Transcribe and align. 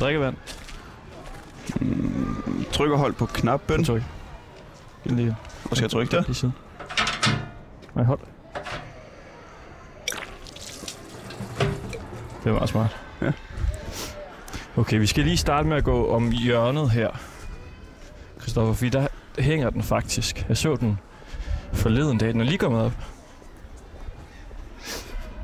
Drikkevand? 0.00 0.36
Tryk 2.72 2.90
og 2.90 2.98
hold 2.98 3.12
på 3.12 3.26
knappen. 3.26 3.84
Tryk. 3.84 4.02
Lige, 5.04 5.36
Hvor 5.64 5.74
skal 5.74 5.84
jeg 5.84 5.90
trykke 5.90 6.16
der? 6.16 6.22
lige 6.22 6.34
siden. 6.34 6.54
Nej, 7.94 8.04
hold. 8.04 8.20
Det 12.44 12.52
meget 12.52 12.68
smart. 12.68 12.96
Ja. 13.22 13.32
Okay, 14.76 14.98
vi 14.98 15.06
skal 15.06 15.24
lige 15.24 15.36
starte 15.36 15.68
med 15.68 15.76
at 15.76 15.84
gå 15.84 16.08
om 16.14 16.30
hjørnet 16.30 16.90
her. 16.90 17.10
Christoffer, 18.40 18.74
fordi 18.74 18.88
der 18.90 19.06
hænger 19.38 19.70
den 19.70 19.82
faktisk. 19.82 20.44
Jeg 20.48 20.56
så 20.56 20.76
den 20.76 20.98
forleden 21.72 22.18
dag. 22.18 22.28
Den 22.32 22.40
er 22.40 22.44
lige 22.44 22.58
kommet 22.58 22.82
op. 22.82 22.92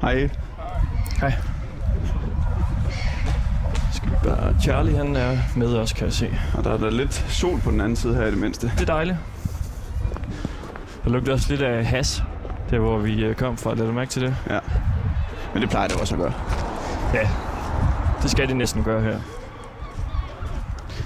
Hej. 0.00 0.30
Hej. 1.20 1.32
Skal 3.94 4.10
vi 4.10 4.16
bare... 4.24 4.55
Charlie, 4.66 4.96
han 4.96 5.16
er 5.16 5.38
med 5.56 5.76
os, 5.76 5.92
kan 5.92 6.04
jeg 6.04 6.12
se. 6.12 6.38
Og 6.54 6.64
der 6.64 6.72
er 6.72 6.76
der 6.76 6.90
lidt 6.90 7.14
sol 7.28 7.60
på 7.60 7.70
den 7.70 7.80
anden 7.80 7.96
side 7.96 8.14
her 8.14 8.26
i 8.26 8.30
det 8.30 8.38
mindste. 8.38 8.66
Det 8.66 8.80
er 8.80 8.84
dejligt. 8.84 9.16
Der 11.04 11.10
lugter 11.10 11.32
også 11.32 11.50
lidt 11.50 11.62
af 11.62 11.86
has, 11.86 12.22
der 12.70 12.78
hvor 12.78 12.98
vi 12.98 13.24
øh, 13.24 13.34
kom 13.34 13.56
fra. 13.56 13.74
Lad 13.74 13.86
du 13.86 13.92
mærke 13.92 14.10
til 14.10 14.22
det? 14.22 14.36
Ja. 14.50 14.58
Men 15.52 15.62
det 15.62 15.70
plejer 15.70 15.88
det 15.88 16.00
også 16.00 16.14
at 16.14 16.20
gøre. 16.20 16.32
Ja, 17.14 17.28
det 18.22 18.30
skal 18.30 18.48
det 18.48 18.56
næsten 18.56 18.84
gøre 18.84 19.02
her. 19.02 19.20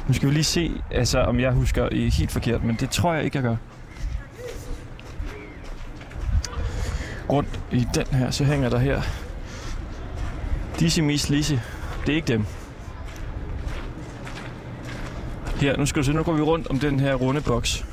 Nu 0.09 0.15
skal 0.15 0.29
vi 0.29 0.35
lige 0.35 0.45
se, 0.45 0.83
altså, 0.91 1.21
om 1.21 1.41
jeg 1.41 1.53
husker 1.53 1.89
øh, 1.93 2.13
helt 2.13 2.31
forkert, 2.31 2.65
men 2.65 2.77
det 2.77 2.91
tror 2.91 3.15
jeg 3.15 3.25
ikke, 3.25 3.37
jeg 3.37 3.43
gør. 3.43 3.57
Rundt 7.31 7.61
i 7.73 7.87
den 7.95 8.07
her, 8.07 8.31
så 8.31 8.45
hænger 8.45 8.69
der 8.69 8.79
her. 8.79 9.03
Dizzy 10.79 11.01
Miss 11.01 11.29
Lizzy. 11.29 11.55
Det 12.07 12.13
er 12.13 12.17
ikke 12.17 12.29
dem. 12.29 12.47
Her, 15.61 15.77
nu 15.77 15.87
skal 15.87 16.03
du 16.03 16.07
se, 16.07 16.13
nu 16.13 16.23
går 16.23 16.33
vi 16.33 16.43
rundt 16.43 16.67
om 16.67 16.79
den 16.79 17.01
her 17.01 17.15
runde 17.15 17.41
boks. 17.41 17.85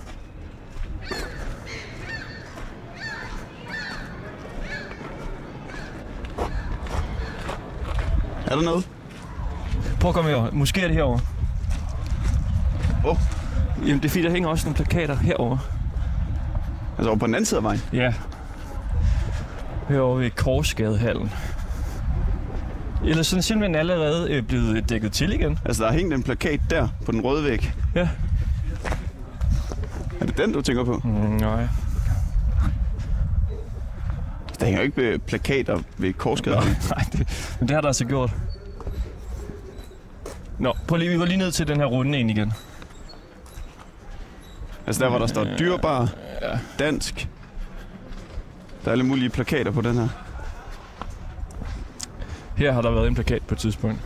Er 8.46 8.56
der 8.56 8.62
noget? 8.62 8.90
Prøv 10.00 10.10
at 10.10 10.16
komme 10.16 10.30
herover. 10.30 10.52
Måske 10.52 10.82
er 10.82 10.88
det 10.88 10.96
herover. 10.96 11.20
Hvor? 13.02 13.18
Jamen, 13.86 13.98
det 13.98 14.06
er 14.06 14.10
fordi, 14.10 14.24
der 14.24 14.32
hænger 14.32 14.50
også 14.50 14.66
nogle 14.66 14.76
plakater 14.76 15.16
herover. 15.16 15.58
Altså 16.98 17.10
over 17.10 17.20
på 17.20 17.26
den 17.26 17.36
anden 17.36 17.46
side 17.46 17.58
af 17.58 17.64
vejen. 17.64 17.82
Ja. 17.94 18.14
Herovre 19.90 20.20
ved 20.20 20.30
Korsgadehallen. 20.32 21.32
Eller 23.06 23.24
sådan 23.24 23.44
simpelthen 23.44 23.76
allerede 23.76 24.32
øh, 24.34 24.44
blevet 24.44 24.90
dækket 24.90 25.12
til 25.12 25.34
igen. 25.34 25.60
Altså 25.66 25.84
der 25.84 25.90
er 25.90 25.94
hængt 25.94 26.14
en 26.14 26.24
plakat 26.24 26.60
der 26.70 26.88
på 27.06 27.12
den 27.12 27.22
røde 27.22 27.44
væg. 27.44 27.74
Ja. 27.96 28.10
Er 30.22 30.26
det 30.26 30.38
den, 30.38 30.54
du 30.54 30.62
tænker 30.62 30.84
på? 30.84 31.02
Mm, 31.04 31.12
nej. 31.12 31.68
Der 34.60 34.66
hænger 34.66 34.80
jo 34.80 34.86
ikke 34.86 35.02
øh, 35.02 35.20
plakater 35.20 35.80
ved 35.98 36.14
Korsgaden. 36.14 36.78
Nej, 36.90 37.06
det, 37.12 37.56
men 37.60 37.68
det 37.68 37.76
har 37.76 37.82
der 37.82 37.88
altså 37.88 38.06
gjort. 38.06 38.32
Nå, 40.60 40.74
prøv 40.88 40.98
lige, 40.98 41.12
vi 41.12 41.18
går 41.18 41.26
lige 41.26 41.38
ned 41.38 41.52
til 41.52 41.68
den 41.68 41.78
her 41.78 41.86
runde 41.86 42.20
ind 42.20 42.32
igen. 42.32 42.54
Altså 44.88 45.04
der, 45.04 45.10
hvor 45.10 45.20
der 45.20 45.28
står 45.28 45.48
dyrbar, 45.60 46.10
dansk. 46.80 47.28
Der 48.84 48.88
er 48.88 48.92
alle 48.92 49.04
mulige 49.04 49.30
plakater 49.30 49.72
på 49.72 49.82
den 49.82 49.96
her. 49.96 50.08
Her 52.58 52.72
har 52.74 52.82
der 52.82 52.92
været 52.92 53.08
en 53.08 53.16
plakat 53.16 53.42
på 53.48 53.56
et 53.56 53.60
tidspunkt. 53.60 54.00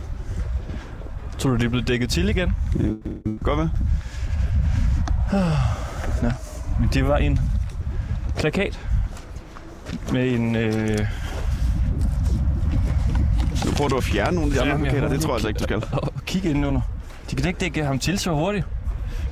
Tror 1.38 1.50
du, 1.50 1.56
det 1.56 1.64
er 1.64 1.68
blevet 1.68 1.88
dækket 1.88 2.10
til 2.10 2.28
igen? 2.28 2.52
Øh, 2.80 3.38
Godt 3.42 3.58
hvad? 3.58 3.68
Men 6.80 6.88
det 6.92 7.08
var 7.08 7.16
en 7.16 7.38
plakat 8.36 8.80
med 10.12 10.32
en... 10.32 10.56
Øh, 10.56 10.98
Nu 13.64 13.70
prøver 13.76 13.88
du 13.88 13.96
at 13.96 14.04
fjerne 14.04 14.34
nogle 14.34 14.46
af 14.50 14.54
de 14.54 14.60
andre 14.60 14.72
Jamen, 14.72 14.84
plakater. 14.90 15.08
Det 15.08 15.20
tror 15.20 15.28
jeg 15.30 15.34
altså 15.34 15.48
ikke, 15.48 15.58
du 15.58 15.64
skal. 15.64 15.82
og 15.92 16.12
kigge 16.26 16.48
indenunder. 16.48 16.80
De 17.30 17.36
kan 17.36 17.46
ikke 17.46 17.60
dække 17.60 17.84
ham 17.84 17.98
til 17.98 18.18
så 18.18 18.32
hurtigt. 18.32 18.66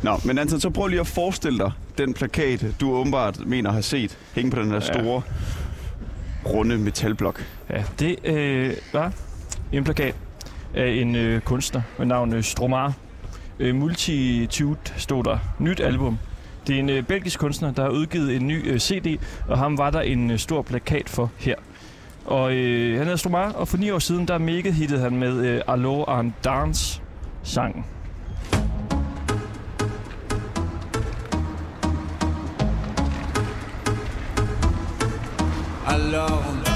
Nå, 0.03 0.21
men 0.25 0.39
Anton, 0.39 0.61
så 0.61 0.71
prøv 0.71 0.87
lige 0.87 1.01
at 1.01 1.07
forestille 1.07 1.59
dig 1.59 1.73
den 1.99 2.15
plakat, 2.15 2.67
du 2.81 2.93
åbenbart 2.93 3.47
mener 3.47 3.73
har 3.73 3.81
set 3.81 4.19
hænge 4.35 4.51
på 4.51 4.61
den 4.63 4.71
her 4.71 4.81
store, 4.81 5.23
runde 6.47 6.79
metalblok. 6.79 7.45
Ja, 7.71 7.85
det 7.99 8.17
øh, 8.25 8.73
var 8.93 9.13
en 9.73 9.85
plakat 9.85 10.15
af 10.75 10.89
en 10.89 11.17
øh, 11.17 11.41
kunstner 11.41 11.83
med 11.99 12.07
navn 12.07 12.33
øh, 12.35 12.43
Stromar. 12.43 12.93
Øh, 13.59 13.75
Multitude 13.75 14.81
stod 14.97 15.25
der. 15.25 15.39
Nyt 15.59 15.81
album. 15.81 16.19
Det 16.67 16.75
er 16.75 16.79
en 16.79 16.91
øh, 16.91 17.03
belgisk 17.03 17.41
kunstner, 17.41 17.73
der 17.73 17.83
har 17.83 17.91
udgivet 17.91 18.37
en 18.37 18.47
ny 18.49 18.73
øh, 18.73 18.79
CD, 18.79 19.21
og 19.49 19.59
ham 19.59 19.79
var 19.79 19.91
der 19.91 20.01
en 20.01 20.31
øh, 20.31 20.39
stor 20.39 20.63
plakat 20.63 21.09
for 21.09 21.31
her. 21.39 21.55
Og 22.25 22.55
øh, 22.55 22.97
han 22.97 23.03
hedder 23.03 23.17
Stromar, 23.17 23.53
og 23.53 23.69
for 23.69 23.77
ni 23.77 23.91
år 23.91 23.99
siden, 23.99 24.29
der 24.29 24.39
mega 24.39 24.71
hittede 24.71 25.01
han 25.01 25.17
med 25.17 25.47
øh, 25.47 25.63
Allo 25.69 26.05
and 26.05 26.33
Dance 26.45 27.03
sangen. 27.43 27.85
alone 35.91 36.70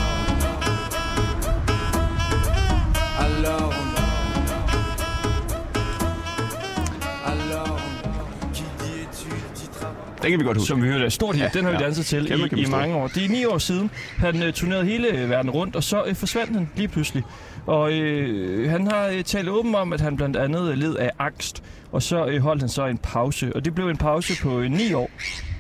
Den 10.25 10.33
kan 10.33 10.41
vi 10.41 10.45
godt 10.45 10.57
huske. 10.57 10.69
Som 10.69 10.83
vi 10.83 10.89
hørte 10.89 11.11
stort 11.11 11.35
hit. 11.35 11.45
Ja, 11.45 11.49
Den 11.55 11.65
har 11.65 11.71
vi 11.71 11.77
ja. 11.81 11.85
danset 11.85 12.07
til 12.07 12.27
Kæmpe, 12.27 12.45
i, 12.47 12.49
kæmpe 12.49 12.63
i 12.63 12.67
mange 12.67 12.97
år. 12.97 13.09
Det 13.09 13.25
er 13.25 13.29
ni 13.29 13.45
år 13.45 13.59
siden. 13.59 13.91
Han 14.17 14.43
øh, 14.43 14.53
turnerede 14.53 14.85
hele 14.85 15.09
øh, 15.09 15.31
verden 15.31 15.51
rundt, 15.51 15.77
og 15.77 15.85
så 15.85 16.05
øh, 16.07 16.15
forsvandt 16.15 16.53
han 16.53 16.71
lige 16.77 16.89
pludselig. 16.89 17.23
Og 17.67 17.93
øh, 17.93 18.71
han 18.71 18.87
har 18.87 19.07
øh, 19.07 19.25
talt 19.25 19.49
åben 19.49 19.75
om, 19.75 19.93
at 19.93 20.01
han 20.01 20.17
blandt 20.17 20.37
andet 20.37 20.71
øh, 20.71 20.77
led 20.79 20.97
af 20.97 21.11
angst. 21.19 21.63
Og 21.93 22.03
så 22.03 22.27
øh, 22.27 22.43
holdt 22.43 22.63
han 22.63 22.69
så 22.69 22.87
en 22.87 22.99
pause. 22.99 23.53
Og 23.57 23.65
det 23.65 23.75
blev 23.75 23.89
en 23.89 23.97
pause 23.97 24.43
på 24.43 24.61
øh, 24.61 24.71
ni 24.71 24.93
år. 24.93 25.11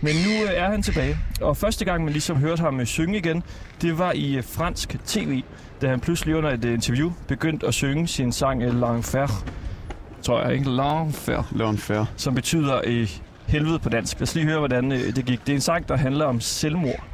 Men 0.01 0.15
nu 0.15 0.45
øh, 0.45 0.51
er 0.57 0.71
han 0.71 0.83
tilbage. 0.83 1.19
Og 1.41 1.57
første 1.57 1.85
gang, 1.85 2.05
man 2.05 2.13
ligesom 2.13 2.37
hørte 2.37 2.61
ham 2.61 2.81
øh, 2.81 2.87
synge 2.87 3.19
igen, 3.19 3.43
det 3.83 3.99
var 3.99 4.13
i 4.13 4.37
øh, 4.37 4.45
fransk 4.45 4.97
tv, 5.07 5.43
da 5.83 5.89
han 5.89 6.01
pludselig 6.01 6.37
under 6.37 6.51
et 6.51 6.65
øh, 6.65 6.75
interview 6.75 7.13
begyndte 7.29 7.67
at 7.67 7.75
synge 7.75 8.07
sin 8.09 8.33
sang 8.33 8.63
øh, 8.63 8.83
L'Enfer. 8.83 9.45
Tror 10.23 10.43
jeg 10.43 10.53
ikke? 10.53 10.65
L'Enfer 10.65 11.43
Leon 11.59 11.79
Fair. 11.79 12.05
som 12.17 12.35
betyder 12.35 12.81
øh, 12.85 13.09
helvede 13.47 13.79
på 13.79 13.89
dansk. 13.89 14.17
Lad 14.21 14.23
os 14.23 14.35
lige 14.35 14.47
høre, 14.47 14.59
hvordan 14.59 14.93
øh, 14.93 15.17
det 15.17 15.25
gik. 15.25 15.41
Det 15.47 15.49
er 15.53 15.57
en 15.57 15.61
sang, 15.61 15.89
der 15.89 15.97
handler 15.97 16.25
om 16.25 16.41
selvmord. 16.41 17.05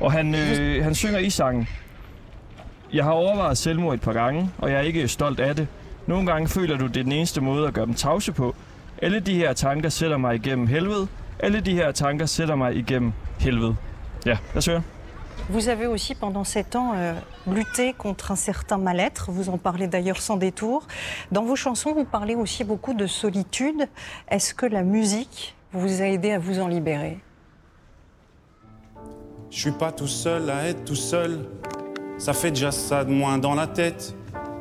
Og 0.00 0.12
han, 0.12 0.34
øh, 0.34 0.84
han 0.84 0.94
synger 0.94 1.18
i 1.18 1.30
sangen, 1.30 1.68
Jeg 2.92 3.04
har 3.04 3.12
overvejet 3.12 3.58
selvmord 3.58 3.94
et 3.94 4.00
par 4.00 4.12
gange, 4.12 4.50
og 4.58 4.70
jeg 4.70 4.76
er 4.76 4.82
ikke 4.82 5.08
stolt 5.08 5.40
af 5.40 5.56
det. 5.56 5.66
Nogle 6.06 6.26
gange 6.26 6.48
føler 6.48 6.76
du, 6.78 6.86
det 6.86 6.96
er 6.96 7.02
den 7.02 7.12
eneste 7.12 7.40
måde 7.40 7.66
at 7.66 7.74
gøre 7.74 7.86
dem 7.86 7.94
tavse 7.94 8.32
på. 8.32 8.54
Alle 9.02 9.20
de 9.20 9.34
her 9.34 9.52
tanker 9.52 9.88
sætter 9.88 10.16
mig 10.16 10.34
igennem 10.34 10.66
helvede. 10.66 11.08
Alle 11.38 11.60
de 11.60 11.74
her 11.74 11.92
tanker 11.92 12.26
sætter 12.26 12.54
mig 12.54 12.76
igennem 12.76 13.12
helvede. 13.40 13.76
Ja, 14.26 14.38
lad 14.54 14.56
os 14.56 14.66
høre. 14.66 14.82
Vous 15.48 15.68
avez 15.68 15.86
aussi 15.86 16.14
pendant 16.14 16.44
sept 16.44 16.74
ans 16.74 16.94
euh, 16.94 17.14
lutté 17.46 17.92
contre 17.98 18.32
un 18.32 18.36
certain 18.36 18.78
mal-être, 18.78 19.30
vous 19.30 19.48
en 19.50 19.58
parlez 19.58 19.86
d'ailleurs 19.88 20.22
sans 20.22 20.38
détour. 20.38 20.86
Dans 21.32 21.44
vos 21.44 21.56
chansons, 21.56 21.92
vous 21.92 22.06
parlez 22.06 22.34
aussi 22.34 22.64
beaucoup 22.64 22.94
de 22.94 23.06
solitude. 23.06 23.86
Est-ce 24.30 24.54
que 24.54 24.64
la 24.66 24.82
musique 24.82 25.54
vous 25.74 26.02
a 26.02 26.06
aidé 26.06 26.32
à 26.32 26.38
vous 26.38 26.58
en 26.60 26.68
libérer 26.68 27.18
Je 29.50 29.58
suis 29.58 29.72
pas 29.72 29.92
tout 29.92 30.06
seul 30.08 30.50
à 30.50 30.68
être 30.68 30.84
tout 30.84 30.94
seul. 30.94 31.46
Ça 32.18 32.32
fait 32.32 32.50
déjà 32.50 32.70
ça 32.70 33.04
de 33.04 33.10
moins 33.10 33.38
dans 33.38 33.54
la 33.54 33.66
tête. 33.66 34.14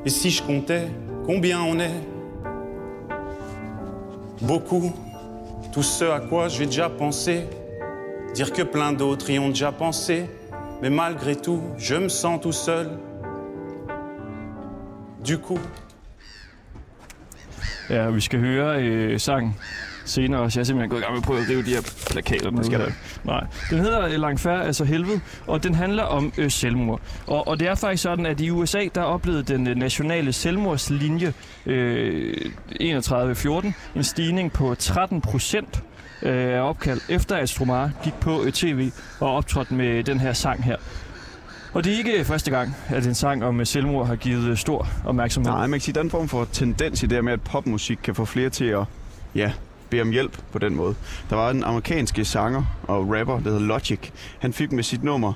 Et 0.06 0.10
si 0.10 0.30
je 0.30 0.44
comptais 0.44 0.88
combien 1.26 1.62
on 1.62 1.80
est? 1.80 2.02
Beaucoup. 4.42 4.92
Tout 5.72 5.84
ce 5.84 6.06
à 6.06 6.20
quoi 6.20 6.48
j'ai 6.48 6.66
déjà 6.66 6.90
pensé. 6.90 7.46
Dire 8.34 8.52
que 8.52 8.64
plein 8.64 8.94
d'autres 8.94 9.30
y 9.30 9.40
ont 9.40 9.50
déjà 9.50 9.72
pensé. 9.72 10.30
Mais 10.82 10.90
malgré 10.90 11.36
tout, 11.36 11.62
je 11.78 11.96
me 11.96 12.10
sens 12.10 12.42
tout 12.42 12.52
seul. 12.52 12.90
Du 15.24 15.38
coup, 15.38 15.60
Ja, 17.90 18.10
vi 18.10 18.22
skal 18.22 18.40
høre 18.40 18.82
øh, 18.82 19.20
sangen 19.20 19.56
senere, 20.06 20.52
så 20.52 20.60
jeg 20.60 20.62
er 20.62 20.66
simpelthen 20.66 20.90
gået 20.90 21.00
i 21.00 21.04
gang 21.04 21.14
med 21.14 21.22
at 21.22 21.26
prøve 21.26 21.40
at 21.40 21.50
rive 21.50 21.64
de 21.64 21.70
her 21.70 21.82
plakater 22.12 22.52
ned. 22.52 22.64
skal 22.64 22.94
Nej. 23.24 23.46
Den 23.70 23.80
hedder 23.80 24.06
øh, 24.06 24.12
Langfærd, 24.12 24.66
altså 24.66 24.84
helvede, 24.84 25.20
og 25.48 25.64
den 25.64 25.76
handler 25.76 26.04
om 26.04 26.34
øh, 26.38 26.52
selvmord. 26.52 27.02
Og, 27.28 27.48
og 27.48 27.60
det 27.60 27.68
er 27.68 27.76
faktisk 27.76 28.04
sådan, 28.04 28.26
at 28.26 28.42
i 28.42 28.50
USA, 28.50 28.88
der 28.96 29.02
oplevede 29.02 29.44
den 29.44 29.68
øh, 29.68 29.76
nationale 29.76 30.34
selvmordslinje 30.34 31.34
øh, 31.66 32.52
31-14 32.82 33.72
en 33.96 34.04
stigning 34.04 34.52
på 34.52 34.76
13 34.76 35.22
procent 35.22 35.84
øh, 36.22 36.54
af 36.54 36.62
opkald, 36.62 37.02
efter 37.10 37.36
at 37.36 37.50
Stromar 37.50 37.92
gik 38.04 38.14
på 38.14 38.44
øh, 38.44 38.52
tv 38.52 38.92
og 39.20 39.36
optrådte 39.36 39.74
med 39.74 40.04
den 40.04 40.20
her 40.20 40.34
sang 40.34 40.64
her. 40.64 40.76
Og 41.74 41.84
det 41.84 41.94
er 41.94 41.98
ikke 41.98 42.26
første 42.26 42.52
gang, 42.52 42.76
at 42.90 43.06
en 43.06 43.16
sang 43.16 43.44
om 43.46 43.66
selvmord 43.66 44.08
har 44.08 44.16
givet 44.16 44.60
stor 44.60 44.88
opmærksomhed. 45.06 45.52
Nej, 45.52 45.68
man 45.68 45.80
kan 45.80 45.82
sige, 45.82 45.94
der 45.94 46.00
er 46.00 46.04
en 46.04 46.10
form 46.10 46.28
for 46.28 46.48
tendens 46.52 47.04
i 47.04 47.06
det 47.06 47.24
med, 47.24 47.34
at 47.34 47.42
popmusik 47.42 48.00
kan 48.04 48.16
få 48.16 48.26
flere 48.26 48.50
til 48.50 48.66
at 48.66 48.86
ja, 49.36 49.52
bede 49.94 50.02
om 50.02 50.12
hjælp 50.12 50.38
på 50.52 50.60
den 50.60 50.76
måde. 50.76 50.96
Der 51.30 51.36
var 51.36 51.50
en 51.50 51.64
amerikansk 51.64 52.20
sanger 52.24 52.64
og 52.84 53.00
rapper, 53.20 53.40
der 53.40 53.50
hedder 53.50 53.60
Logic. 53.60 54.00
Han 54.40 54.54
fik 54.54 54.72
med 54.72 54.84
sit 54.84 55.04
nummer 55.04 55.34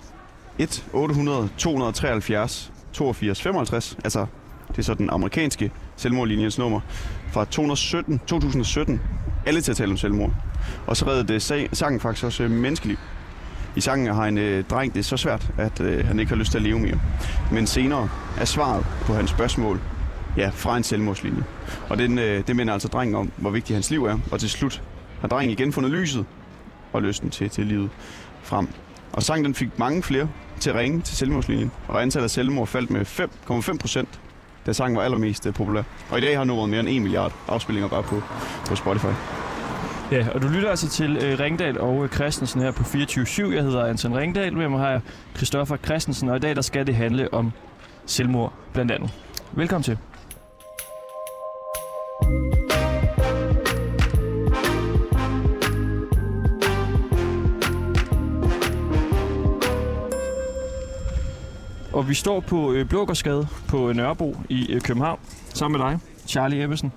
1 0.60 0.86
800 0.94 1.50
273 1.58 2.72
82 2.94 3.42
55, 3.42 3.98
altså 4.04 4.26
det 4.68 4.78
er 4.78 4.82
så 4.82 4.94
den 4.94 5.10
amerikanske 5.10 5.72
selvmordlinjens 5.96 6.58
nummer, 6.58 6.80
fra 7.32 7.46
217, 7.46 8.20
2017, 8.20 9.02
alle 9.46 9.62
til 9.62 9.72
at 9.72 9.78
tale 9.78 9.92
om 9.92 9.98
selvmord. 9.98 10.32
Og 10.88 10.98
så 10.98 11.06
reddede 11.08 11.34
det 11.34 11.42
sag, 11.42 11.70
sangen 11.74 12.00
faktisk 12.00 12.26
også 12.26 12.44
øh, 12.44 12.52
menneskeliv. 12.52 12.98
I 13.76 13.82
sangen 13.82 14.16
har 14.16 14.26
en 14.26 14.38
øh, 14.38 14.64
dreng 14.64 14.94
det 14.94 15.00
er 15.00 15.04
så 15.04 15.18
svært, 15.18 15.52
at 15.58 15.82
øh, 15.82 16.06
han 16.08 16.20
ikke 16.20 16.30
har 16.30 16.36
lyst 16.36 16.52
til 16.52 16.58
at 16.58 16.64
leve 16.64 16.80
mere. 16.80 17.00
Men 17.52 17.68
senere 17.68 18.10
er 18.38 18.46
svaret 18.46 18.86
på 19.02 19.14
hans 19.14 19.30
spørgsmål 19.30 19.82
ja, 20.38 20.50
fra 20.54 20.78
en 20.78 20.84
selvmordslinje. 20.84 21.44
Og 21.90 21.98
den, 21.98 22.20
øh, 22.20 22.48
det 22.48 22.56
minder 22.56 22.74
altså 22.74 22.88
drengen 22.88 23.16
om, 23.16 23.32
hvor 23.38 23.50
vigtigt 23.50 23.76
hans 23.76 23.92
liv 23.92 24.06
er. 24.06 24.18
Og 24.32 24.40
til 24.40 24.50
slut 24.50 24.84
har 25.22 25.28
drengen 25.28 25.52
igen 25.52 25.74
fundet 25.74 25.92
lyset 25.92 26.26
og 26.94 27.02
lysten 27.02 27.30
til, 27.30 27.50
til 27.50 27.66
livet 27.66 27.90
frem. 28.42 28.68
Og 29.14 29.24
sangen 29.24 29.46
den 29.46 29.56
fik 29.56 29.80
mange 29.80 30.04
flere 30.04 30.30
til 30.60 30.70
at 30.70 30.76
ringe 30.76 31.02
til 31.02 31.18
selvmordslinjen. 31.18 31.72
Og 31.88 32.02
antallet 32.02 32.24
af 32.24 32.30
selvmord 32.30 32.68
faldt 32.68 32.90
med 32.90 33.02
5,5 33.02 33.78
procent, 33.78 34.20
da 34.66 34.74
sangen 34.74 34.98
var 34.98 35.04
allermest 35.04 35.46
øh, 35.46 35.54
populær. 35.54 35.84
Og 36.10 36.18
i 36.18 36.22
dag 36.22 36.38
har 36.38 36.44
nummeret 36.44 36.70
mere 36.70 36.80
end 36.80 36.90
1 36.90 37.02
milliard 37.02 37.34
afspillinger 37.48 37.90
bare 37.90 38.04
på, 38.04 38.22
på 38.68 38.76
Spotify. 38.76 39.14
Ja, 40.12 40.28
og 40.34 40.42
du 40.42 40.48
lytter 40.48 40.70
altså 40.70 40.90
til 40.90 41.18
øh, 41.18 41.40
Ringdal 41.40 41.80
og 41.80 42.04
øh, 42.04 42.10
Christensen 42.10 42.62
her 42.62 42.72
på 42.72 42.84
24-7. 42.84 43.54
Jeg 43.54 43.64
hedder 43.64 43.86
Anton 43.86 44.18
Ringdal, 44.18 44.58
med 44.58 44.70
mig 44.70 44.80
har 44.80 44.90
jeg 44.90 45.02
Christoffer 45.36 45.78
Christensen, 45.78 46.30
og 46.30 46.36
i 46.38 46.40
dag 46.40 46.56
der 46.56 46.62
skal 46.62 46.88
det 46.88 46.96
handle 46.96 47.34
om 47.34 47.52
selvmord 48.06 48.54
blandt 48.74 48.92
andet. 48.92 49.12
Velkommen 49.52 49.84
til. 49.84 49.98
Og 61.98 62.10
vi 62.10 62.14
står 62.14 62.40
på 62.40 62.74
øh, 62.74 62.86
Blågårdsgade 62.86 63.48
på 63.68 63.94
Nørrebro 63.94 64.36
i 64.50 64.74
øh, 64.74 64.82
København, 64.82 65.20
sammen 65.54 65.82
med 65.82 65.90
dig, 65.90 66.00
Charlie 66.28 66.64
Ebbesen. 66.64 66.92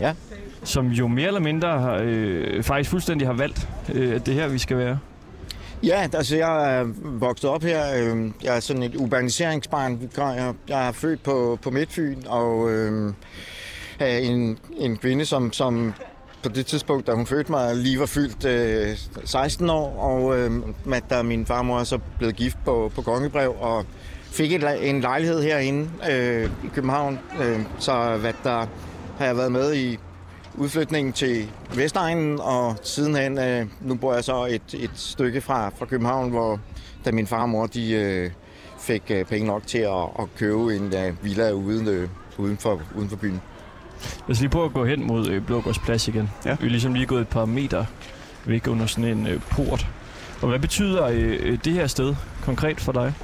Ja. 0.00 0.14
Som 0.64 0.86
jo 0.86 1.08
mere 1.08 1.26
eller 1.26 1.40
mindre 1.40 1.80
har, 1.80 2.00
øh, 2.02 2.62
faktisk 2.62 2.90
fuldstændig 2.90 3.28
har 3.28 3.34
valgt, 3.34 3.68
øh, 3.94 4.14
at 4.14 4.26
det 4.26 4.34
her, 4.34 4.48
vi 4.48 4.58
skal 4.58 4.76
være. 4.76 4.98
Ja, 5.82 6.08
altså 6.12 6.36
jeg 6.36 6.78
er 6.78 6.84
vokset 7.02 7.50
op 7.50 7.62
her. 7.62 7.82
Øh, 7.96 8.30
jeg 8.42 8.56
er 8.56 8.60
sådan 8.60 8.82
et 8.82 8.96
urbaniseringsbarn. 8.96 10.10
Jeg, 10.16 10.54
jeg 10.68 10.88
er 10.88 10.92
født 10.92 11.22
på, 11.22 11.58
på 11.62 11.70
Midtfyn, 11.70 12.22
og 12.26 12.70
øh, 12.70 13.12
er 13.98 14.18
en, 14.18 14.58
en 14.76 14.96
kvinde, 14.96 15.24
som, 15.24 15.52
som 15.52 15.94
på 16.42 16.48
det 16.48 16.66
tidspunkt, 16.66 17.06
da 17.06 17.12
hun 17.12 17.26
fødte 17.26 17.50
mig, 17.50 17.76
lige 17.76 18.00
var 18.00 18.06
fyldt 18.06 18.44
øh, 18.44 18.96
16 19.24 19.70
år, 19.70 19.98
og 19.98 20.38
øh, 20.38 20.50
da 21.10 21.22
min 21.22 21.46
farmor 21.46 21.80
er 21.80 21.84
så 21.84 21.98
blevet 22.18 22.36
gift 22.36 22.56
på, 22.64 22.92
på 22.94 23.02
Kongebrev, 23.02 23.56
og 23.60 23.86
fik 24.32 24.52
et, 24.52 24.88
en 24.90 25.00
lejlighed 25.00 25.42
herinde 25.42 25.90
øh, 26.10 26.50
i 26.64 26.68
København, 26.74 27.18
øh, 27.40 27.60
så 27.78 28.16
hvad 28.16 28.32
der 28.44 28.66
har 29.18 29.26
jeg 29.26 29.36
været 29.36 29.52
med 29.52 29.74
i 29.74 29.98
udflytningen 30.54 31.12
til 31.12 31.50
Vestegnen, 31.74 32.40
og 32.40 32.76
sidenhen, 32.82 33.38
øh, 33.38 33.66
nu 33.80 33.94
bor 33.94 34.14
jeg 34.14 34.24
så 34.24 34.46
et, 34.46 34.74
et 34.74 34.90
stykke 34.94 35.40
fra, 35.40 35.68
fra 35.68 35.86
København, 35.86 36.30
hvor 36.30 36.60
da 37.04 37.12
min 37.12 37.26
far 37.26 37.42
og 37.42 37.48
mor 37.48 37.66
de, 37.66 37.92
øh, 37.92 38.30
fik 38.78 39.02
øh, 39.10 39.24
penge 39.24 39.46
nok 39.46 39.66
til 39.66 39.78
at, 39.78 40.02
at 40.18 40.24
købe 40.36 40.76
en 40.76 40.94
øh, 40.94 41.24
villa 41.24 41.50
uden, 41.50 41.88
øh, 41.88 42.08
uden, 42.38 42.58
for, 42.58 42.82
uden 42.96 43.08
for 43.08 43.16
byen. 43.16 43.40
Lad 44.26 44.30
os 44.36 44.40
lige 44.40 44.50
prøve 44.50 44.64
at 44.64 44.72
gå 44.72 44.84
hen 44.84 45.06
mod 45.06 45.28
øh, 45.28 45.42
Blågårds 45.42 45.78
plads 45.78 46.08
igen. 46.08 46.30
Ja. 46.44 46.56
Vi 46.60 46.66
er 46.66 46.70
ligesom 46.70 46.94
lige 46.94 47.06
gået 47.06 47.20
et 47.20 47.28
par 47.28 47.44
meter 47.44 47.84
væk 48.44 48.66
under 48.68 48.86
sådan 48.86 49.18
en 49.18 49.26
øh, 49.26 49.40
port. 49.50 49.86
Og 50.42 50.48
hvad 50.48 50.58
betyder 50.58 51.06
øh, 51.06 51.58
det 51.64 51.72
her 51.72 51.86
sted 51.86 52.14
konkret 52.42 52.80
for 52.80 52.92
dig? 52.92 53.14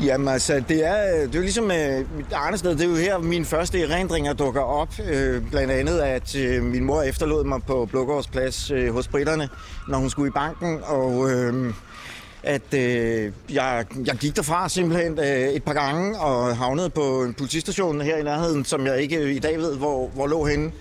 Jamen 0.00 0.28
altså, 0.28 0.62
det 0.68 0.86
er, 0.86 1.26
det 1.26 1.34
er 1.34 1.38
jo 1.38 1.40
ligesom 1.40 1.70
øh, 1.70 2.16
mit 2.16 2.32
Arnested, 2.32 2.70
det 2.70 2.80
er 2.80 2.88
jo 2.88 2.94
her, 2.94 3.18
mine 3.18 3.44
første 3.44 3.82
erindringer 3.82 4.32
dukker 4.32 4.60
op. 4.60 4.88
Øh, 5.12 5.42
blandt 5.50 5.72
andet, 5.72 5.98
at 5.98 6.36
øh, 6.36 6.62
min 6.62 6.84
mor 6.84 7.02
efterlod 7.02 7.44
mig 7.44 7.62
på 7.66 7.88
Blågårdsplads 7.90 8.70
øh, 8.70 8.92
hos 8.94 9.08
britterne, 9.08 9.48
når 9.88 9.98
hun 9.98 10.10
skulle 10.10 10.28
i 10.28 10.30
banken, 10.30 10.80
og 10.84 11.30
øh, 11.30 11.74
at 12.42 12.74
øh, 12.74 13.32
jeg, 13.52 13.84
jeg 14.06 14.16
gik 14.16 14.36
derfra 14.36 14.68
simpelthen 14.68 15.18
øh, 15.18 15.26
et 15.26 15.62
par 15.62 15.72
gange 15.72 16.18
og 16.18 16.56
havnede 16.56 16.90
på 16.90 17.22
en 17.22 17.34
politistation 17.34 18.00
her 18.00 18.16
i 18.16 18.22
nærheden, 18.22 18.64
som 18.64 18.86
jeg 18.86 19.00
ikke 19.00 19.32
i 19.32 19.38
dag 19.38 19.58
ved, 19.58 19.76
hvor, 19.76 20.08
hvor 20.08 20.26
lå 20.26 20.44
henne. 20.44 20.72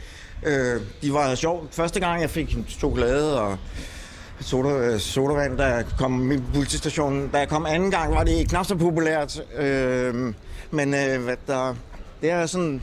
Øh, 0.44 0.82
de 1.02 1.14
var 1.14 1.36
sjovt. 1.36 1.76
Første 1.76 2.00
gang, 2.00 2.22
jeg 2.22 2.30
fik 2.30 2.56
en 2.56 2.66
chokolade 2.70 3.42
og 3.42 3.58
soda, 4.40 4.98
sodavand, 5.00 5.58
da 5.58 5.66
jeg 5.66 5.86
kom 5.98 6.32
i 6.32 6.38
politistationen. 6.54 7.28
Da 7.28 7.38
jeg 7.38 7.50
kom 7.50 7.66
anden 7.66 7.92
gang, 7.92 8.16
var 8.16 8.24
det 8.24 8.50
knap 8.50 8.66
så 8.66 8.76
populært. 8.76 9.42
Øh, 9.58 10.34
men 10.72 10.94
øh, 10.94 11.24
hvad 11.24 11.36
der, 11.48 11.76
det 12.22 12.32
er 12.32 12.46
sådan 12.46 12.82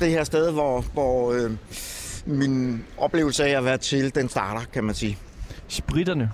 det 0.00 0.10
her 0.10 0.24
sted, 0.24 0.50
hvor, 0.52 0.84
hvor 0.92 1.32
øh, 1.32 1.50
min 2.26 2.84
oplevelse 2.98 3.44
af 3.44 3.58
at 3.58 3.64
være 3.64 3.78
til, 3.78 4.14
den 4.14 4.28
starter, 4.28 4.60
kan 4.72 4.84
man 4.84 4.94
sige. 4.94 5.18
Spritterne. 5.68 6.30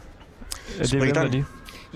Er 0.75 0.79
det, 0.79 0.89
Spritterne? 0.89 1.13
hvem 1.13 1.27
er 1.27 1.31
de? 1.31 1.45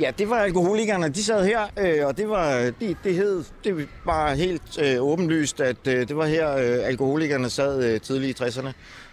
Ja, 0.00 0.10
det 0.18 0.30
var 0.30 0.36
alkoholikerne. 0.36 1.08
De 1.08 1.24
sad 1.24 1.46
her, 1.46 1.60
øh, 1.78 2.06
og 2.06 2.16
det 2.16 2.28
var 2.28 2.72
det, 2.80 2.96
det 3.04 3.14
hed, 3.14 3.44
det 3.64 3.88
var 4.04 4.34
helt 4.34 4.78
øh, 4.82 5.02
åbenlyst, 5.02 5.60
at 5.60 5.76
øh, 5.86 6.08
det 6.08 6.16
var 6.16 6.26
her 6.26 6.56
øh, 6.56 6.88
alkoholikerne 6.88 7.50
sad 7.50 7.84
øh, 7.84 8.00
tidligt 8.00 8.40
i 8.40 8.44
60'erne 8.44 8.68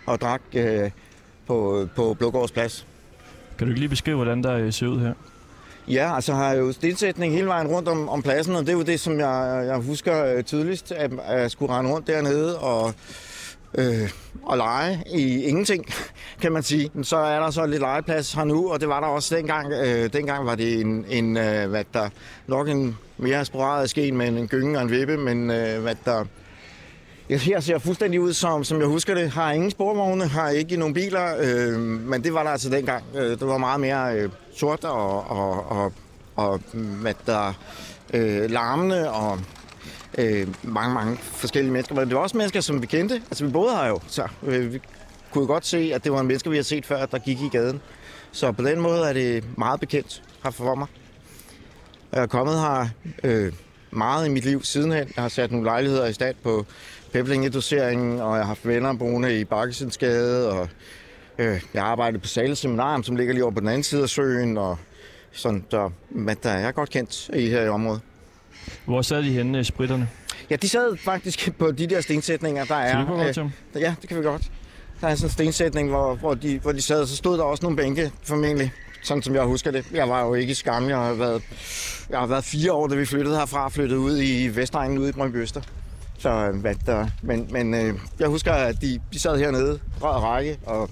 og 0.05 0.21
drak 0.21 0.41
øh, 0.53 0.91
på, 1.47 1.87
på 1.95 2.13
Blågårds 2.13 2.51
plads. 2.51 2.87
Kan 3.57 3.67
du 3.67 3.71
ikke 3.71 3.79
lige 3.79 3.89
beskrive, 3.89 4.15
hvordan 4.15 4.43
der 4.43 4.57
øh, 4.57 4.73
ser 4.73 4.87
ud 4.87 4.99
her? 4.99 5.13
Ja, 5.87 6.15
altså 6.15 6.33
har 6.33 6.49
jeg 6.49 6.59
jo 6.59 6.71
stensætning 6.71 7.33
hele 7.33 7.47
vejen 7.47 7.67
rundt 7.67 7.87
om, 7.87 8.09
om 8.09 8.21
pladsen, 8.21 8.55
og 8.55 8.61
det 8.61 8.69
er 8.69 8.73
jo 8.73 8.83
det, 8.83 8.99
som 8.99 9.19
jeg, 9.19 9.63
jeg 9.67 9.77
husker 9.77 10.25
øh, 10.25 10.43
tydeligst, 10.43 10.91
at, 10.91 11.11
at 11.25 11.39
jeg 11.41 11.51
skulle 11.51 11.73
rende 11.73 11.91
rundt 11.91 12.07
dernede 12.07 12.59
og, 12.59 12.93
øh, 13.77 14.09
at 14.51 14.57
lege 14.57 15.03
i 15.13 15.43
ingenting, 15.43 15.85
kan 16.41 16.51
man 16.51 16.63
sige. 16.63 16.91
Så 17.03 17.17
er 17.17 17.39
der 17.39 17.51
så 17.51 17.65
lidt 17.65 17.81
legeplads 17.81 18.33
her 18.33 18.43
nu, 18.43 18.71
og 18.71 18.81
det 18.81 18.89
var 18.89 18.99
der 18.99 19.07
også 19.07 19.35
dengang. 19.35 19.73
Øh, 19.73 20.13
dengang 20.13 20.45
var 20.45 20.55
det 20.55 20.81
en, 20.81 21.05
en 21.09 21.37
øh, 21.37 21.69
hvad 21.69 21.83
der, 21.93 22.09
nok 22.47 22.69
en 22.69 22.97
mere 23.17 23.45
sporadisk 23.45 23.97
en 23.97 24.17
med 24.17 24.27
en 24.27 24.47
gynge 24.47 24.77
og 24.77 24.83
en 24.83 24.91
vippe, 24.91 25.17
men 25.17 25.51
øh, 25.51 25.81
hvad 25.81 25.95
der, 26.05 26.25
jeg 27.29 27.39
her 27.39 27.59
ser 27.59 27.77
fuldstændig 27.77 28.21
ud, 28.21 28.33
som, 28.33 28.63
som 28.63 28.79
jeg 28.79 28.87
husker 28.87 29.13
det. 29.13 29.29
Har 29.29 29.51
ingen 29.51 29.71
sporvogne, 29.71 30.27
har 30.27 30.49
ikke 30.49 30.77
nogen 30.77 30.93
biler, 30.93 31.35
øh, 31.39 31.79
men 31.79 32.23
det 32.23 32.33
var 32.33 32.43
der 32.43 32.49
altså 32.49 32.69
dengang. 32.69 33.03
Øh, 33.15 33.29
det 33.29 33.47
var 33.47 33.57
meget 33.57 33.79
mere 33.79 34.15
øh, 34.15 34.29
sort 34.55 34.83
og, 34.83 35.29
og, 35.29 35.71
og, 35.71 35.93
og 36.35 36.61
hvad 36.73 37.13
der, 37.25 37.53
øh, 38.13 38.51
larmende 38.51 39.11
og 39.11 39.39
øh, 40.17 40.47
mange, 40.63 40.93
mange 40.93 41.17
forskellige 41.17 41.71
mennesker. 41.71 41.95
Men 41.95 42.07
det 42.07 42.15
var 42.15 42.21
også 42.21 42.37
mennesker, 42.37 42.61
som 42.61 42.81
vi 42.81 42.87
kendte. 42.87 43.15
Altså 43.15 43.45
vi 43.45 43.51
boede 43.51 43.75
her 43.75 43.87
jo, 43.87 43.99
så 44.07 44.27
øh, 44.43 44.73
vi 44.73 44.79
kunne 45.31 45.47
godt 45.47 45.65
se, 45.65 45.91
at 45.93 46.03
det 46.03 46.11
var 46.11 46.19
en 46.19 46.27
mennesker, 46.27 46.49
vi 46.49 46.55
har 46.55 46.63
set 46.63 46.85
før, 46.85 47.05
der 47.05 47.17
gik 47.17 47.41
i 47.41 47.49
gaden. 47.49 47.81
Så 48.31 48.51
på 48.51 48.63
den 48.63 48.79
måde 48.79 49.09
er 49.09 49.13
det 49.13 49.43
meget 49.57 49.79
bekendt 49.79 50.23
her 50.43 50.51
for 50.51 50.75
mig. 50.75 50.87
Jeg 52.11 52.21
er 52.21 52.27
kommet 52.27 52.59
her 52.59 52.87
øh, 53.23 53.53
meget 53.91 54.27
i 54.27 54.29
mit 54.29 54.45
liv 54.45 54.63
sidenhen. 54.63 55.07
Jeg 55.15 55.23
har 55.23 55.29
sat 55.29 55.51
nogle 55.51 55.65
lejligheder 55.65 56.05
i 56.05 56.13
stand 56.13 56.35
på 56.43 56.65
Peblinge-doseringen, 57.13 58.21
og 58.21 58.35
jeg 58.35 58.43
har 58.43 58.47
haft 58.47 58.67
venner 58.67 58.93
boende 58.93 59.39
i 59.39 59.43
Bakkesensgade, 59.43 60.51
og 60.51 60.69
øh, 61.37 61.61
jeg 61.73 61.81
har 61.81 61.89
arbejdet 61.89 62.21
på 62.21 62.27
Sale 62.27 62.55
Seminarium, 62.55 63.03
som 63.03 63.15
ligger 63.15 63.33
lige 63.33 63.43
over 63.43 63.53
på 63.53 63.59
den 63.59 63.69
anden 63.69 63.83
side 63.83 64.03
af 64.03 64.09
søen, 64.09 64.57
og 64.57 64.77
sådan, 65.31 65.65
der, 65.71 65.89
men 66.09 66.37
der 66.43 66.49
er 66.49 66.59
jeg 66.59 66.73
godt 66.73 66.89
kendt 66.89 67.29
i 67.33 67.49
her 67.49 67.61
i 67.61 67.69
området. 67.69 68.01
Hvor 68.85 69.01
sad 69.01 69.23
de 69.23 69.31
henne, 69.31 69.57
øh, 69.57 69.65
spritterne? 69.65 70.09
Ja, 70.49 70.55
de 70.55 70.69
sad 70.69 70.97
faktisk 70.97 71.53
på 71.59 71.71
de 71.71 71.87
der 71.87 72.01
stensætninger, 72.01 72.65
der 72.65 72.75
er. 72.75 73.31
til 73.33 73.43
dem? 73.43 73.51
Øh, 73.75 73.81
ja, 73.81 73.95
det 74.01 74.09
kan 74.09 74.17
vi 74.17 74.23
godt. 74.23 74.41
Der 75.01 75.07
er 75.07 75.15
sådan 75.15 75.27
en 75.27 75.31
stensætning, 75.31 75.89
hvor, 75.89 76.15
hvor, 76.15 76.33
de, 76.33 76.59
hvor 76.59 76.71
de 76.71 76.81
sad, 76.81 77.07
så 77.07 77.15
stod 77.15 77.37
der 77.37 77.43
også 77.43 77.63
nogle 77.63 77.77
bænke, 77.77 78.11
formentlig. 78.23 78.71
Sådan 79.03 79.23
som 79.23 79.35
jeg 79.35 79.43
husker 79.43 79.71
det. 79.71 79.85
Jeg 79.93 80.09
var 80.09 80.25
jo 80.25 80.33
ikke 80.33 80.55
skam. 80.55 80.89
Jeg 80.89 80.97
har 80.97 81.13
været, 81.13 81.41
jeg 82.09 82.19
har 82.19 82.27
været 82.27 82.43
fire 82.43 82.73
år, 82.73 82.87
da 82.87 82.95
vi 82.95 83.05
flyttede 83.05 83.37
herfra, 83.37 83.69
flyttede 83.69 83.99
ud 83.99 84.21
i 84.21 84.47
Vestegnen, 84.47 84.97
ude 84.97 85.09
i 85.09 85.11
Brøndby 85.11 85.35
Øster. 85.35 85.61
Så 86.17 86.29
øh, 86.29 86.59
hvad 86.59 86.75
der, 86.85 87.07
men, 87.21 87.47
men 87.51 87.73
øh, 87.73 87.93
jeg 88.19 88.27
husker, 88.27 88.53
at 88.53 88.81
de, 88.81 88.99
de 89.13 89.19
sad 89.19 89.37
hernede, 89.37 89.79
rød 90.01 90.23
række 90.23 90.57
og 90.65 90.89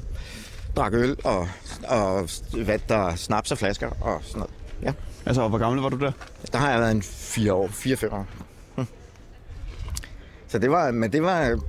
drak 0.75 0.93
øl 0.93 1.15
og, 1.23 1.47
og 1.87 2.29
hvad 2.63 2.79
der, 2.89 3.15
snaps 3.15 3.51
og 3.51 3.57
flasker 3.57 3.89
og 4.01 4.21
sådan 4.23 4.39
noget. 4.39 4.53
Ja. 4.83 4.91
Altså, 5.25 5.41
og 5.41 5.49
hvor 5.49 5.57
gammel 5.57 5.81
var 5.81 5.89
du 5.89 5.97
der? 5.97 6.11
Der 6.51 6.57
har 6.57 6.71
jeg 6.71 6.79
været 6.79 6.91
en 6.91 7.01
fire 7.01 7.53
år, 7.53 7.67
fire-fem 7.67 8.13
år. 8.13 8.27
Hm. 8.75 8.85
Så 10.47 10.59
det 10.59 10.71
var, 10.71 10.91
men 10.91 11.11
det 11.11 11.23
var 11.23 11.59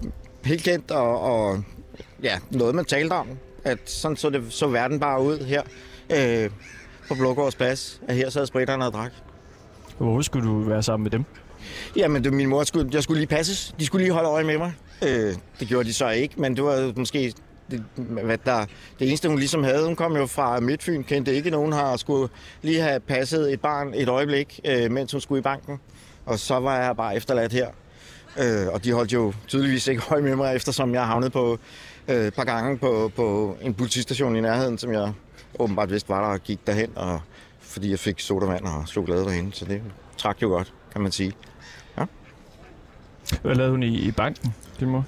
helt 0.45 0.63
kendt 0.63 0.91
og, 0.91 1.21
og 1.21 1.63
ja, 2.23 2.39
noget 2.51 2.75
man 2.75 2.85
talte 2.85 3.13
om. 3.13 3.29
At 3.65 3.79
sådan 3.91 4.17
så, 4.17 4.31
det, 4.31 4.53
så 4.53 4.67
verden 4.67 5.01
bare 5.01 5.23
ud 5.23 5.39
her 5.39 5.63
øh, 6.11 6.51
på 7.09 7.15
Blågårds 7.15 7.55
plads. 7.55 8.01
At 8.09 8.17
her 8.17 8.31
sad 8.31 8.47
spritterne 8.47 8.87
og 8.87 8.93
drak. 8.93 9.13
Hvorfor 9.99 10.23
skulle 10.23 10.49
du 10.49 10.61
være 10.61 10.83
sammen 10.83 11.03
med 11.03 11.11
dem? 11.11 11.25
Jamen, 11.97 12.25
det, 12.25 12.33
min 12.33 12.49
mor 12.49 12.65
skulle, 12.65 12.91
jeg 12.93 13.03
skulle 13.03 13.19
lige 13.19 13.29
passes. 13.29 13.75
De 13.79 13.87
skulle 13.87 14.05
lige 14.05 14.13
holde 14.13 14.29
øje 14.29 14.45
med 14.45 14.59
mig. 14.59 14.73
Øh, 15.05 15.35
det 15.61 15.69
gjorde 15.69 15.89
de 15.89 15.95
så 15.95 16.11
ikke, 16.11 16.41
men 16.41 16.57
det 16.57 16.65
var 16.65 16.93
måske 16.97 17.35
det, 17.77 17.85
hvad 18.25 18.39
der, 18.39 18.67
det 18.99 19.09
eneste, 19.09 19.29
hun 19.29 19.39
ligesom 19.39 19.65
havde. 19.65 19.87
Hun 19.87 19.97
kom 19.97 20.17
jo 20.17 20.27
fra 20.27 20.61
Midtfyn, 20.61 21.03
kendte 21.03 21.35
ikke 21.35 21.51
nogen 21.51 21.73
har 21.73 21.97
skulle 21.97 22.29
lige 22.63 22.81
have 22.81 23.01
passet 23.01 23.53
et 23.53 23.61
barn 23.61 23.95
et 23.95 24.09
øjeblik, 24.09 24.61
øh, 24.65 24.91
mens 24.91 25.13
hun 25.13 25.21
skulle 25.21 25.39
i 25.39 25.43
banken. 25.43 25.81
Og 26.27 26.39
så 26.39 26.59
var 26.59 26.83
jeg 26.83 26.97
bare 26.97 27.17
efterladt 27.17 27.53
her. 27.53 27.69
Øh, 28.39 28.73
og 28.73 28.85
de 28.85 28.93
holdt 28.93 29.13
jo 29.13 29.33
tydeligvis 29.49 29.87
ikke 29.87 30.03
høj 30.03 30.21
med 30.21 30.37
mig, 30.37 30.57
eftersom 30.57 30.95
jeg 30.95 31.07
havnede 31.07 31.31
på 31.31 31.59
øh, 32.09 32.27
et 32.27 32.35
par 32.35 32.45
gange 32.45 32.79
på, 32.79 33.13
på 33.17 33.57
en 33.61 33.75
politistation 33.75 34.37
i 34.37 34.41
nærheden, 34.41 34.79
som 34.79 34.93
jeg 34.93 35.13
åbenbart 35.59 35.91
vidste 35.91 36.09
var 36.09 36.21
der 36.21 36.29
og 36.29 36.41
gik 36.41 36.67
derhen, 36.67 36.91
og 36.97 37.21
fordi 37.61 37.91
jeg 37.91 37.99
fik 37.99 38.21
sodavand 38.21 38.65
og 38.65 38.89
chokolade 38.89 39.25
derhen. 39.25 39.53
Så 39.53 39.65
det 39.65 39.83
trak 40.17 40.43
jo 40.43 40.49
godt, 40.49 40.73
kan 40.93 41.03
man 41.03 41.13
sige. 41.13 41.33
Ja. 41.99 42.05
Hvad 43.43 43.55
lavede 43.55 43.71
hun 43.71 43.83
i, 43.83 43.97
i 43.97 44.11
banken, 44.11 44.55
din 44.81 44.89
mor? 44.89 45.05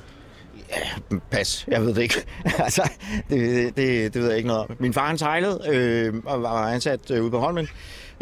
Pas, 1.31 1.65
jeg 1.69 1.83
ved 1.83 1.95
det 1.95 2.03
ikke. 2.03 2.27
altså, 2.59 2.91
det, 3.31 3.77
det, 3.77 4.15
det 4.15 4.23
ved 4.23 4.29
jeg 4.29 4.37
ikke 4.37 4.47
noget 4.47 4.63
om. 4.63 4.77
Min 4.79 4.93
far 4.93 5.07
han 5.07 5.19
sejlede 5.19 5.61
øh, 5.69 6.15
og 6.25 6.43
var 6.43 6.69
ansat 6.69 7.11
øh, 7.11 7.23
ude 7.23 7.31
på 7.31 7.39
Holmen, 7.39 7.69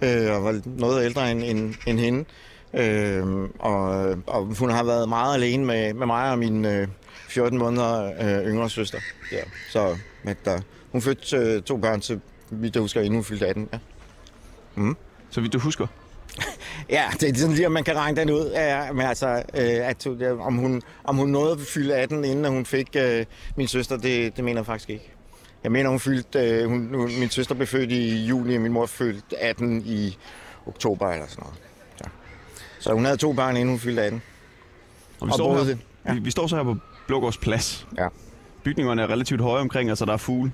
øh, 0.03 0.33
og 0.33 0.45
var 0.45 0.61
noget 0.65 1.05
ældre 1.05 1.31
end, 1.31 1.43
end, 1.45 1.75
end 1.87 1.99
hende. 1.99 2.25
Øh, 2.75 3.27
og, 3.59 4.09
og 4.27 4.45
hun 4.59 4.71
har 4.71 4.85
været 4.85 5.09
meget 5.09 5.35
alene 5.35 5.65
med, 5.65 5.95
med 5.95 6.07
mig 6.07 6.31
og 6.31 6.39
min 6.39 6.65
øh, 6.65 6.89
14 7.29 7.59
måneder 7.59 8.05
øh, 8.05 8.47
yngre 8.47 8.71
søster. 8.71 8.99
Ja. 9.33 9.43
Så 9.71 9.97
at, 10.25 10.37
der, 10.45 10.61
hun 10.93 11.03
fødte 11.03 11.37
øh, 11.37 11.63
to 11.63 11.77
børn, 11.77 12.03
så 12.03 12.19
vidt 12.51 12.75
jeg 12.75 12.81
husker, 12.81 13.01
inden 13.01 13.15
hun 13.15 13.25
fyldte 13.25 13.47
18. 13.47 13.69
Ja. 13.73 13.79
Mm. 14.75 14.97
Så 15.31 15.41
vidt 15.41 15.53
du 15.53 15.59
husker. 15.59 15.87
Ja, 16.89 17.05
det 17.21 17.29
er 17.29 17.35
sådan 17.39 17.55
lige, 17.55 17.67
om 17.67 17.73
man 17.73 17.85
kan 17.85 17.97
regne 17.97 18.21
den 18.21 18.31
ud. 18.31 18.51
Ja, 18.55 18.93
men 18.93 19.07
altså, 19.07 19.27
øh, 19.29 19.89
at, 19.89 20.07
øh, 20.07 20.41
om, 20.41 20.55
hun, 20.55 20.83
om 21.05 21.17
hun 21.17 21.29
nåede 21.29 21.53
at 21.53 21.61
fylde 21.61 21.95
18, 21.95 22.25
inden 22.25 22.53
hun 22.53 22.67
fik 22.67 22.97
øh, 22.97 23.27
min 23.57 23.69
søster, 23.69 23.97
det, 23.97 24.37
det 24.37 24.45
mener 24.45 24.61
jeg 24.61 24.67
faktisk 24.67 24.91
ikke. 24.91 25.11
Jeg 25.65 25.73
mener, 25.73 25.91
hun 25.91 26.01
fyldte, 26.01 26.39
øh, 26.39 26.69
hun, 26.69 26.95
hun, 26.95 27.11
min 27.19 27.31
søster 27.31 27.55
blev 27.55 27.67
født 27.67 27.93
i 27.93 28.25
juli, 28.27 28.57
og 28.57 28.63
min 28.63 28.73
mor 28.73 28.87
fyldte 28.87 29.37
18 29.43 29.83
i 29.87 30.19
oktober 30.67 31.09
eller 31.09 31.27
sådan 31.27 31.43
noget. 31.43 31.59
Ja. 32.05 32.09
Så 32.81 32.93
hun 32.93 33.05
havde 33.05 33.17
to 33.17 33.33
børn, 33.33 33.57
inden 33.57 33.69
hun 33.69 33.79
fyldte 33.79 34.03
18. 34.03 34.23
Og 35.21 35.27
vi, 35.27 35.31
Og 35.31 35.35
står 35.35 35.57
her, 35.57 35.65
det. 35.65 35.79
Ja. 36.07 36.13
vi, 36.15 36.19
vi 36.19 36.31
står 36.31 36.47
så 36.47 36.57
her 36.57 36.63
på 36.63 36.77
Blågårds 37.07 37.39
Plads. 37.39 37.87
Ja. 37.99 38.09
Bygningerne 38.65 39.03
er 39.03 39.11
relativt 39.11 39.41
høje 39.41 39.61
omkring, 39.61 39.89
altså 39.89 40.05
der 40.05 40.13
er 40.13 40.17
fugle. 40.17 40.53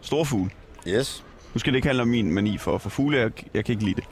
Store 0.00 0.24
fugle. 0.26 0.50
Yes. 0.88 1.24
Nu 1.54 1.58
skal 1.58 1.72
det 1.72 1.76
ikke 1.76 1.88
handle 1.88 2.02
om 2.02 2.08
min 2.08 2.32
mani 2.32 2.58
for, 2.58 2.78
for 2.78 2.90
fugle, 2.90 3.18
jeg, 3.18 3.30
jeg 3.54 3.64
kan 3.64 3.72
ikke 3.72 3.84
lide 3.84 3.94
det. 3.94 4.04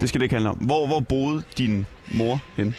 Det 0.00 0.08
skal 0.08 0.20
det 0.20 0.24
ikke 0.24 0.34
handle 0.34 0.50
om. 0.50 0.56
Hvor, 0.56 0.86
hvor 0.86 1.00
boede 1.00 1.42
din 1.58 1.86
mor 2.14 2.40
hen? 2.56 2.74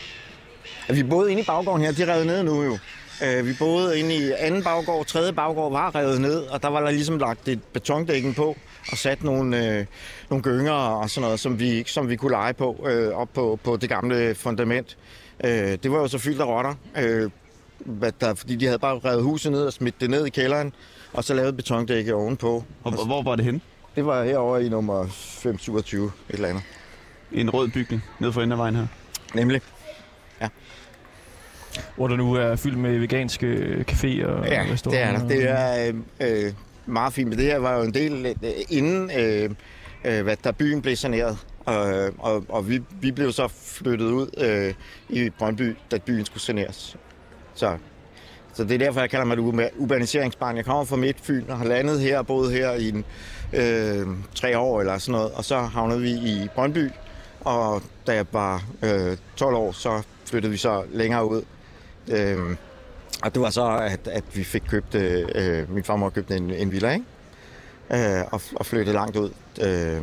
Vi 0.90 1.04
boede 1.04 1.32
inde 1.32 1.42
i 1.42 1.46
baggården 1.46 1.86
her, 1.86 1.92
de 1.92 2.04
er 2.04 2.14
revet 2.14 2.26
ned 2.26 2.44
nu 2.44 2.64
jo. 2.64 2.78
Øh, 3.26 3.48
vi 3.48 3.54
boede 3.60 4.00
inde 4.00 4.16
i 4.16 4.32
anden 4.40 4.64
baggård, 4.64 5.06
tredje 5.06 5.34
baggård 5.34 5.72
var 5.72 5.96
revet 5.96 6.22
ned, 6.22 6.38
og 6.38 6.64
der 6.64 6.70
var 6.70 6.82
der 6.82 6.92
ligesom 6.92 7.18
lagt 7.18 7.48
et 7.48 7.64
betondækken 7.64 8.34
på 8.34 8.58
og 8.92 8.98
sat 8.98 9.24
nogle, 9.24 9.78
øh, 9.80 9.86
nogle 10.30 10.44
gynger 10.44 10.72
og 10.72 11.10
sådan 11.10 11.26
noget, 11.26 11.40
som 11.40 11.60
vi, 11.60 11.84
som 11.88 12.10
vi 12.10 12.16
kunne 12.16 12.32
lege 12.32 12.54
på 12.54 12.88
øh, 12.90 13.14
op 13.14 13.30
på, 13.34 13.60
på 13.64 13.78
det 13.78 13.90
gamle 13.90 14.36
fundament. 14.36 14.98
Øh, 15.44 15.52
det 15.84 15.92
var 15.92 15.98
jo 15.98 16.08
så 16.08 16.18
fyldt 16.18 16.42
af 16.42 16.46
rotter, 16.46 16.74
øh, 16.98 17.30
hvad 17.86 18.12
der, 18.22 18.34
fordi 18.34 18.56
de 18.56 18.66
havde 18.66 18.80
bare 18.80 19.00
revet 19.06 19.24
huset 19.24 19.52
ned 19.52 19.66
og 19.66 19.74
smidt 19.74 20.02
det 20.02 20.10
ned 20.10 20.26
i 20.26 20.30
kælderen, 20.30 20.74
og 21.14 21.24
så 21.24 21.34
lavet 21.34 21.56
betondække 21.56 22.16
ovenpå. 22.16 22.64
Og, 22.84 22.94
og 23.00 23.06
hvor 23.06 23.22
var 23.22 23.36
det 23.36 23.46
hen? 23.46 23.62
Det 23.96 24.06
var 24.06 24.24
herovre 24.24 24.66
i 24.66 24.70
nummer 24.70 25.08
527, 25.08 26.06
et 26.06 26.12
eller 26.36 26.48
andet. 26.48 26.64
En 27.32 27.50
rød 27.50 27.68
bygning 27.70 28.04
ned 28.20 28.32
for 28.32 28.42
enden 28.42 28.52
af 28.52 28.58
vejen 28.58 28.76
her. 28.76 28.88
Nemlig. 29.36 29.62
Hvor 31.96 32.08
der 32.08 32.16
nu 32.16 32.34
er 32.34 32.56
fyldt 32.56 32.78
med 32.78 33.00
veganske 33.00 33.76
caféer 33.92 34.26
og 34.26 34.46
Ja, 34.48 34.64
det 34.64 34.72
restauranter. 34.72 35.14
er 35.14 35.18
der. 35.20 35.28
Det 35.28 35.50
er 35.50 35.94
øh, 36.22 36.46
øh, 36.46 36.54
meget 36.86 37.14
fint, 37.14 37.30
men 37.30 37.38
det 37.38 37.46
her 37.46 37.58
var 37.58 37.78
jo 37.78 37.84
en 37.84 37.94
del 37.94 38.26
øh, 38.26 38.52
inden 38.70 39.12
øh, 39.20 39.50
øh, 40.06 40.24
hvad 40.24 40.38
der 40.44 40.52
byen 40.52 40.82
blev 40.82 40.96
saneret. 40.96 41.38
Og, 41.66 42.10
og, 42.20 42.46
og 42.50 42.70
vi, 42.70 42.82
vi 43.02 43.12
blev 43.12 43.32
så 43.32 43.48
flyttet 43.48 44.06
ud 44.06 44.28
øh, 44.38 44.74
i 45.10 45.30
Brøndby, 45.30 45.76
da 45.92 45.98
byen 45.98 46.26
skulle 46.26 46.44
saneres. 46.44 46.98
Så, 47.54 47.78
så 48.54 48.64
det 48.64 48.72
er 48.72 48.78
derfor, 48.78 49.00
jeg 49.00 49.10
kalder 49.10 49.26
mig 49.26 49.34
et 49.34 49.72
urbaniseringsbarn. 49.78 50.58
Jeg 50.58 50.66
kommer 50.66 50.86
fra 50.86 50.96
Midtfyn 50.96 51.50
og 51.50 51.58
har 51.58 51.66
landet 51.66 52.00
her 52.00 52.18
og 52.18 52.28
boet 52.28 52.52
her 52.52 52.72
i 52.72 52.90
en, 52.90 53.06
øh, 53.54 54.08
tre 54.36 54.58
år 54.58 54.80
eller 54.80 54.98
sådan 54.98 55.12
noget. 55.12 55.32
Og 55.32 55.46
så 55.46 55.58
havnede 55.58 56.02
vi 56.02 56.12
i 56.12 56.48
Brøndby, 56.56 56.90
og 57.42 57.82
da 58.08 58.16
jeg 58.16 58.26
var 58.32 58.64
øh, 58.84 59.18
12 59.36 59.56
år, 59.56 59.72
så 59.72 60.02
flyttede 60.26 60.52
vi 60.52 60.58
så 60.58 60.84
længere 60.92 61.30
ud. 61.30 61.42
Øh, 62.08 62.38
og 63.24 63.34
det 63.34 63.42
var 63.42 63.50
så, 63.50 63.78
at, 63.78 64.08
at 64.08 64.24
vi 64.34 64.44
fik 64.44 64.64
købt, 64.70 64.96
øh, 64.96 65.28
øh 65.36 65.74
min 65.74 65.84
farmor 65.84 66.10
købte 66.10 66.36
en, 66.36 66.52
en 66.52 66.72
villa, 66.72 66.92
ikke? 66.94 68.20
Øh, 68.20 68.24
og, 68.32 68.42
og 68.56 68.66
flyttede 68.66 68.94
langt 68.94 69.18
ud. 69.18 69.32
Øh, 69.62 70.02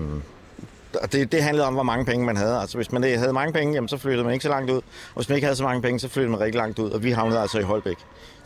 og 1.03 1.13
det, 1.13 1.33
det 1.33 1.43
handlede 1.43 1.67
om, 1.67 1.75
hvor 1.75 1.83
mange 1.83 2.05
penge 2.05 2.27
man 2.27 2.37
havde. 2.37 2.61
Altså, 2.61 2.79
hvis 2.79 2.93
man 2.93 3.03
havde 3.03 3.33
mange 3.33 3.53
penge, 3.53 3.75
jamen, 3.75 3.89
så 3.89 3.97
flyttede 3.97 4.25
man 4.25 4.33
ikke 4.33 4.43
så 4.43 4.49
langt 4.49 4.71
ud. 4.71 4.77
Og 4.77 5.15
hvis 5.15 5.29
man 5.29 5.37
ikke 5.37 5.47
havde 5.47 5.57
så 5.57 5.65
mange 5.65 5.83
penge, 5.83 6.01
så 6.01 6.09
flyttede 6.09 6.31
man 6.31 6.41
rigtig 6.41 6.59
langt 6.59 6.79
ud. 6.79 6.91
Og 6.91 7.03
vi 7.03 7.11
havnede 7.11 7.41
altså 7.41 7.59
i 7.59 7.63
Holbæk. 7.63 7.97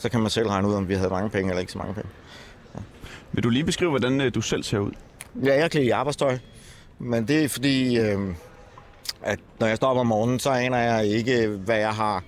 Så 0.02 0.09
kan 0.09 0.21
man 0.21 0.30
selv 0.30 0.49
regne 0.49 0.68
ud, 0.68 0.75
om 0.75 0.88
vi 0.88 0.94
havde 0.94 1.11
mange 1.11 1.30
penge 1.30 1.50
eller 1.50 1.61
ikke 1.61 1.73
så 1.73 1.78
mange 1.78 1.94
penge. 1.94 2.09
Vil 3.32 3.44
du 3.44 3.49
lige 3.49 3.64
beskrive, 3.64 3.90
hvordan 3.90 4.21
øh, 4.21 4.35
du 4.35 4.40
selv 4.40 4.62
ser 4.62 4.78
ud? 4.78 4.90
Ja, 5.44 5.54
jeg 5.54 5.64
er 5.64 5.68
klædt 5.68 5.87
i 5.87 5.90
arbejdstøj. 5.90 6.38
Men 6.99 7.28
det 7.28 7.44
er 7.44 7.49
fordi, 7.49 7.99
øh, 7.99 8.18
at 9.23 9.38
når 9.61 9.66
jeg 9.66 9.76
står 9.76 9.88
op 9.88 9.97
om 9.97 10.06
morgenen, 10.06 10.38
så 10.38 10.50
aner 10.50 10.78
jeg 10.78 11.06
ikke, 11.06 11.47
hvad 11.47 11.76
jeg 11.76 11.94
har 11.94 12.25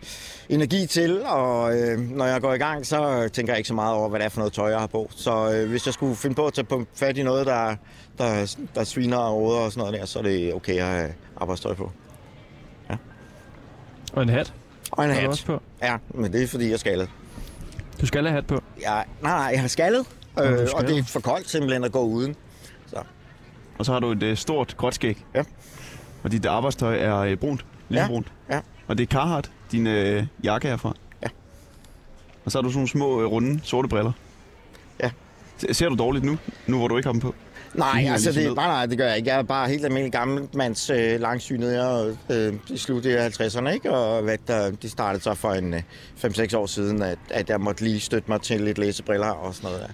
energi 0.48 0.86
til. 0.86 1.22
Og 1.22 1.78
øh, 1.78 1.98
når 1.98 2.26
jeg 2.26 2.40
går 2.40 2.54
i 2.54 2.58
gang, 2.58 2.86
så 2.86 3.28
tænker 3.32 3.52
jeg 3.52 3.58
ikke 3.58 3.68
så 3.68 3.74
meget 3.74 3.94
over, 3.94 4.08
hvad 4.08 4.20
det 4.20 4.24
er 4.24 4.28
for 4.28 4.40
noget 4.40 4.52
tøj, 4.52 4.70
jeg 4.70 4.80
har 4.80 4.86
på. 4.86 5.10
Så 5.16 5.52
øh, 5.52 5.68
hvis 5.68 5.86
jeg 5.86 5.94
skulle 5.94 6.16
finde 6.16 6.36
på 6.36 6.46
at 6.46 6.52
tage 6.52 6.64
på 6.64 6.84
fat 6.94 7.18
i 7.18 7.22
noget, 7.22 7.46
der, 7.46 7.76
der, 8.18 8.56
der 8.74 8.84
sviner 8.84 9.16
og 9.16 9.36
råder 9.36 9.60
og 9.60 9.72
sådan 9.72 9.80
noget 9.80 10.00
der, 10.00 10.06
så 10.06 10.18
er 10.18 10.22
det 10.22 10.54
okay 10.54 10.76
at 10.76 10.86
have 10.86 11.14
arbejdstøj 11.36 11.74
på. 11.74 11.92
Og 14.12 14.22
en 14.22 14.28
hat. 14.28 14.52
Og 14.90 15.04
en 15.04 15.10
hat. 15.10 15.28
også 15.28 15.46
på. 15.46 15.62
Ja, 15.82 15.96
men 16.08 16.32
det 16.32 16.42
er 16.42 16.46
fordi, 16.46 16.66
jeg 16.66 16.72
er 16.72 16.78
skaldet. 16.78 17.08
Du 18.00 18.06
skal 18.06 18.24
have 18.24 18.32
hat 18.34 18.46
på. 18.46 18.62
Jeg, 18.82 19.04
nej, 19.22 19.32
nej, 19.32 19.48
jeg 19.52 19.60
har 19.60 19.68
skaldet. 19.68 20.06
Øh, 20.40 20.52
og 20.62 20.68
skaldet. 20.68 20.88
det 20.88 20.98
er 20.98 21.04
for 21.04 21.20
koldt 21.20 21.50
simpelthen 21.50 21.84
at 21.84 21.92
gå 21.92 22.02
uden. 22.02 22.36
Og 23.78 23.84
så 23.84 23.92
har 23.92 24.00
du 24.00 24.10
et 24.10 24.22
øh, 24.22 24.36
stort 24.36 24.76
gråt 24.76 24.94
skæg. 24.94 25.24
Ja. 25.34 25.42
Og 26.22 26.32
dit 26.32 26.46
arbejstøj 26.46 26.98
er 26.98 27.18
øh, 27.18 27.36
brunt. 27.36 27.64
Lysebrunt. 27.88 28.32
ja. 28.50 28.60
Og 28.86 28.98
det 28.98 29.02
er 29.04 29.06
Carhartt, 29.12 29.50
din 29.72 29.86
øh, 29.86 30.26
jakke 30.44 30.68
er 30.68 30.76
fra. 30.76 30.92
Ja. 31.22 31.28
Og 32.44 32.52
så 32.52 32.58
har 32.58 32.62
du 32.62 32.68
sådan 32.68 32.78
nogle 32.78 32.88
små, 32.88 33.20
øh, 33.20 33.26
runde, 33.26 33.60
sorte 33.62 33.88
briller. 33.88 34.12
Ja. 35.02 35.10
Se- 35.56 35.74
Ser 35.74 35.88
du 35.88 35.94
dårligt 35.94 36.24
nu, 36.24 36.38
nu 36.66 36.78
hvor 36.78 36.88
du 36.88 36.96
ikke 36.96 37.06
har 37.06 37.12
dem 37.12 37.20
på? 37.20 37.34
Nej, 37.74 38.06
altså 38.12 38.30
ligesom 38.30 38.48
det, 38.48 38.56
nej, 38.56 38.66
nej, 38.66 38.86
det 38.86 38.98
gør 38.98 39.06
jeg 39.06 39.16
ikke. 39.16 39.30
Jeg 39.30 39.38
er 39.38 39.42
bare 39.42 39.68
helt 39.68 39.84
almindelig 39.84 40.12
gammelmands 40.12 40.90
øh, 40.90 41.20
langsynet. 41.20 41.72
Jeg 41.72 42.14
øh, 42.30 42.54
i 42.70 42.76
slut 42.76 43.06
af 43.06 43.40
50'erne, 43.40 43.68
ikke? 43.68 43.90
Og 43.90 44.22
hvad 44.22 44.38
der, 44.46 44.70
det 44.70 44.90
startede 44.90 45.22
så 45.22 45.34
for 45.34 45.52
en 45.52 45.74
øh, 45.74 45.82
5-6 46.24 46.56
år 46.56 46.66
siden, 46.66 47.02
at, 47.02 47.18
at 47.30 47.50
jeg 47.50 47.60
måtte 47.60 47.84
lige 47.84 48.00
støtte 48.00 48.30
mig 48.30 48.40
til 48.40 48.60
lidt 48.60 48.78
læsebriller 48.78 49.30
og 49.30 49.54
sådan 49.54 49.70
noget 49.70 49.82
der. 49.82 49.92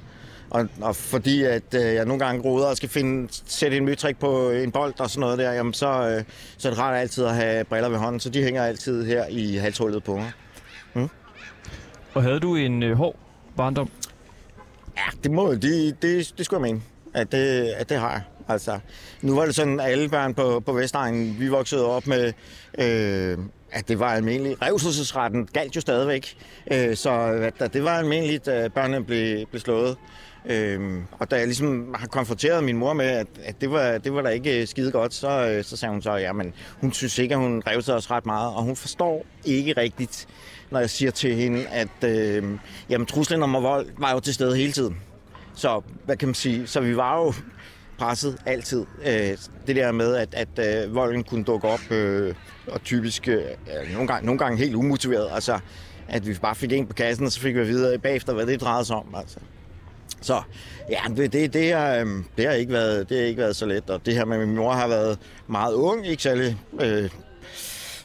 Og, 0.50 0.68
og 0.80 0.96
fordi 0.96 1.42
at 1.42 1.74
øh, 1.74 1.94
jeg 1.94 2.04
nogle 2.04 2.24
gange 2.24 2.42
roder 2.42 2.66
og 2.66 2.76
skal 2.76 2.88
finde, 2.88 3.28
sætte 3.46 3.76
en 3.76 3.84
møtrik 3.84 4.18
på 4.18 4.50
en 4.50 4.70
bold 4.72 5.00
og 5.00 5.10
sådan 5.10 5.20
noget 5.20 5.38
der, 5.38 5.52
jamen 5.52 5.74
så, 5.74 5.86
øh, 5.86 6.24
så 6.58 6.68
er 6.68 6.72
det 6.72 6.78
rart 6.80 6.96
altid 6.96 7.24
at 7.24 7.34
have 7.34 7.64
briller 7.64 7.88
ved 7.88 7.98
hånden, 7.98 8.20
så 8.20 8.30
de 8.30 8.42
hænger 8.42 8.64
altid 8.64 9.04
her 9.04 9.24
i 9.28 9.56
halshullet 9.56 10.04
på 10.04 10.16
mig. 10.16 10.32
Og 12.14 12.22
havde 12.22 12.40
du 12.40 12.56
en 12.56 12.82
øh, 12.82 12.96
hård 12.96 13.16
barndom? 13.56 13.90
Ja, 14.96 15.02
det 15.24 15.30
må 15.30 15.54
det, 15.54 16.02
det, 16.02 16.32
det 16.38 16.46
skulle 16.46 16.64
jeg 16.64 16.72
mene, 16.72 16.82
at 17.14 17.32
det, 17.32 17.68
at 17.76 17.88
det 17.88 17.96
har 17.96 18.10
jeg. 18.10 18.22
Altså, 18.48 18.78
nu 19.22 19.34
var 19.34 19.46
det 19.46 19.54
sådan, 19.54 19.80
at 19.80 19.86
alle 19.86 20.08
børn 20.08 20.34
på, 20.34 20.60
på 20.66 20.72
Vestegnen, 20.72 21.36
vi 21.40 21.48
voksede 21.48 21.86
op 21.86 22.06
med, 22.06 22.32
øh, 22.78 23.38
at 23.72 23.88
det 23.88 23.98
var 23.98 24.14
almindeligt. 24.14 24.62
Revselsesretten 24.62 25.46
galt 25.52 25.76
jo 25.76 25.80
stadigvæk, 25.80 26.36
øh, 26.72 26.96
så 26.96 27.10
at, 27.60 27.72
det 27.72 27.84
var 27.84 27.98
almindeligt, 27.98 28.48
at 28.48 28.72
børnene 28.72 29.04
blev, 29.04 29.46
blev 29.46 29.60
slået. 29.60 29.96
Øh, 30.46 31.02
og 31.12 31.30
da 31.30 31.36
jeg 31.36 31.46
ligesom 31.46 31.94
har 31.98 32.06
konfronteret 32.06 32.64
min 32.64 32.76
mor 32.76 32.92
med, 32.92 33.06
at, 33.06 33.26
at 33.44 33.60
det, 33.60 33.70
var, 33.70 33.98
det 33.98 34.14
var 34.14 34.22
da 34.22 34.28
ikke 34.28 34.60
øh, 34.60 34.66
skide 34.66 34.90
godt, 34.92 35.14
så, 35.14 35.28
øh, 35.48 35.64
så 35.64 35.76
sagde 35.76 35.92
hun 35.92 36.02
så, 36.02 36.12
ja, 36.12 36.32
men 36.32 36.52
hun 36.80 36.92
synes 36.92 37.18
ikke, 37.18 37.34
at 37.34 37.40
hun 37.40 37.62
revsede 37.66 37.96
os 37.96 38.10
ret 38.10 38.26
meget, 38.26 38.54
og 38.54 38.62
hun 38.62 38.76
forstår 38.76 39.26
ikke 39.44 39.72
rigtigt, 39.72 40.28
når 40.70 40.80
jeg 40.80 40.90
siger 40.90 41.10
til 41.10 41.34
hende, 41.34 41.66
at 41.66 42.04
øh, 42.04 42.44
jamen, 42.88 43.06
truslen 43.06 43.42
om 43.42 43.52
vold 43.52 43.86
var 43.98 44.12
jo 44.12 44.20
til 44.20 44.34
stede 44.34 44.56
hele 44.56 44.72
tiden. 44.72 44.96
Så 45.54 45.82
hvad 46.04 46.16
kan 46.16 46.28
man 46.28 46.34
sige? 46.34 46.66
Så 46.66 46.80
vi 46.80 46.96
var 46.96 47.18
jo 47.18 47.32
presset 47.98 48.36
altid. 48.46 48.86
Øh, 49.06 49.36
det 49.66 49.76
der 49.76 49.92
med, 49.92 50.16
at, 50.16 50.34
at 50.34 50.84
øh, 50.86 50.94
volden 50.94 51.24
kunne 51.24 51.44
dukke 51.44 51.68
op, 51.68 51.90
øh, 51.90 52.34
og 52.68 52.82
typisk 52.82 53.28
øh, 53.28 53.42
nogle, 53.92 54.08
gange, 54.08 54.26
nogle 54.26 54.38
gange 54.38 54.58
helt 54.58 54.74
umotiveret. 54.74 55.28
Altså, 55.32 55.58
at 56.08 56.26
vi 56.26 56.34
bare 56.42 56.54
fik 56.54 56.72
en 56.72 56.86
på 56.86 56.94
kassen, 56.94 57.26
og 57.26 57.32
så 57.32 57.40
fik 57.40 57.54
vi 57.54 57.64
videre 57.64 57.94
øh, 57.94 58.00
bagefter, 58.00 58.34
hvad 58.34 58.46
det 58.46 58.60
drejede 58.60 58.84
sig 58.84 58.96
om. 58.96 59.14
Altså. 59.16 59.38
Så 60.20 60.42
ja, 60.90 61.00
det, 61.16 61.32
det, 61.32 61.52
det, 61.52 61.72
har, 61.72 61.94
øhm, 61.94 62.24
det, 62.36 62.46
har 62.46 62.52
ikke 62.52 62.72
været, 62.72 63.08
det 63.08 63.18
har 63.18 63.24
ikke 63.24 63.42
været 63.42 63.56
så 63.56 63.66
let. 63.66 63.90
Og 63.90 64.06
det 64.06 64.14
her 64.14 64.24
med 64.24 64.46
min 64.46 64.56
mor 64.56 64.72
har 64.72 64.88
været 64.88 65.18
meget 65.46 65.74
ung, 65.74 66.06
ikke 66.06 66.22
særlig 66.22 66.58
øh, 66.80 67.10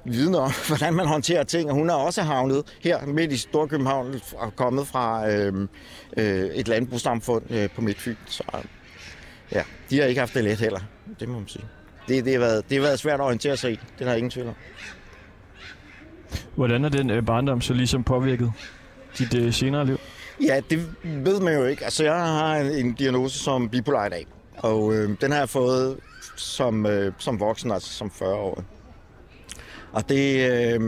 viden 0.05 0.35
om, 0.35 0.51
hvordan 0.67 0.93
man 0.93 1.07
håndterer 1.07 1.43
ting. 1.43 1.69
Og 1.69 1.75
hun 1.75 1.89
er 1.89 1.93
også 1.93 2.21
havnet 2.21 2.63
her 2.81 3.05
midt 3.05 3.31
i 3.31 3.38
Storkøbenhavn 3.38 4.21
og 4.38 4.55
kommet 4.55 4.88
fra 4.88 5.29
øh, 5.31 5.67
øh, 6.17 6.45
et 6.45 6.67
landbrugssamfund 6.67 7.43
øh, 7.50 7.69
på 7.69 7.81
Midtfyn. 7.81 8.15
Så 8.25 8.43
ja, 9.51 9.63
de 9.89 10.00
har 10.00 10.05
ikke 10.05 10.19
haft 10.19 10.33
det 10.33 10.43
let 10.43 10.59
heller, 10.59 10.79
det 11.19 11.29
må 11.29 11.39
man 11.39 11.47
sige. 11.47 11.65
Det, 12.07 12.25
det, 12.25 12.33
har 12.33 12.39
været, 12.39 12.69
det 12.69 12.77
har 12.77 12.81
været 12.81 13.00
svært 13.00 13.19
at 13.19 13.24
orientere 13.24 13.57
sig 13.57 13.71
i, 13.71 13.79
det 14.00 14.07
der 14.07 14.13
ingen 14.13 14.31
tvivl 14.31 14.47
om. 14.47 14.55
Hvordan 16.55 16.85
er 16.85 16.89
den 16.89 17.09
øh, 17.09 17.25
barndom 17.25 17.62
så 17.62 17.74
ligesom 17.74 18.03
påvirket 18.03 18.51
dit 19.17 19.33
øh, 19.33 19.53
senere 19.53 19.85
liv? 19.85 20.00
Ja, 20.41 20.62
det 20.69 20.89
ved 21.03 21.39
man 21.39 21.53
jo 21.53 21.65
ikke. 21.65 21.83
Altså, 21.83 22.03
jeg 22.03 22.13
har 22.13 22.55
en, 22.55 22.67
en 22.67 22.93
diagnose 22.93 23.39
som 23.39 23.69
bipolar 23.69 24.05
i 24.05 24.09
dag, 24.09 24.27
og 24.57 24.93
øh, 24.93 25.09
den 25.21 25.31
har 25.31 25.39
jeg 25.39 25.50
fået 25.50 25.97
som, 26.35 26.85
øh, 26.85 27.13
som 27.17 27.39
voksen, 27.39 27.71
altså 27.71 27.93
som 27.93 28.12
40 28.12 28.33
år. 28.33 28.63
Og 29.95 30.09
det, 30.09 30.51
øh, 30.51 30.81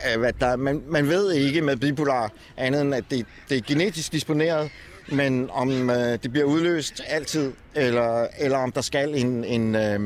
er, 0.00 0.18
hvad 0.18 0.32
der, 0.40 0.56
man, 0.56 0.82
man 0.88 1.08
ved 1.08 1.32
ikke 1.32 1.62
med 1.62 1.76
bipolar 1.76 2.32
andet 2.56 2.80
end, 2.80 2.94
at 2.94 3.04
det, 3.10 3.26
det 3.48 3.56
er 3.56 3.62
genetisk 3.66 4.12
disponeret, 4.12 4.70
men 5.12 5.50
om 5.50 5.90
øh, 5.90 6.18
det 6.22 6.30
bliver 6.32 6.46
udløst 6.46 7.02
altid, 7.06 7.52
eller, 7.74 8.26
eller 8.38 8.58
om 8.58 8.72
der 8.72 8.80
skal 8.80 9.14
en, 9.14 9.44
en, 9.44 9.74
øh, 9.74 10.00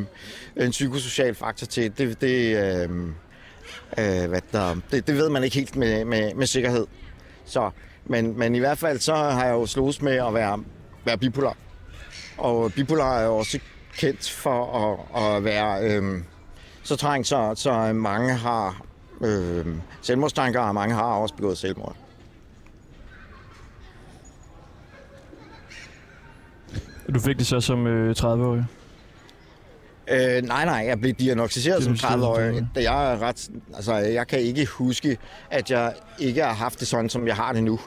en 0.56 0.70
psykosocial 0.70 1.34
faktor 1.34 1.66
til, 1.66 1.98
det, 1.98 2.20
det, 2.20 2.56
øh, 2.56 2.90
øh, 3.98 4.28
hvad 4.28 4.40
der, 4.52 4.76
det, 4.90 5.06
det 5.06 5.16
ved 5.16 5.28
man 5.28 5.44
ikke 5.44 5.56
helt 5.56 5.76
med, 5.76 6.04
med, 6.04 6.34
med 6.34 6.46
sikkerhed. 6.46 6.86
Så, 7.44 7.70
men, 8.06 8.38
men 8.38 8.54
i 8.54 8.58
hvert 8.58 8.78
fald 8.78 8.98
så 8.98 9.14
har 9.14 9.44
jeg 9.44 9.52
jo 9.52 9.66
slået 9.66 10.02
med 10.02 10.16
at 10.16 10.34
være, 10.34 10.64
være 11.04 11.18
bipolar. 11.18 11.56
Og 12.38 12.72
bipolar 12.72 13.18
er 13.18 13.24
jo 13.24 13.36
også 13.36 13.58
kendt 13.96 14.30
for 14.30 14.76
at, 15.16 15.36
at 15.36 15.44
være 15.44 15.90
øh, 15.90 16.20
så 16.84 16.96
trængt, 16.96 17.26
så, 17.26 17.52
så 17.54 17.92
mange 17.92 18.34
har 18.34 18.82
øh, 19.20 19.66
selvmordstanker, 20.02 20.60
og 20.60 20.74
mange 20.74 20.94
har 20.94 21.02
også 21.02 21.34
begået 21.34 21.58
selvmord. 21.58 21.96
Du 27.14 27.20
fik 27.20 27.38
det 27.38 27.46
så 27.46 27.60
som 27.60 27.86
øh, 27.86 28.14
30-årig? 28.18 28.64
Øh, 30.10 30.42
nej, 30.42 30.64
nej, 30.64 30.84
jeg 30.86 31.00
blev 31.00 31.12
diagnostiseret 31.12 31.84
som 31.84 31.92
30-årig. 31.92 32.66
Jeg 32.76 33.12
er 33.12 33.22
ret, 33.22 33.50
altså, 33.74 33.94
jeg 33.94 34.26
kan 34.26 34.38
ikke 34.38 34.66
huske, 34.66 35.18
at 35.50 35.70
jeg 35.70 35.94
ikke 36.18 36.42
har 36.42 36.54
haft 36.54 36.80
det 36.80 36.88
sådan, 36.88 37.08
som 37.10 37.26
jeg 37.26 37.36
har 37.36 37.52
det 37.52 37.62
nu. 37.62 37.80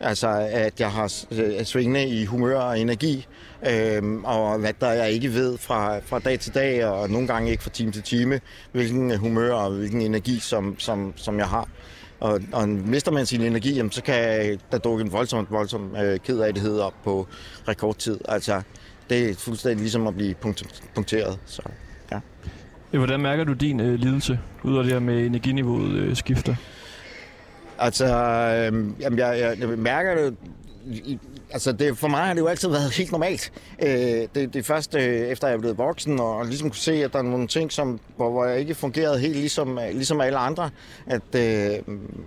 Altså, 0.00 0.28
at 0.50 0.80
jeg 0.80 0.90
har 0.90 1.24
øh, 1.32 1.64
svingende 1.64 2.08
i 2.08 2.24
humør 2.24 2.58
og 2.58 2.80
energi, 2.80 3.26
øh, 3.70 4.02
og 4.24 4.58
hvad 4.58 4.72
der 4.80 4.90
jeg 4.90 5.10
ikke 5.10 5.34
ved 5.34 5.58
fra, 5.58 5.98
fra 5.98 6.18
dag 6.18 6.40
til 6.40 6.54
dag, 6.54 6.84
og 6.84 7.10
nogle 7.10 7.26
gange 7.26 7.50
ikke 7.50 7.62
fra 7.62 7.70
time 7.70 7.92
til 7.92 8.02
time, 8.02 8.40
hvilken 8.72 9.10
øh, 9.10 9.18
humør 9.18 9.52
og 9.52 9.70
hvilken 9.70 10.00
energi, 10.00 10.38
som, 10.38 10.78
som, 10.78 11.12
som 11.16 11.38
jeg 11.38 11.46
har. 11.46 11.68
Og, 12.20 12.40
og 12.52 12.68
mister 12.68 13.12
man 13.12 13.26
sin 13.26 13.40
energi, 13.40 13.74
jamen, 13.74 13.92
så 13.92 14.02
kan 14.02 14.58
der 14.72 14.78
dukke 14.78 15.04
en 15.04 15.12
voldsom, 15.12 15.46
voldsom 15.50 15.96
øh, 15.96 16.18
kedelighed 16.18 16.78
op 16.78 16.94
på 17.04 17.26
rekordtid. 17.68 18.18
Altså, 18.28 18.62
det 19.10 19.30
er 19.30 19.34
fuldstændig 19.34 19.80
ligesom 19.80 20.06
at 20.06 20.14
blive 20.14 20.34
punkt, 20.34 20.82
punkteret. 20.94 21.38
Så, 21.46 21.62
ja. 22.12 22.20
Hvordan 22.98 23.20
mærker 23.20 23.44
du 23.44 23.52
din 23.52 23.80
øh, 23.80 23.94
lidelse, 23.98 24.38
ud 24.62 24.78
af 24.78 24.84
det 24.84 24.92
her 24.92 25.00
med 25.00 25.26
energiniveauet 25.26 25.92
øh, 25.92 26.16
skifter? 26.16 26.54
Altså, 27.80 28.04
øh, 28.04 28.84
jamen, 29.00 29.18
jeg, 29.18 29.38
jeg, 29.38 29.60
jeg 29.60 29.68
mærker 29.68 30.14
det... 30.14 30.36
I, 30.86 31.18
altså, 31.50 31.72
det, 31.72 31.98
for 31.98 32.08
mig 32.08 32.20
har 32.20 32.34
det 32.34 32.40
jo 32.40 32.46
altid 32.46 32.68
været 32.68 32.92
helt 32.92 33.12
normalt. 33.12 33.52
Øh, 33.82 34.28
det, 34.34 34.54
det 34.54 34.66
første, 34.66 34.98
øh, 34.98 35.28
efter 35.28 35.48
jeg 35.48 35.60
blev 35.60 35.78
voksen, 35.78 36.20
og 36.20 36.46
ligesom 36.46 36.70
kunne 36.70 36.76
se, 36.76 37.04
at 37.04 37.12
der 37.12 37.18
er 37.18 37.22
nogle 37.22 37.46
ting, 37.46 37.72
som, 37.72 38.00
hvor, 38.16 38.30
hvor 38.30 38.44
jeg 38.44 38.60
ikke 38.60 38.74
fungerede 38.74 39.18
helt 39.18 39.36
ligesom, 39.36 39.78
øh, 39.78 39.90
ligesom 39.92 40.20
alle 40.20 40.38
andre, 40.38 40.70
at, 41.06 41.22
øh, 41.34 41.78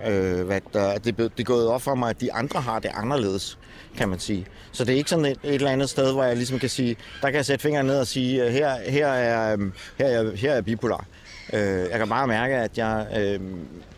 øh, 0.08 0.46
hvad 0.46 0.62
der, 0.74 0.98
det, 0.98 1.18
det 1.18 1.40
er 1.40 1.44
gået 1.44 1.68
op 1.68 1.82
for 1.82 1.96
mig, 1.96 2.10
at 2.10 2.22
de 2.22 2.34
andre 2.34 2.62
har 2.62 2.80
det 2.80 2.92
anderledes, 2.94 3.58
kan 3.98 4.10
man 4.10 4.20
sige. 4.20 4.46
Så 4.72 4.86
det 4.86 4.94
er 4.94 4.98
ikke 4.98 5.10
sådan 5.10 5.26
et, 5.26 5.38
et 5.44 5.54
eller 5.54 5.72
andet 5.72 5.90
sted, 5.90 6.12
hvor 6.12 6.24
jeg 6.24 6.36
ligesom 6.36 6.60
kan 6.60 6.70
sige, 6.70 6.96
der 7.22 7.28
kan 7.28 7.36
jeg 7.36 7.46
sætte 7.46 7.64
fingeren 7.64 7.86
ned 7.86 8.00
og 8.00 8.08
sige, 8.08 8.46
øh, 8.46 8.52
her, 8.52 8.76
her, 8.88 9.08
er, 9.08 9.58
her, 9.98 10.08
er, 10.08 10.36
her 10.36 10.54
er 10.54 10.62
bipolar. 10.62 11.06
Øh, 11.54 11.62
jeg 11.62 12.00
kan 12.00 12.10
bare 12.10 12.28
mærke, 12.28 12.56
at 12.56 12.78
jeg 12.78 13.08
øh, 13.18 13.40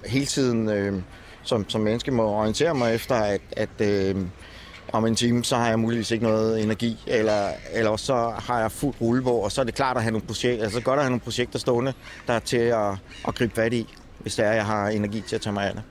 hele 0.05 0.25
tiden... 0.25 0.69
Øh, 0.69 0.93
som, 1.45 1.69
som 1.69 1.81
menneske 1.81 2.11
må 2.11 2.23
orientere 2.23 2.75
mig 2.75 2.95
efter, 2.95 3.15
at, 3.15 3.41
at 3.51 3.81
øh, 3.81 4.15
om 4.93 5.05
en 5.05 5.15
time, 5.15 5.43
så 5.43 5.55
har 5.55 5.67
jeg 5.67 5.79
muligvis 5.79 6.11
ikke 6.11 6.25
noget 6.25 6.63
energi, 6.63 7.03
eller, 7.07 7.49
eller 7.73 7.95
så 7.95 8.33
har 8.37 8.59
jeg 8.59 8.71
fuld 8.71 8.93
rulle 9.01 9.23
på, 9.23 9.31
og 9.31 9.51
så 9.51 9.61
er 9.61 9.65
det 9.65 9.75
klart 9.75 9.97
at 9.97 10.03
have 10.03 10.11
nogle 10.11 10.27
projekter, 10.27 10.63
altså 10.63 10.81
godt 10.81 10.97
at 10.97 11.03
have 11.03 11.09
nogle 11.09 11.21
projekter 11.21 11.59
stående, 11.59 11.93
der 12.27 12.33
er 12.33 12.39
til 12.39 12.57
at, 12.57 12.91
at 13.27 13.35
gribe 13.35 13.55
fat 13.55 13.73
i, 13.73 13.95
hvis 14.19 14.35
det 14.35 14.45
er, 14.45 14.51
jeg 14.51 14.65
har 14.65 14.87
energi 14.87 15.23
til 15.27 15.35
at 15.35 15.41
tage 15.41 15.53
mig 15.53 15.67
af 15.67 15.73
det. 15.73 15.83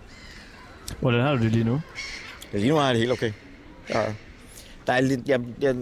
Hvordan 1.01 1.21
har 1.21 1.35
du 1.35 1.43
det 1.43 1.53
lige 1.53 1.65
nu? 1.65 1.81
Ja, 2.53 2.59
lige 2.59 2.71
nu 2.71 2.77
har 2.77 2.85
jeg 2.85 2.95
det 2.95 3.01
helt 3.01 3.13
okay. 3.13 3.33
Ja. 3.91 4.03
Der 4.87 4.93
er 4.93 5.01
lidt, 5.01 5.29
jeg, 5.29 5.41
jeg, 5.61 5.77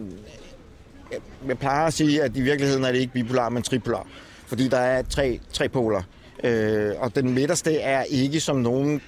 jeg, 1.12 1.20
jeg 1.48 1.58
plejer 1.58 1.86
at 1.86 1.92
sige, 1.92 2.22
at 2.22 2.36
i 2.36 2.40
virkeligheden 2.40 2.84
er 2.84 2.92
det 2.92 2.98
ikke 2.98 3.12
bipolar, 3.12 3.48
men 3.48 3.62
tripolar. 3.62 4.06
Fordi 4.46 4.68
der 4.68 4.78
er 4.78 5.02
tre, 5.02 5.40
tre 5.52 5.68
poler. 5.68 6.02
Øh, 6.44 6.92
og 6.98 7.14
den 7.14 7.34
midterste 7.34 7.78
er 7.78 8.02
ikke, 8.02 8.40
som 8.40 8.56
nogen 8.56 9.02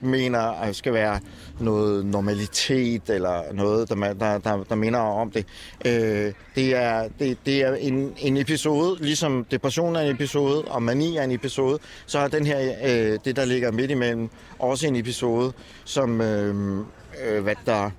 mener, 0.00 0.38
at 0.38 0.76
skal 0.76 0.92
være 0.92 1.20
noget 1.60 2.06
normalitet 2.06 3.10
eller 3.10 3.52
noget, 3.52 3.88
der, 3.88 3.94
der, 3.94 4.38
der, 4.38 4.64
der 4.64 4.74
minder 4.74 4.98
om 4.98 5.30
det. 5.30 5.46
Øh, 5.84 6.32
det 6.54 6.76
er, 6.76 7.08
det, 7.18 7.38
det 7.46 7.62
er 7.62 7.74
en, 7.74 8.12
en 8.18 8.36
episode, 8.36 8.96
ligesom 9.00 9.46
depression 9.50 9.96
er 9.96 10.00
en 10.00 10.10
episode, 10.10 10.62
og 10.62 10.82
mani 10.82 11.16
er 11.16 11.22
en 11.22 11.30
episode, 11.30 11.78
så 12.06 12.18
er 12.18 12.28
den 12.28 12.46
her, 12.46 12.74
øh, 12.84 13.18
det 13.24 13.36
der 13.36 13.44
ligger 13.44 13.72
midt 13.72 13.90
imellem, 13.90 14.28
også 14.58 14.86
en 14.86 14.96
episode, 14.96 15.52
som 15.84 16.20
øh, 16.20 16.78
øh, 17.24 17.42
hvad 17.42 17.54
der 17.66 17.90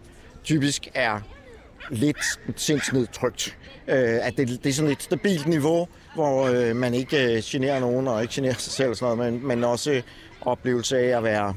typisk 0.43 0.88
er 0.93 1.19
lidt 1.89 2.39
sindsnedtrykt. 2.56 3.58
Øh, 3.88 4.28
at 4.28 4.38
det, 4.38 4.50
det 4.63 4.69
er 4.69 4.73
sådan 4.73 4.91
et 4.91 5.04
stabilt 5.04 5.47
niveau, 5.47 5.88
hvor 6.15 6.47
øh, 6.47 6.76
man 6.76 6.93
ikke 6.93 7.38
øh, 7.38 7.41
generer 7.45 7.80
nogen 7.80 8.08
og 8.08 8.21
ikke 8.21 8.34
generer 8.34 8.54
sig 8.54 8.73
selv 8.73 8.89
og 8.89 8.95
sådan 8.95 9.17
noget, 9.17 9.34
men, 9.34 9.47
men 9.47 9.63
også 9.63 10.02
oplevelse 10.41 10.97
af 10.97 11.17
at 11.17 11.23
være 11.23 11.54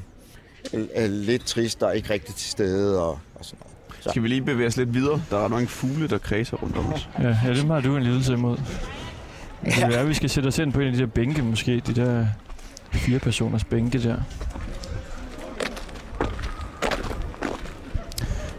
er 0.93 1.07
lidt 1.07 1.45
trist 1.45 1.83
og 1.83 1.95
ikke 1.95 2.13
rigtig 2.13 2.35
til 2.35 2.51
stede 2.51 3.01
og, 3.01 3.19
og 3.35 3.45
sådan 3.45 3.59
noget. 3.59 3.71
Så. 4.03 4.09
Skal 4.09 4.23
vi 4.23 4.27
lige 4.27 4.41
bevæge 4.41 4.67
os 4.67 4.77
lidt 4.77 4.93
videre? 4.93 5.21
Der 5.29 5.43
er 5.43 5.47
mange 5.47 5.67
fugle, 5.67 6.07
der 6.07 6.17
kredser 6.17 6.57
rundt 6.57 6.77
om 6.77 6.93
os. 6.93 7.09
Ja, 7.19 7.37
ja 7.45 7.53
dem 7.53 7.69
har 7.69 7.79
du 7.79 7.97
en 7.97 8.03
lidelse 8.03 8.33
imod. 8.33 8.57
Det 9.65 9.73
kan 9.73 9.89
være, 9.89 9.99
at 9.99 10.09
vi 10.09 10.13
skal 10.13 10.29
sætte 10.29 10.47
os 10.47 10.59
ind 10.59 10.73
på 10.73 10.79
en 10.79 10.87
af 10.87 10.93
de 10.93 10.99
der 10.99 11.05
bænke, 11.05 11.41
måske. 11.41 11.79
De 11.79 11.93
der 11.95 12.25
fire 12.91 13.19
personers 13.19 13.63
bænke 13.63 14.03
der. 14.03 14.15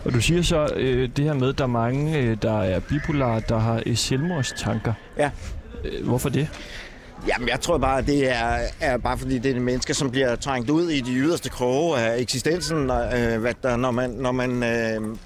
Og 0.04 0.12
du 0.12 0.20
siger 0.20 0.42
så 0.42 0.68
øh, 0.76 1.08
det 1.16 1.24
her 1.24 1.34
med, 1.34 1.48
at 1.48 1.58
der 1.58 1.64
er 1.64 1.68
mange, 1.68 2.18
øh, 2.18 2.36
der 2.42 2.62
er 2.62 2.80
bipolar, 2.80 3.40
der 3.40 3.58
har 3.58 3.82
øh, 3.86 3.96
selvmordstanker. 3.96 4.92
Ja. 5.18 5.30
Øh, 5.84 6.06
hvorfor 6.06 6.28
det? 6.28 6.48
Jamen, 7.28 7.48
jeg 7.48 7.60
tror 7.60 7.78
bare, 7.78 8.02
det 8.02 8.30
er, 8.30 8.58
er 8.80 8.96
bare 8.96 9.18
fordi, 9.18 9.38
det 9.38 9.56
er 9.56 9.60
mennesker, 9.60 9.94
som 9.94 10.10
bliver 10.10 10.36
trængt 10.36 10.70
ud 10.70 10.90
i 10.90 11.00
de 11.00 11.12
yderste 11.12 11.48
kroge 11.48 11.98
af 11.98 12.20
eksistensen, 12.20 12.90
øh, 12.90 13.40
hvad 13.40 13.54
der, 13.62 13.76
når 13.76 13.90
man, 13.90 14.10
når 14.10 14.32
man 14.32 14.62
øh, 14.62 15.16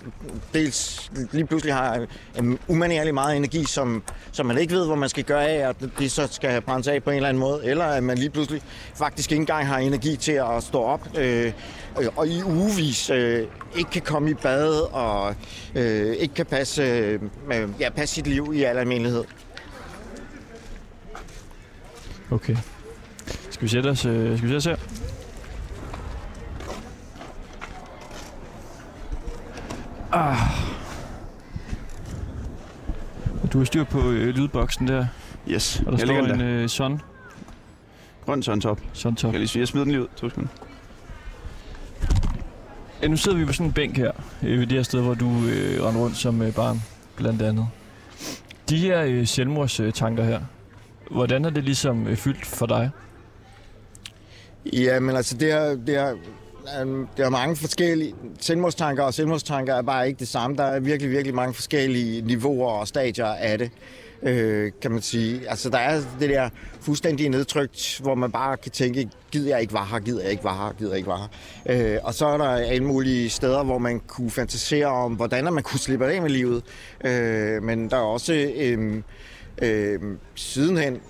dels 0.54 1.10
lige 1.32 1.46
pludselig 1.46 1.74
har 1.74 2.06
en 2.38 2.58
umanerlig 2.68 3.14
meget 3.14 3.36
energi, 3.36 3.64
som, 3.64 4.02
som 4.32 4.46
man 4.46 4.58
ikke 4.58 4.74
ved, 4.74 4.86
hvor 4.86 4.94
man 4.94 5.08
skal 5.08 5.24
gøre 5.24 5.48
af, 5.48 5.68
og 5.68 5.74
det 5.98 6.10
så 6.10 6.28
skal 6.30 6.60
brændes 6.60 6.88
af 6.88 7.02
på 7.02 7.10
en 7.10 7.16
eller 7.16 7.28
anden 7.28 7.40
måde, 7.40 7.60
eller 7.64 7.84
at 7.84 8.02
man 8.02 8.18
lige 8.18 8.30
pludselig 8.30 8.62
faktisk 8.94 9.32
ikke 9.32 9.40
engang 9.40 9.66
har 9.66 9.78
energi 9.78 10.16
til 10.16 10.32
at 10.32 10.62
stå 10.62 10.82
op, 10.82 11.08
øh, 11.18 11.52
øh 12.00 12.06
og 12.16 12.28
i 12.28 12.42
ugevis 12.42 13.10
øh, 13.10 13.46
ikke 13.76 13.90
kan 13.90 14.02
komme 14.02 14.30
i 14.30 14.34
bad, 14.34 14.92
og 14.92 15.34
øh, 15.74 16.16
ikke 16.16 16.34
kan 16.34 16.46
passe, 16.46 16.82
øh, 16.82 17.20
ja, 17.80 17.90
passe 17.90 18.14
sit 18.14 18.26
liv 18.26 18.52
i 18.54 18.62
al 18.62 18.78
almindelighed. 18.78 19.24
Okay. 22.30 22.56
Skal 23.50 23.62
vi 23.62 23.68
sætte 23.68 23.88
os, 23.88 24.04
øh, 24.04 24.38
skal 24.38 24.48
vi 24.48 24.54
sætte 24.54 24.56
os 24.56 24.64
her? 24.64 24.76
Ah. 30.12 30.36
Du 33.52 33.58
har 33.58 33.64
styr 33.64 33.84
på 33.84 34.10
øh, 34.10 34.28
lydboksen 34.28 34.88
der, 34.88 35.06
Yes, 35.48 35.80
og 35.80 35.84
der 35.92 35.98
jeg 35.98 36.06
står 36.06 36.18
en 36.18 36.40
der. 36.40 36.62
øh, 36.62 36.68
son, 36.68 37.00
Grøn 38.26 38.42
top. 38.42 38.80
son 38.92 39.16
top. 39.16 39.32
Jeg, 39.32 39.38
lige, 39.40 39.48
sige, 39.48 39.60
jeg 39.60 39.68
smider 39.68 39.84
den 39.84 39.92
lige 39.92 40.02
ud. 40.02 40.08
To 40.16 40.28
sekunder. 40.28 40.50
Ja, 43.02 43.08
nu 43.08 43.16
sidder 43.16 43.38
vi 43.38 43.44
på 43.44 43.52
sådan 43.52 43.66
en 43.66 43.72
bænk 43.72 43.96
her, 43.96 44.12
øh, 44.42 44.58
ved 44.60 44.66
det 44.66 44.72
her 44.76 44.82
sted, 44.82 45.00
hvor 45.00 45.14
du 45.14 45.44
øh, 45.46 45.84
rundt 45.84 46.16
som 46.16 46.42
øh, 46.42 46.54
barn, 46.54 46.82
blandt 47.16 47.42
andet. 47.42 47.66
De 48.68 48.76
her 48.78 49.02
øh, 49.02 49.26
selvmordstanker 49.26 50.24
her, 50.24 50.40
hvordan 51.10 51.44
er 51.44 51.50
det 51.50 51.64
ligesom 51.64 52.06
øh, 52.06 52.16
fyldt 52.16 52.46
for 52.46 52.66
dig? 52.66 52.90
Ja, 54.72 55.00
men 55.00 55.16
altså 55.16 55.36
det 55.36 55.52
har, 55.52 55.78
det 55.86 55.96
har 55.98 56.10
øh, 56.80 57.06
det 57.16 57.24
er 57.24 57.30
mange 57.30 57.56
forskellige 57.56 58.14
selvmordstanker, 58.40 59.02
og 59.02 59.14
selvmordstanker 59.14 59.74
er 59.74 59.82
bare 59.82 60.08
ikke 60.08 60.18
det 60.18 60.28
samme. 60.28 60.56
Der 60.56 60.64
er 60.64 60.80
virkelig, 60.80 61.10
virkelig 61.10 61.34
mange 61.34 61.54
forskellige 61.54 62.22
niveauer 62.22 62.70
og 62.70 62.88
stadier 62.88 63.26
af 63.26 63.58
det, 63.58 63.70
øh, 64.22 64.72
kan 64.82 64.90
man 64.90 65.02
sige. 65.02 65.50
Altså, 65.50 65.70
der 65.70 65.78
er 65.78 66.00
det 66.20 66.30
der 66.30 66.48
fuldstændig 66.80 67.28
nedtrykt, 67.28 68.00
hvor 68.02 68.14
man 68.14 68.32
bare 68.32 68.56
kan 68.56 68.72
tænke, 68.72 69.10
gider 69.30 69.48
jeg 69.48 69.60
ikke 69.60 69.72
var 69.72 69.84
her, 69.84 69.98
gider 69.98 70.22
jeg 70.22 70.30
ikke 70.30 70.44
var 70.44 70.66
her, 70.66 70.72
gider 70.78 70.90
jeg 70.90 70.98
ikke 70.98 71.08
var 71.08 71.30
her. 71.66 71.94
Øh, 71.94 71.98
og 72.02 72.14
så 72.14 72.26
er 72.26 72.38
der 72.38 72.48
alle 72.48 72.84
mulige 72.84 73.30
steder, 73.30 73.64
hvor 73.64 73.78
man 73.78 74.00
kunne 74.00 74.30
fantasere 74.30 74.86
om, 74.86 75.12
hvordan 75.12 75.54
man 75.54 75.62
kunne 75.62 75.80
slippe 75.80 76.06
af 76.06 76.22
med 76.22 76.30
livet. 76.30 76.62
Øh, 77.04 77.62
men 77.62 77.90
der 77.90 77.96
er 77.96 78.00
også 78.00 78.52
øh, 78.56 79.02
øh, 79.62 80.00
sidenhen 80.34 81.00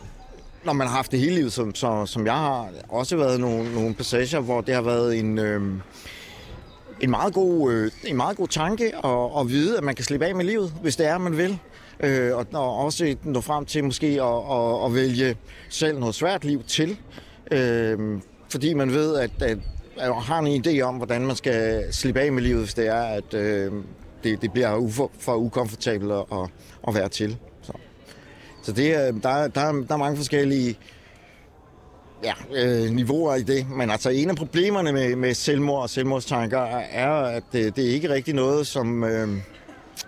når 0.66 0.72
man 0.72 0.86
har 0.86 0.96
haft 0.96 1.12
det 1.12 1.20
hele 1.20 1.34
livet, 1.34 1.52
som, 1.52 1.74
så, 1.74 2.06
som 2.06 2.26
jeg 2.26 2.34
har, 2.34 2.68
også 2.88 3.16
været 3.16 3.40
nogle, 3.40 3.74
nogle 3.74 3.94
passager, 3.94 4.40
hvor 4.40 4.60
det 4.60 4.74
har 4.74 4.82
været 4.82 5.18
en, 5.18 5.38
øh, 5.38 5.60
en, 7.00 7.10
meget 7.10 7.34
god, 7.34 7.72
øh, 7.72 7.90
en 8.04 8.16
meget 8.16 8.36
god 8.36 8.48
tanke 8.48 8.84
at, 9.06 9.40
at 9.40 9.48
vide, 9.48 9.78
at 9.78 9.84
man 9.84 9.94
kan 9.94 10.04
slippe 10.04 10.26
af 10.26 10.34
med 10.34 10.44
livet, 10.44 10.74
hvis 10.82 10.96
det 10.96 11.06
er, 11.06 11.18
man 11.18 11.36
vil. 11.36 11.58
Øh, 12.00 12.36
og, 12.36 12.46
og 12.52 12.76
også 12.76 13.16
nå 13.22 13.40
frem 13.40 13.64
til 13.64 13.84
måske 13.84 14.06
at, 14.06 14.56
at, 14.56 14.84
at 14.84 14.94
vælge 14.94 15.36
selv 15.68 15.98
noget 15.98 16.14
svært 16.14 16.44
liv 16.44 16.62
til. 16.62 16.98
Øh, 17.50 18.20
fordi 18.48 18.74
man 18.74 18.92
ved, 18.92 19.16
at, 19.16 19.30
at, 19.42 19.58
at 19.96 20.10
man 20.10 20.22
har 20.22 20.38
en 20.38 20.66
idé 20.66 20.80
om, 20.80 20.96
hvordan 20.96 21.26
man 21.26 21.36
skal 21.36 21.84
slippe 21.92 22.20
af 22.20 22.32
med 22.32 22.42
livet, 22.42 22.60
hvis 22.60 22.74
det 22.74 22.86
er, 22.86 23.02
at 23.02 23.34
øh, 23.34 23.72
det, 24.24 24.42
det 24.42 24.52
bliver 24.52 24.76
ufor, 24.76 25.10
for 25.18 25.34
ukomfortabelt 25.34 26.12
at, 26.12 26.50
at 26.88 26.94
være 26.94 27.08
til. 27.08 27.38
Så 28.66 28.72
det, 28.72 28.94
der, 29.22 29.48
der, 29.48 29.72
der 29.72 29.94
er 29.94 29.96
mange 29.96 30.16
forskellige 30.16 30.78
ja, 32.24 32.32
øh, 32.54 32.90
niveauer 32.90 33.34
i 33.34 33.42
det. 33.42 33.70
Men 33.70 33.90
altså 33.90 34.10
en 34.10 34.30
af 34.30 34.36
problemerne 34.36 34.92
med, 34.92 35.16
med 35.16 35.34
selvmord 35.34 35.82
og 35.82 35.90
selvmordstanker 35.90 36.60
er, 36.90 37.10
at 37.10 37.42
det, 37.52 37.76
det 37.76 37.84
er 37.86 37.94
ikke 37.94 38.08
rigtig 38.08 38.34
noget, 38.34 38.66
som 38.66 39.04
øh, 39.04 39.28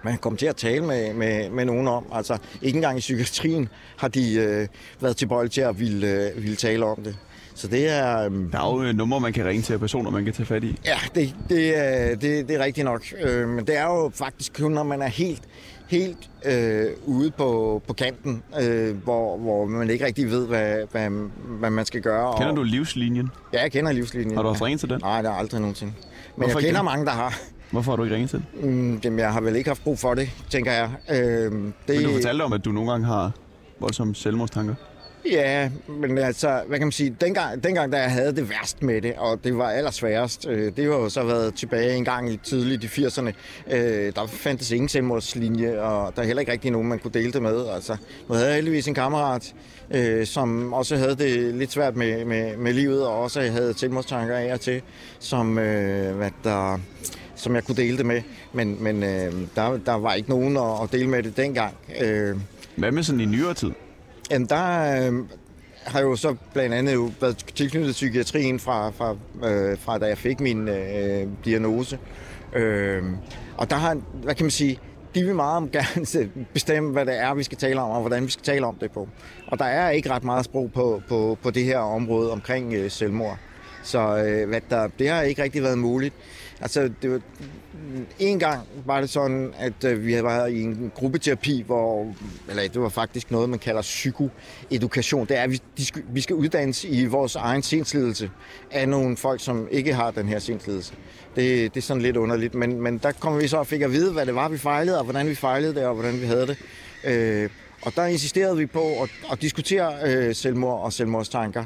man 0.04 0.18
kommer 0.18 0.36
til 0.36 0.46
at 0.46 0.56
tale 0.56 0.84
med, 0.84 1.14
med, 1.14 1.50
med 1.50 1.64
nogen 1.64 1.88
om. 1.88 2.06
Altså 2.12 2.38
ikke 2.62 2.76
engang 2.76 2.96
i 2.96 3.00
psykiatrien 3.00 3.68
har 3.96 4.08
de 4.08 4.34
øh, 4.34 4.68
været 5.00 5.16
tilbøjelige 5.16 5.50
til 5.52 5.60
at 5.60 5.80
ville, 5.80 6.06
øh, 6.06 6.42
ville 6.42 6.56
tale 6.56 6.84
om 6.86 7.02
det. 7.02 7.16
Så 7.54 7.68
det 7.68 7.88
er... 7.88 8.18
Øh, 8.24 8.52
Der 8.52 8.58
er 8.58 8.86
jo 8.86 8.92
numre, 8.92 9.20
man 9.20 9.32
kan 9.32 9.44
ringe 9.46 9.62
til, 9.62 9.74
og 9.74 9.80
personer, 9.80 10.10
man 10.10 10.24
kan 10.24 10.34
tage 10.34 10.46
fat 10.46 10.64
i. 10.64 10.78
Ja, 10.84 10.98
det, 11.14 11.34
det, 11.48 11.78
er, 11.78 12.08
det, 12.16 12.48
det 12.48 12.56
er 12.56 12.64
rigtigt 12.64 12.84
nok. 12.84 13.02
Øh, 13.20 13.48
men 13.48 13.66
det 13.66 13.76
er 13.76 13.84
jo 13.84 14.10
faktisk 14.14 14.52
kun, 14.60 14.72
når 14.72 14.82
man 14.82 15.02
er 15.02 15.06
helt 15.06 15.42
helt 15.88 16.30
øh, 16.44 16.86
ude 17.06 17.30
på, 17.30 17.82
på 17.86 17.92
kanten, 17.92 18.42
øh, 18.60 18.96
hvor, 18.96 19.36
hvor 19.38 19.66
man 19.66 19.90
ikke 19.90 20.04
rigtig 20.06 20.30
ved, 20.30 20.46
hvad, 20.46 20.76
hvad, 20.90 21.10
hvad 21.58 21.70
man 21.70 21.84
skal 21.84 22.00
gøre. 22.00 22.34
Kender 22.38 22.54
du 22.54 22.62
livslinjen? 22.62 23.28
Ja, 23.52 23.62
jeg 23.62 23.72
kender 23.72 23.92
livslinjen. 23.92 24.34
Har 24.36 24.42
du 24.42 24.48
haft 24.48 24.62
ringet 24.62 24.80
til 24.80 24.88
den? 24.90 25.00
Nej, 25.02 25.22
det 25.22 25.30
har 25.30 25.38
aldrig 25.38 25.60
nogensinde. 25.60 25.92
Men 26.36 26.44
Hvorfor 26.44 26.58
jeg 26.58 26.66
kender 26.66 26.80
ikke? 26.80 26.84
mange, 26.84 27.06
der 27.06 27.12
har. 27.12 27.38
Hvorfor 27.70 27.92
har 27.92 27.96
du 27.96 28.02
ikke 28.02 28.14
ringet 28.14 28.30
til 28.30 28.42
den? 28.62 28.70
Mm, 28.70 29.00
jamen, 29.04 29.18
jeg 29.18 29.32
har 29.32 29.40
vel 29.40 29.56
ikke 29.56 29.70
haft 29.70 29.84
brug 29.84 29.98
for 29.98 30.14
det, 30.14 30.30
tænker 30.50 30.72
jeg. 30.72 30.90
Øh, 31.10 31.16
det, 31.16 31.72
Men 31.88 32.02
du 32.04 32.12
fortalte 32.12 32.42
om, 32.42 32.52
at 32.52 32.64
du 32.64 32.72
nogle 32.72 32.90
gange 32.90 33.06
har 33.06 33.32
voldsomme 33.80 34.14
selvmordstanker. 34.14 34.74
Ja, 35.32 35.70
men 35.88 36.18
altså, 36.18 36.62
hvad 36.68 36.78
kan 36.78 36.86
man 36.86 36.92
sige, 36.92 37.16
dengang, 37.20 37.64
dengang 37.64 37.92
da 37.92 37.98
jeg 38.00 38.10
havde 38.12 38.36
det 38.36 38.50
værst 38.50 38.82
med 38.82 39.02
det, 39.02 39.14
og 39.16 39.44
det 39.44 39.58
var 39.58 39.70
allersværest, 39.70 40.46
øh, 40.48 40.72
det 40.76 40.84
har 40.84 40.92
jo 40.92 41.08
så 41.08 41.22
været 41.24 41.54
tilbage 41.54 41.94
en 41.96 42.04
gang 42.04 42.32
i 42.32 42.36
tidligt 42.36 42.84
i 42.84 42.86
80'erne, 42.86 43.32
øh, 43.70 44.12
der 44.14 44.26
fandtes 44.26 44.70
ingen 44.70 44.88
selvmordslinje, 44.88 45.80
og 45.80 46.16
der 46.16 46.22
er 46.22 46.26
heller 46.26 46.40
ikke 46.40 46.52
rigtig 46.52 46.70
nogen, 46.70 46.88
man 46.88 46.98
kunne 46.98 47.10
dele 47.14 47.32
det 47.32 47.42
med. 47.42 47.66
Altså, 47.74 47.96
nu 48.28 48.34
havde 48.34 48.46
jeg 48.46 48.54
heldigvis 48.54 48.88
en 48.88 48.94
kammerat, 48.94 49.54
øh, 49.90 50.26
som 50.26 50.72
også 50.72 50.96
havde 50.96 51.16
det 51.16 51.54
lidt 51.54 51.72
svært 51.72 51.96
med, 51.96 52.24
med, 52.24 52.56
med 52.56 52.72
livet, 52.72 53.06
og 53.06 53.22
også 53.22 53.40
havde 53.40 53.74
selvmordstanker 53.78 54.36
af 54.36 54.52
og 54.52 54.60
til, 54.60 54.82
som, 55.18 55.58
øh, 55.58 56.16
hvad 56.16 56.30
der, 56.44 56.80
som 57.36 57.54
jeg 57.54 57.64
kunne 57.64 57.76
dele 57.76 57.98
det 57.98 58.06
med. 58.06 58.22
Men, 58.52 58.82
men 58.82 59.02
øh, 59.02 59.32
der, 59.56 59.78
der 59.86 59.94
var 59.94 60.14
ikke 60.14 60.30
nogen 60.30 60.56
at, 60.56 60.82
at 60.82 60.92
dele 60.92 61.08
med 61.08 61.22
det 61.22 61.36
dengang. 61.36 61.74
Øh, 62.00 62.36
Hvad 62.76 62.92
med 62.92 63.02
sådan 63.02 63.20
i 63.20 63.24
nyere 63.24 63.54
tid? 63.54 63.70
Jamen, 64.30 64.48
der 64.48 65.08
øh, 65.10 65.24
har 65.84 66.00
jo 66.00 66.16
så 66.16 66.36
blandt 66.52 66.74
andet 66.74 66.94
jo 66.94 67.10
været 67.20 67.36
tilknyttet 67.36 67.92
psykiatrien 67.92 68.60
fra, 68.60 68.90
fra, 68.90 69.16
øh, 69.44 69.78
fra 69.78 69.98
da 69.98 70.06
jeg 70.06 70.18
fik 70.18 70.40
min 70.40 70.68
øh, 70.68 71.28
diagnose. 71.44 71.98
Øh, 72.52 73.02
og 73.56 73.70
der 73.70 73.76
har, 73.76 73.94
hvad 74.22 74.34
kan 74.34 74.44
man 74.44 74.50
sige, 74.50 74.80
de 75.14 75.24
vil 75.24 75.34
meget 75.34 75.70
gerne 76.04 76.30
bestemme, 76.52 76.92
hvad 76.92 77.06
det 77.06 77.18
er, 77.18 77.34
vi 77.34 77.42
skal 77.42 77.58
tale 77.58 77.80
om, 77.80 77.90
og 77.90 78.00
hvordan 78.00 78.24
vi 78.24 78.30
skal 78.30 78.44
tale 78.44 78.66
om 78.66 78.76
det 78.80 78.90
på. 78.90 79.08
Og 79.46 79.58
der 79.58 79.64
er 79.64 79.90
ikke 79.90 80.10
ret 80.10 80.24
meget 80.24 80.44
sprog 80.44 80.70
på, 80.74 81.02
på, 81.08 81.38
på 81.42 81.50
det 81.50 81.64
her 81.64 81.78
område 81.78 82.32
omkring 82.32 82.74
øh, 82.74 82.90
selvmord. 82.90 83.38
Så 83.82 84.24
øh, 84.24 84.48
hvad 84.48 84.60
der, 84.70 84.88
det 84.98 85.08
har 85.08 85.22
ikke 85.22 85.42
rigtig 85.42 85.62
været 85.62 85.78
muligt. 85.78 86.14
Altså, 86.60 86.90
det 87.02 87.10
var, 87.10 87.20
en 88.18 88.38
gang 88.38 88.68
var 88.86 89.00
det 89.00 89.10
sådan, 89.10 89.54
at 89.58 89.84
øh, 89.84 90.06
vi 90.06 90.12
havde 90.12 90.24
været 90.24 90.52
i 90.52 90.62
en 90.62 90.92
gruppeterapi, 90.94 91.62
hvor, 91.66 92.14
eller 92.48 92.62
det 92.62 92.80
var 92.80 92.88
faktisk 92.88 93.30
noget, 93.30 93.50
man 93.50 93.58
kalder 93.58 93.82
psykoedukation. 93.82 95.26
Det 95.26 95.38
er, 95.38 95.42
at 95.42 95.50
vi, 95.50 95.60
de 95.76 95.86
skal, 95.86 96.02
vi 96.10 96.20
skal 96.20 96.36
uddannes 96.36 96.84
i 96.84 97.04
vores 97.04 97.36
egen 97.36 97.62
sindslidelse 97.62 98.30
af 98.70 98.88
nogle 98.88 99.16
folk, 99.16 99.40
som 99.40 99.68
ikke 99.70 99.94
har 99.94 100.10
den 100.10 100.28
her 100.28 100.38
sindslidelse. 100.38 100.94
Det, 101.36 101.74
det 101.74 101.80
er 101.80 101.84
sådan 101.84 102.02
lidt 102.02 102.16
underligt, 102.16 102.54
men, 102.54 102.80
men 102.80 102.98
der 102.98 103.12
kom 103.12 103.38
vi 103.40 103.48
så 103.48 103.56
og 103.56 103.66
fik 103.66 103.82
at 103.82 103.92
vide, 103.92 104.12
hvad 104.12 104.26
det 104.26 104.34
var, 104.34 104.48
vi 104.48 104.58
fejlede, 104.58 104.98
og 104.98 105.04
hvordan 105.04 105.28
vi 105.28 105.34
fejlede 105.34 105.74
det, 105.74 105.86
og 105.86 105.94
hvordan 105.94 106.20
vi 106.20 106.26
havde 106.26 106.46
det. 106.46 106.58
Øh, 107.04 107.50
og 107.82 107.92
der 107.96 108.06
insisterede 108.06 108.56
vi 108.56 108.66
på 108.66 109.02
at, 109.02 109.10
at 109.32 109.42
diskutere 109.42 109.92
øh, 110.06 110.34
selvmord 110.34 110.82
og 110.82 110.92
selvmordstanker. 110.92 111.64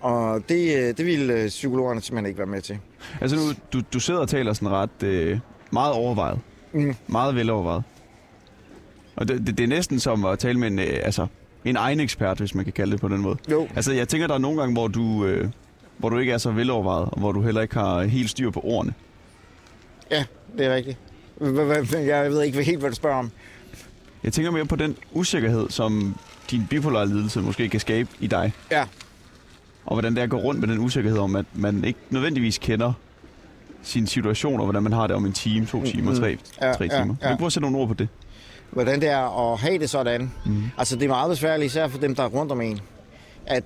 Og 0.00 0.48
det, 0.48 0.76
øh, 0.76 0.96
det 0.96 1.06
ville 1.06 1.34
øh, 1.34 1.48
psykologerne 1.48 2.00
simpelthen 2.00 2.26
ikke 2.26 2.38
være 2.38 2.46
med 2.46 2.62
til. 2.62 2.78
Altså 3.20 3.36
nu, 3.36 3.42
du, 3.72 3.86
du 3.92 4.00
sidder 4.00 4.20
og 4.20 4.28
taler 4.28 4.52
sådan 4.52 4.70
ret 4.70 5.02
øh, 5.02 5.38
meget 5.70 5.92
overvejet. 5.92 6.38
Mm. 6.72 6.94
Meget 7.06 7.34
velovervejet. 7.34 7.82
Og 9.16 9.28
det, 9.28 9.46
det, 9.46 9.58
det 9.58 9.64
er 9.64 9.68
næsten 9.68 10.00
som 10.00 10.24
at 10.24 10.38
tale 10.38 10.58
med 10.58 10.68
en, 10.68 10.78
øh, 10.78 11.00
altså, 11.02 11.26
en 11.64 11.76
egen 11.76 12.00
ekspert, 12.00 12.38
hvis 12.38 12.54
man 12.54 12.64
kan 12.64 12.72
kalde 12.72 12.92
det 12.92 13.00
på 13.00 13.08
den 13.08 13.20
måde. 13.20 13.36
Jo. 13.50 13.68
Altså 13.76 13.92
jeg 13.92 14.08
tænker, 14.08 14.26
der 14.26 14.34
er 14.34 14.38
nogle 14.38 14.60
gange, 14.60 14.72
hvor 14.72 14.88
du, 14.88 15.26
øh, 15.26 15.48
hvor 15.98 16.08
du 16.08 16.18
ikke 16.18 16.32
er 16.32 16.38
så 16.38 16.50
velovervejet, 16.50 17.08
og 17.12 17.18
hvor 17.18 17.32
du 17.32 17.42
heller 17.42 17.60
ikke 17.60 17.74
har 17.74 18.02
helt 18.02 18.30
styr 18.30 18.50
på 18.50 18.60
ordene. 18.64 18.94
Ja, 20.10 20.24
det 20.58 20.66
er 20.66 20.74
rigtigt. 20.74 20.98
Jeg 21.94 22.30
ved 22.30 22.42
ikke 22.42 22.62
helt, 22.62 22.78
hvad 22.80 22.90
du 22.90 22.96
spørger 22.96 23.16
om. 23.18 23.30
Jeg 24.24 24.32
tænker 24.32 24.50
mere 24.50 24.64
på 24.66 24.76
den 24.76 24.96
usikkerhed, 25.12 25.70
som 25.70 26.14
din 26.50 26.66
bipolare 26.70 27.08
lidelse 27.08 27.40
måske 27.40 27.68
kan 27.68 27.80
skabe 27.80 28.08
i 28.20 28.26
dig. 28.26 28.52
Ja. 28.70 28.84
Og 29.86 29.94
hvordan 29.94 30.12
det 30.14 30.18
er 30.18 30.24
at 30.24 30.30
gå 30.30 30.36
rundt 30.36 30.60
med 30.60 30.68
den 30.68 30.78
usikkerhed 30.78 31.18
om, 31.18 31.36
at 31.36 31.44
man 31.54 31.84
ikke 31.84 31.98
nødvendigvis 32.10 32.58
kender 32.58 32.92
sin 33.82 34.06
situation, 34.06 34.60
og 34.60 34.66
hvordan 34.66 34.82
man 34.82 34.92
har 34.92 35.06
det 35.06 35.16
om 35.16 35.26
en 35.26 35.32
time, 35.32 35.66
to 35.66 35.84
timer, 35.84 36.14
tre, 36.14 36.38
Ja, 36.62 36.72
tre 36.72 36.84
ja, 36.84 37.00
timer. 37.00 37.14
ja. 37.20 37.26
Kan 37.26 37.30
du 37.30 37.36
prøve 37.36 37.46
at 37.46 37.52
sætte 37.52 37.64
nogle 37.70 37.78
ord 37.78 37.88
på 37.88 37.94
det? 37.94 38.08
Hvordan 38.70 39.00
det 39.00 39.08
er 39.08 39.52
at 39.52 39.58
have 39.60 39.78
det 39.78 39.90
sådan. 39.90 40.32
Mm. 40.46 40.62
Altså, 40.78 40.96
det 40.96 41.04
er 41.04 41.08
meget 41.08 41.30
besværligt, 41.30 41.70
især 41.70 41.88
for 41.88 41.98
dem, 41.98 42.14
der 42.14 42.22
er 42.22 42.26
rundt 42.28 42.52
om 42.52 42.60
en. 42.60 42.80
At, 43.46 43.64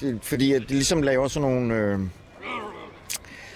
det, 0.00 0.18
fordi 0.22 0.52
at 0.52 0.62
det 0.62 0.70
ligesom 0.70 1.02
laver 1.02 1.28
sådan 1.28 1.50
nogle 1.50 1.74
øh, 1.74 1.98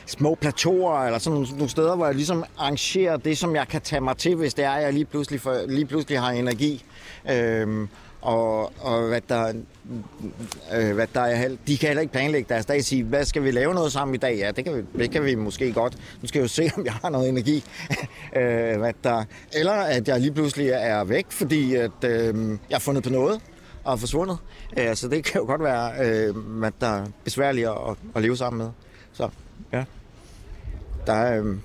små 0.07 0.35
plateauer, 0.41 1.05
eller 1.05 1.19
sådan 1.19 1.35
nogle, 1.35 1.49
nogle 1.51 1.69
steder, 1.69 1.97
hvor 1.97 2.07
jeg 2.07 2.15
ligesom 2.15 2.45
arrangerer 2.59 3.17
det, 3.17 3.39
som 3.39 3.57
jeg 3.57 3.69
kan 3.69 3.81
tage 3.81 4.01
mig 4.01 4.17
til, 4.17 4.35
hvis 4.37 4.55
det 4.55 4.65
er, 4.65 4.71
at 4.71 4.83
jeg 4.85 4.93
lige 4.93 5.05
pludselig, 5.05 5.41
for, 5.41 5.57
lige 5.69 5.87
pludselig 5.87 6.21
har 6.21 6.31
energi. 6.31 6.85
Øhm, 7.31 7.89
og, 8.25 8.73
og 8.81 9.09
hvad 9.09 9.21
der, 9.29 9.53
øh, 10.75 10.95
hvad 10.95 11.07
der 11.15 11.21
er, 11.21 11.49
de 11.67 11.79
kan 11.79 11.87
heller 11.87 12.01
ikke 12.01 12.13
planlægge 12.13 12.49
deres 12.49 12.67
dag 12.67 12.85
sige, 12.85 13.05
hvad 13.05 13.25
skal 13.25 13.45
vi 13.45 13.51
lave 13.51 13.75
noget 13.75 13.93
sammen 13.93 14.15
i 14.15 14.19
dag? 14.19 14.37
Ja, 14.37 14.51
det 14.51 14.65
kan 14.65 14.77
vi, 14.77 14.99
det 14.99 15.11
kan 15.11 15.25
vi 15.25 15.35
måske 15.35 15.73
godt. 15.73 15.99
Nu 16.23 16.29
skal 16.29 16.39
jeg 16.39 16.43
jo 16.43 16.49
se, 16.49 16.71
om 16.77 16.85
jeg 16.85 16.93
har 16.93 17.09
noget 17.09 17.29
energi. 17.29 17.65
øh, 18.37 18.79
hvad 18.79 18.93
der, 19.05 19.25
eller 19.53 19.73
at 19.73 20.09
jeg 20.09 20.21
lige 20.21 20.33
pludselig 20.33 20.69
er 20.69 21.05
væk, 21.05 21.27
fordi 21.29 21.75
at, 21.75 22.05
øh, 22.05 22.49
jeg 22.71 22.77
har 22.77 22.79
fundet 22.79 23.05
på 23.05 23.11
noget 23.11 23.41
og 23.85 23.93
er 23.93 23.97
forsvundet. 23.97 24.39
Øh, 24.79 24.97
så 24.97 25.09
det 25.09 25.25
kan 25.25 25.41
jo 25.41 25.47
godt 25.47 25.63
være, 25.63 25.93
øh, 26.07 26.37
hvad 26.37 26.71
der 26.81 26.87
er 26.87 27.07
besværligt 27.25 27.69
at, 27.69 27.97
at 28.15 28.23
leve 28.23 28.37
sammen 28.37 28.59
med. 28.59 28.71
Så 29.13 29.29
ja. 29.73 29.85
Der 31.07 31.43
øh, 31.43 31.57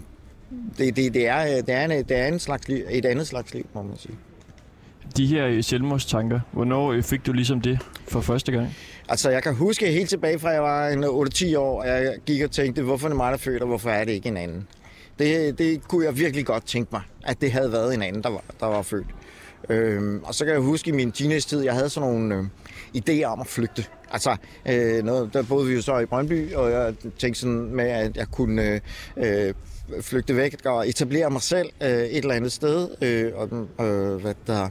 det, 0.77 0.95
det, 0.95 1.13
det, 1.13 1.27
er, 1.27 1.41
øh, 1.41 1.65
det, 1.65 1.69
er 1.69 1.85
en, 1.85 1.91
det 1.91 2.17
er 2.17 2.27
en 2.27 2.39
slags 2.39 2.67
liv, 2.67 2.85
et 2.89 3.05
andet 3.05 3.27
slags 3.27 3.53
liv, 3.53 3.65
må 3.73 3.81
man 3.81 3.97
sige. 3.97 4.15
De 5.17 5.25
her 5.25 5.47
øh, 5.47 5.63
selvmordstanker, 5.63 6.39
hvornår 6.51 6.91
øh, 6.91 7.03
fik 7.03 7.25
du 7.25 7.33
ligesom 7.33 7.61
det 7.61 7.79
for 8.07 8.21
første 8.21 8.51
gang? 8.51 8.75
Altså, 9.09 9.29
jeg 9.29 9.43
kan 9.43 9.55
huske 9.55 9.91
helt 9.91 10.09
tilbage 10.09 10.39
fra, 10.39 10.49
jeg 10.49 10.61
var 10.61 10.87
en 10.87 11.03
8-10 11.03 11.57
år, 11.57 11.81
og 11.81 11.87
jeg 11.87 12.15
gik 12.25 12.41
og 12.41 12.51
tænkte, 12.51 12.81
hvorfor 12.81 13.07
er 13.07 13.09
det 13.09 13.17
mig, 13.17 13.31
der 13.31 13.37
føler, 13.37 13.65
hvorfor 13.65 13.89
er 13.89 14.05
det 14.05 14.11
ikke 14.11 14.29
en 14.29 14.37
anden? 14.37 14.67
Det, 15.19 15.57
det 15.57 15.87
kunne 15.87 16.05
jeg 16.05 16.17
virkelig 16.17 16.45
godt 16.45 16.65
tænke 16.65 16.89
mig, 16.91 17.01
at 17.23 17.41
det 17.41 17.51
havde 17.51 17.71
været 17.71 17.93
en 17.93 18.01
anden, 18.01 18.23
der 18.23 18.29
var, 18.29 18.43
der 18.59 18.65
var 18.65 18.81
født. 18.81 19.07
Øhm, 19.69 20.23
og 20.23 20.35
så 20.35 20.45
kan 20.45 20.53
jeg 20.53 20.61
huske 20.61 20.89
i 20.89 20.91
min 20.91 21.11
teenage-tid, 21.11 21.63
jeg 21.63 21.73
havde 21.73 21.89
sådan 21.89 22.09
nogle 22.09 22.35
øh, 22.35 22.43
idéer 22.97 23.25
om 23.25 23.39
at 23.39 23.47
flygte. 23.47 23.85
Altså, 24.11 24.35
øh, 24.69 25.03
noget, 25.03 25.33
der 25.33 25.43
boede 25.43 25.67
vi 25.67 25.73
jo 25.73 25.81
så 25.81 25.99
i 25.99 26.05
Brøndby, 26.05 26.53
og 26.53 26.71
jeg 26.71 26.93
tænkte 27.19 27.39
sådan 27.39 27.75
med, 27.75 27.85
at 27.85 28.17
jeg 28.17 28.27
kunne 28.31 28.81
øh, 29.17 29.47
øh, 29.47 29.53
flygte 30.01 30.35
væk 30.35 30.65
og 30.65 30.89
etablere 30.89 31.29
mig 31.29 31.41
selv 31.41 31.69
øh, 31.81 31.89
et 31.89 32.17
eller 32.17 32.35
andet 32.35 32.51
sted. 32.51 32.89
Øh, 33.01 33.31
og, 33.35 33.67
øh, 33.85 34.21
hvad 34.21 34.33
der, 34.47 34.69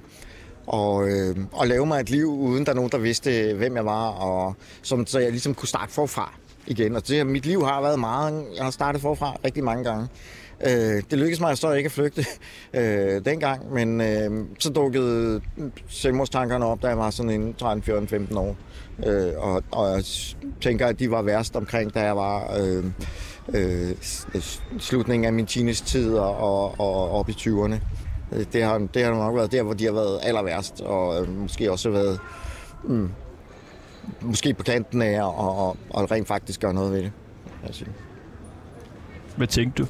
og, 0.68 1.08
øh, 1.08 1.36
og 1.52 1.66
lave 1.66 1.86
mig 1.86 2.00
et 2.00 2.10
liv, 2.10 2.26
uden 2.26 2.66
der 2.66 2.72
er 2.72 2.76
nogen, 2.76 2.90
der 2.90 2.98
vidste, 2.98 3.54
hvem 3.54 3.76
jeg 3.76 3.84
var, 3.84 4.08
og 4.08 4.56
som, 4.82 5.06
så 5.06 5.18
jeg 5.18 5.30
ligesom 5.30 5.54
kunne 5.54 5.68
starte 5.68 5.92
forfra 5.92 6.34
igen. 6.66 6.96
Og 6.96 7.08
det, 7.08 7.26
mit 7.26 7.46
liv 7.46 7.64
har 7.64 7.80
været 7.82 8.00
meget, 8.00 8.44
jeg 8.56 8.64
har 8.64 8.70
startet 8.70 9.02
forfra 9.02 9.36
rigtig 9.44 9.64
mange 9.64 9.84
gange. 9.84 10.08
Øh, 10.66 11.02
det 11.10 11.18
lykkedes 11.18 11.40
mig 11.40 11.58
så 11.58 11.72
ikke 11.72 11.86
at 11.86 11.92
flygte 11.92 12.26
øh, 12.78 13.24
dengang, 13.24 13.72
men 13.72 14.00
øh, 14.00 14.46
så 14.58 14.70
dukkede 14.70 15.40
selvmordstankerne 15.88 16.66
op, 16.66 16.82
da 16.82 16.88
jeg 16.88 16.98
var 16.98 17.10
sådan 17.10 17.30
en 17.30 17.54
13, 17.54 17.82
14, 17.82 18.08
15 18.08 18.36
år. 18.36 18.56
Øh, 19.06 19.32
og, 19.36 19.62
og 19.70 19.90
jeg 19.90 20.04
tænker, 20.60 20.86
at 20.86 20.98
de 20.98 21.10
var 21.10 21.22
værst 21.22 21.56
omkring, 21.56 21.94
da 21.94 22.00
jeg 22.00 22.16
var 22.16 22.56
øhm, 22.60 22.92
øh, 23.54 23.90
øh, 24.34 24.42
slutningen 24.78 25.24
af 25.24 25.32
min 25.32 25.46
teenage-tid 25.46 26.14
og, 26.14 26.36
og, 26.36 26.80
og 26.80 27.10
op 27.10 27.28
i 27.28 27.32
20'erne. 27.32 27.76
Det 28.30 28.64
har, 28.64 28.78
det 28.78 29.04
har 29.04 29.10
nok 29.10 29.36
været 29.36 29.52
der, 29.52 29.62
hvor 29.62 29.74
de 29.74 29.84
har 29.84 29.92
været 29.92 30.18
aller 30.22 30.42
værst, 30.42 30.80
og 30.80 31.22
øh, 31.22 31.38
måske 31.38 31.72
også 31.72 31.90
været 31.90 32.20
mm, 32.84 33.10
måske 34.20 34.54
på 34.54 34.62
kanten 34.62 35.02
af 35.02 35.22
og, 35.22 35.58
og, 35.58 35.76
og 35.90 36.10
rent 36.10 36.28
faktisk 36.28 36.60
gøre 36.60 36.74
noget 36.74 36.92
ved 36.92 37.02
det. 37.02 37.12
Altså. 37.66 37.84
Hvad 39.36 39.46
tænkte 39.46 39.82
du? 39.82 39.88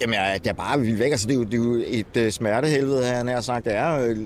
Jamen, 0.00 0.14
jeg, 0.14 0.40
jeg 0.44 0.50
er 0.50 0.54
bare 0.54 0.80
vildt 0.80 0.98
væk. 0.98 1.10
Altså, 1.10 1.26
det, 1.26 1.34
er 1.34 1.38
jo, 1.38 1.44
det 1.44 1.54
er 1.54 1.58
jo 1.58 1.82
et 1.86 2.26
uh, 2.26 2.30
smertehelvede, 2.30 3.06
han 3.06 3.28
har 3.28 3.40
sagt, 3.40 3.64
det 3.64 3.74
er. 3.74 3.98
Øh, 3.98 4.18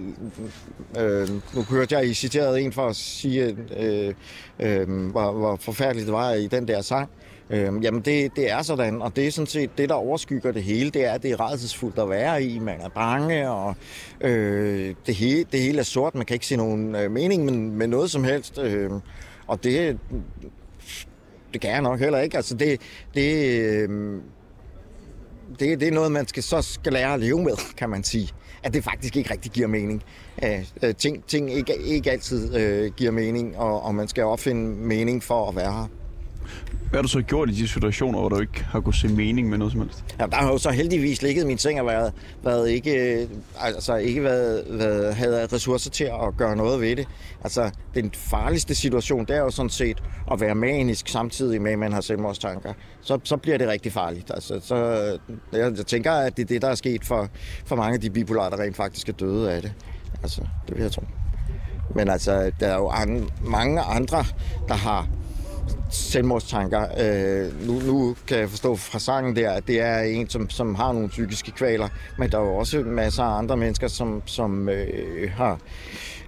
øh, 0.98 1.28
nu 1.54 1.62
hørte 1.62 1.94
jeg, 1.94 2.06
I 2.06 2.14
citerede 2.14 2.60
en 2.60 2.72
for 2.72 2.86
at 2.88 2.96
sige, 2.96 3.56
øh, 3.76 4.14
øh, 4.60 5.10
hvor, 5.10 5.32
hvor 5.32 5.56
forfærdeligt 5.56 6.06
det 6.06 6.14
var 6.14 6.32
i 6.32 6.46
den 6.46 6.68
der 6.68 6.80
sang. 6.80 7.10
Øh, 7.10 7.27
Øhm, 7.50 7.82
jamen, 7.82 8.00
det, 8.00 8.36
det 8.36 8.50
er 8.50 8.62
sådan, 8.62 9.02
og 9.02 9.16
det 9.16 9.26
er 9.26 9.30
sådan 9.30 9.46
set 9.46 9.78
det, 9.78 9.88
der 9.88 9.94
overskygger 9.94 10.52
det 10.52 10.62
hele, 10.62 10.90
det 10.90 11.04
er, 11.04 11.12
at 11.12 11.22
det 11.22 11.30
er 11.30 11.50
redselsfuldt 11.50 11.98
at 11.98 12.10
være 12.10 12.42
i. 12.42 12.58
Man 12.58 12.80
er 12.80 12.88
bange, 12.88 13.50
og 13.50 13.76
øh, 14.20 14.94
det, 15.06 15.14
hele, 15.14 15.44
det 15.52 15.60
hele 15.60 15.78
er 15.78 15.82
sort. 15.82 16.14
Man 16.14 16.26
kan 16.26 16.34
ikke 16.34 16.46
se 16.46 16.56
nogen 16.56 16.94
øh, 16.94 17.10
mening 17.10 17.44
med, 17.44 17.52
med 17.54 17.86
noget 17.86 18.10
som 18.10 18.24
helst. 18.24 18.58
Øh, 18.58 18.90
og 19.46 19.64
det, 19.64 19.98
det 21.52 21.60
kan 21.60 21.70
jeg 21.70 21.82
nok 21.82 22.00
heller 22.00 22.18
ikke. 22.18 22.36
Altså, 22.36 22.54
det, 22.54 22.80
det, 23.14 23.60
øh, 23.60 24.20
det, 25.58 25.80
det 25.80 25.88
er 25.88 25.92
noget, 25.92 26.12
man 26.12 26.26
skal, 26.26 26.42
så 26.42 26.62
skal 26.62 26.92
lære 26.92 27.14
at 27.14 27.20
leve 27.20 27.42
med, 27.42 27.74
kan 27.76 27.90
man 27.90 28.04
sige. 28.04 28.28
At 28.62 28.74
det 28.74 28.84
faktisk 28.84 29.16
ikke 29.16 29.32
rigtig 29.32 29.52
giver 29.52 29.68
mening. 29.68 30.02
Øh, 30.44 30.64
øh 30.82 30.94
ting 30.94 31.24
ting 31.24 31.52
ikke, 31.52 31.76
ikke 31.76 32.10
altid 32.10 32.56
øh, 32.56 32.92
giver 32.96 33.10
mening, 33.10 33.58
og, 33.58 33.82
og 33.82 33.94
man 33.94 34.08
skal 34.08 34.24
opfinde 34.24 34.62
mening 34.76 35.22
for 35.22 35.48
at 35.48 35.56
være 35.56 35.72
her. 35.72 35.97
Hvad 36.90 36.98
har 36.98 37.02
du 37.02 37.08
så 37.08 37.22
gjort 37.22 37.50
i 37.50 37.52
de 37.52 37.68
situationer, 37.68 38.18
hvor 38.18 38.28
du 38.28 38.40
ikke 38.40 38.64
har 38.64 38.80
kunnet 38.80 38.96
se 38.96 39.08
mening 39.08 39.48
med 39.48 39.58
noget 39.58 39.72
som 39.72 39.80
helst? 39.80 40.04
Ja, 40.20 40.26
der 40.26 40.36
har 40.36 40.52
jo 40.52 40.58
så 40.58 40.70
heldigvis 40.70 41.22
ligget 41.22 41.46
min 41.46 41.58
seng 41.58 41.80
og 41.80 41.86
været, 41.86 42.12
været 42.44 42.70
ikke, 42.70 43.20
øh, 43.22 43.28
altså 43.60 43.96
ikke 43.96 44.22
været, 44.22 44.64
været, 44.70 45.14
havde 45.14 45.46
ressourcer 45.52 45.90
til 45.90 46.04
at 46.04 46.36
gøre 46.36 46.56
noget 46.56 46.80
ved 46.80 46.96
det. 46.96 47.08
Altså, 47.44 47.70
den 47.94 48.10
farligste 48.14 48.74
situation, 48.74 49.24
det 49.24 49.36
er 49.36 49.40
jo 49.40 49.50
sådan 49.50 49.70
set 49.70 50.02
at 50.32 50.40
være 50.40 50.54
manisk 50.54 51.08
samtidig 51.08 51.62
med, 51.62 51.72
at 51.72 51.78
man 51.78 51.92
har 51.92 52.00
selvmordstanker. 52.00 52.72
Så, 53.00 53.18
så 53.24 53.36
bliver 53.36 53.58
det 53.58 53.68
rigtig 53.68 53.92
farligt. 53.92 54.30
Altså, 54.34 54.60
så, 54.62 54.74
øh, 54.74 55.36
jeg, 55.60 55.72
jeg 55.76 55.86
tænker, 55.86 56.12
at 56.12 56.36
det 56.36 56.42
er 56.42 56.46
det, 56.46 56.62
der 56.62 56.68
er 56.68 56.74
sket 56.74 57.04
for, 57.04 57.28
for 57.66 57.76
mange 57.76 57.94
af 57.94 58.00
de 58.00 58.10
bipolare, 58.10 58.50
der 58.50 58.60
rent 58.60 58.76
faktisk 58.76 59.08
er 59.08 59.12
døde 59.12 59.52
af 59.52 59.62
det. 59.62 59.72
Altså, 60.22 60.40
det 60.68 60.76
vil 60.76 60.82
jeg 60.82 60.92
tro. 60.92 61.02
Men 61.94 62.08
altså, 62.08 62.50
der 62.60 62.66
er 62.66 62.76
jo 62.76 62.88
an, 62.88 63.28
mange 63.44 63.80
andre, 63.80 64.24
der 64.68 64.74
har 64.74 65.08
selvmordstanker. 65.90 66.86
Øh, 67.00 67.66
nu, 67.66 67.72
nu 67.72 68.16
kan 68.26 68.38
jeg 68.38 68.50
forstå 68.50 68.76
fra 68.76 68.98
sangen 68.98 69.36
der, 69.36 69.50
at 69.50 69.66
det 69.66 69.80
er 69.80 70.00
en, 70.00 70.28
som, 70.28 70.50
som 70.50 70.74
har 70.74 70.92
nogle 70.92 71.08
psykiske 71.08 71.50
kvaler, 71.50 71.88
men 72.18 72.30
der 72.30 72.38
er 72.38 72.42
jo 72.42 72.54
også 72.54 72.78
masser 72.78 73.22
af 73.22 73.38
andre 73.38 73.56
mennesker, 73.56 73.88
som, 73.88 74.22
som 74.26 74.68
øh, 74.68 75.32
har 75.32 75.58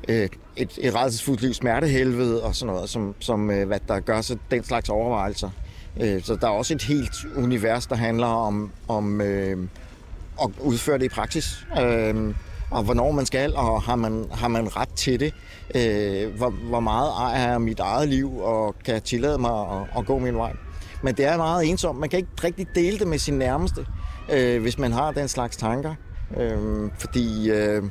øh, 0.09 0.29
et, 0.57 0.79
et 0.79 0.95
redselsfuldt 0.95 1.43
liv, 1.43 1.55
smertehelvede 1.55 2.43
og 2.43 2.55
sådan 2.55 2.75
noget, 2.75 2.91
som, 2.91 3.15
som 3.19 3.51
øh, 3.51 3.67
hvad 3.67 3.81
der 3.89 4.01
gør 4.01 4.21
sig 4.21 4.39
den 4.51 4.65
slags 4.65 4.89
overvejelser. 4.89 5.51
Øh, 6.01 6.23
så 6.23 6.37
der 6.37 6.47
er 6.47 6.53
også 6.53 6.75
et 6.75 6.83
helt 6.83 7.15
univers, 7.37 7.87
der 7.87 7.97
handler 7.97 8.27
om, 8.27 8.71
om 8.89 9.21
øh, 9.21 9.59
at 10.43 10.51
udføre 10.61 10.99
det 10.99 11.05
i 11.05 11.09
praksis. 11.09 11.67
Øh, 11.81 12.35
og 12.71 12.83
hvornår 12.83 13.13
man 13.13 13.27
skal, 13.27 13.57
og 13.57 13.83
har 13.83 13.97
man, 13.97 14.27
har 14.33 14.49
man 14.49 14.77
ret 14.77 14.89
til 14.89 15.21
det. 15.21 15.35
Øh, 15.75 16.37
hvor, 16.37 16.51
hvor 16.51 16.81
meget 16.81 17.11
ejer 17.19 17.51
jeg 17.51 17.61
mit 17.61 17.81
eget 17.81 18.09
liv, 18.09 18.39
og 18.39 18.75
kan 18.85 18.95
jeg 18.95 19.03
tillade 19.03 19.39
mig 19.39 19.51
at, 19.51 19.99
at 19.99 20.07
gå 20.07 20.19
min 20.19 20.37
vej. 20.37 20.53
Men 21.03 21.15
det 21.15 21.25
er 21.25 21.37
meget 21.37 21.69
ensomt. 21.69 21.99
Man 21.99 22.09
kan 22.09 22.19
ikke 22.19 22.31
rigtig 22.45 22.67
dele 22.75 22.99
det 22.99 23.07
med 23.07 23.19
sin 23.19 23.35
nærmeste, 23.35 23.87
øh, 24.33 24.63
hvis 24.63 24.79
man 24.79 24.93
har 24.93 25.13
den 25.13 25.29
slags 25.29 25.57
tanker. 25.57 25.95
Øh, 26.37 26.91
fordi 26.99 27.51
øh, 27.51 27.83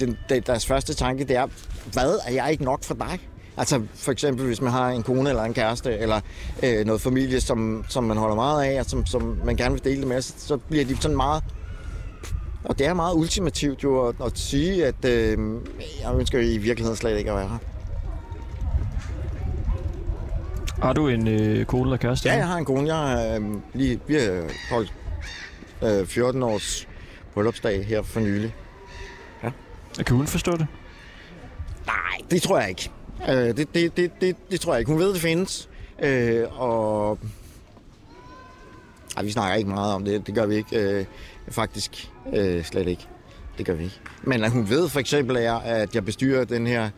den, 0.00 0.16
den, 0.28 0.42
deres 0.46 0.66
første 0.66 0.94
tanke, 0.94 1.24
det 1.24 1.36
er, 1.36 1.46
hvad 1.92 2.18
er 2.26 2.32
jeg 2.32 2.50
ikke 2.50 2.64
nok 2.64 2.84
for 2.84 2.94
dig? 2.94 3.18
Altså 3.56 3.82
for 3.94 4.12
eksempel, 4.12 4.46
hvis 4.46 4.60
man 4.60 4.72
har 4.72 4.88
en 4.88 5.02
kone 5.02 5.28
eller 5.28 5.42
en 5.42 5.54
kæreste, 5.54 5.98
eller 5.98 6.20
øh, 6.62 6.86
noget 6.86 7.00
familie, 7.00 7.40
som, 7.40 7.84
som 7.88 8.04
man 8.04 8.16
holder 8.16 8.34
meget 8.34 8.64
af, 8.64 8.80
og 8.80 8.86
som, 8.86 9.06
som 9.06 9.40
man 9.44 9.56
gerne 9.56 9.74
vil 9.74 9.84
dele 9.84 10.00
det 10.00 10.08
med, 10.08 10.22
så, 10.22 10.34
så 10.36 10.56
bliver 10.56 10.84
de 10.84 10.96
sådan 10.96 11.16
meget 11.16 11.44
og 12.66 12.78
det 12.78 12.86
er 12.86 12.94
meget 12.94 13.14
ultimativt 13.14 13.84
jo 13.84 14.06
at, 14.08 14.14
at 14.24 14.38
sige, 14.38 14.86
at 14.86 15.04
øh, 15.04 15.38
jeg 16.02 16.14
ønsker 16.18 16.38
i 16.38 16.58
virkeligheden 16.58 16.96
slet 16.96 17.18
ikke 17.18 17.30
at 17.30 17.36
være 17.36 17.48
her. 17.48 17.58
Har 20.82 20.92
du 20.92 21.08
en 21.08 21.28
øh, 21.28 21.66
kone 21.66 21.82
eller 21.82 21.96
kæreste? 21.96 22.28
Ja, 22.28 22.34
jeg 22.34 22.46
har 22.48 22.56
en 22.56 22.64
kone. 22.64 22.86
Jeg 22.86 22.96
har 22.96 23.34
øh, 23.34 23.42
lige, 23.74 24.00
vi 24.06 24.14
har 24.14 24.42
holdt 24.70 24.92
øh, 25.82 26.06
14 26.06 26.42
års 26.42 26.88
bryllupsdag 27.34 27.86
her 27.86 28.02
for 28.02 28.20
nylig. 28.20 28.54
Ja. 29.42 29.50
Kan 30.06 30.16
hun 30.16 30.26
forstå 30.26 30.52
det? 30.52 30.66
Nej, 31.86 32.26
det 32.30 32.42
tror 32.42 32.58
jeg 32.60 32.68
ikke. 32.68 32.90
Øh, 33.28 33.56
det, 33.56 33.74
det, 33.74 33.96
det, 33.96 34.10
det, 34.20 34.36
det 34.50 34.60
tror 34.60 34.72
jeg 34.72 34.78
ikke. 34.80 34.90
Hun 34.92 35.00
ved, 35.00 35.12
det 35.12 35.20
findes. 35.20 35.68
Øh, 36.02 36.60
og 36.60 37.18
ej, 39.16 39.22
vi 39.22 39.30
snakker 39.30 39.56
ikke 39.56 39.70
meget 39.70 39.94
om 39.94 40.04
det. 40.04 40.26
Det 40.26 40.34
gør 40.34 40.46
vi 40.46 40.54
ikke. 40.54 40.78
Øh, 40.78 41.04
faktisk 41.48 42.10
øh, 42.32 42.64
slet 42.64 42.88
ikke. 42.88 43.08
Det 43.58 43.66
gør 43.66 43.74
vi 43.74 43.84
ikke. 43.84 44.00
Men 44.22 44.44
at 44.44 44.50
hun 44.50 44.68
ved 44.68 44.88
for 44.88 45.00
eksempel, 45.00 45.36
er, 45.36 45.54
at 45.54 45.94
jeg 45.94 46.04
bestyrer 46.04 46.44
den 46.44 46.66
her 46.66 46.90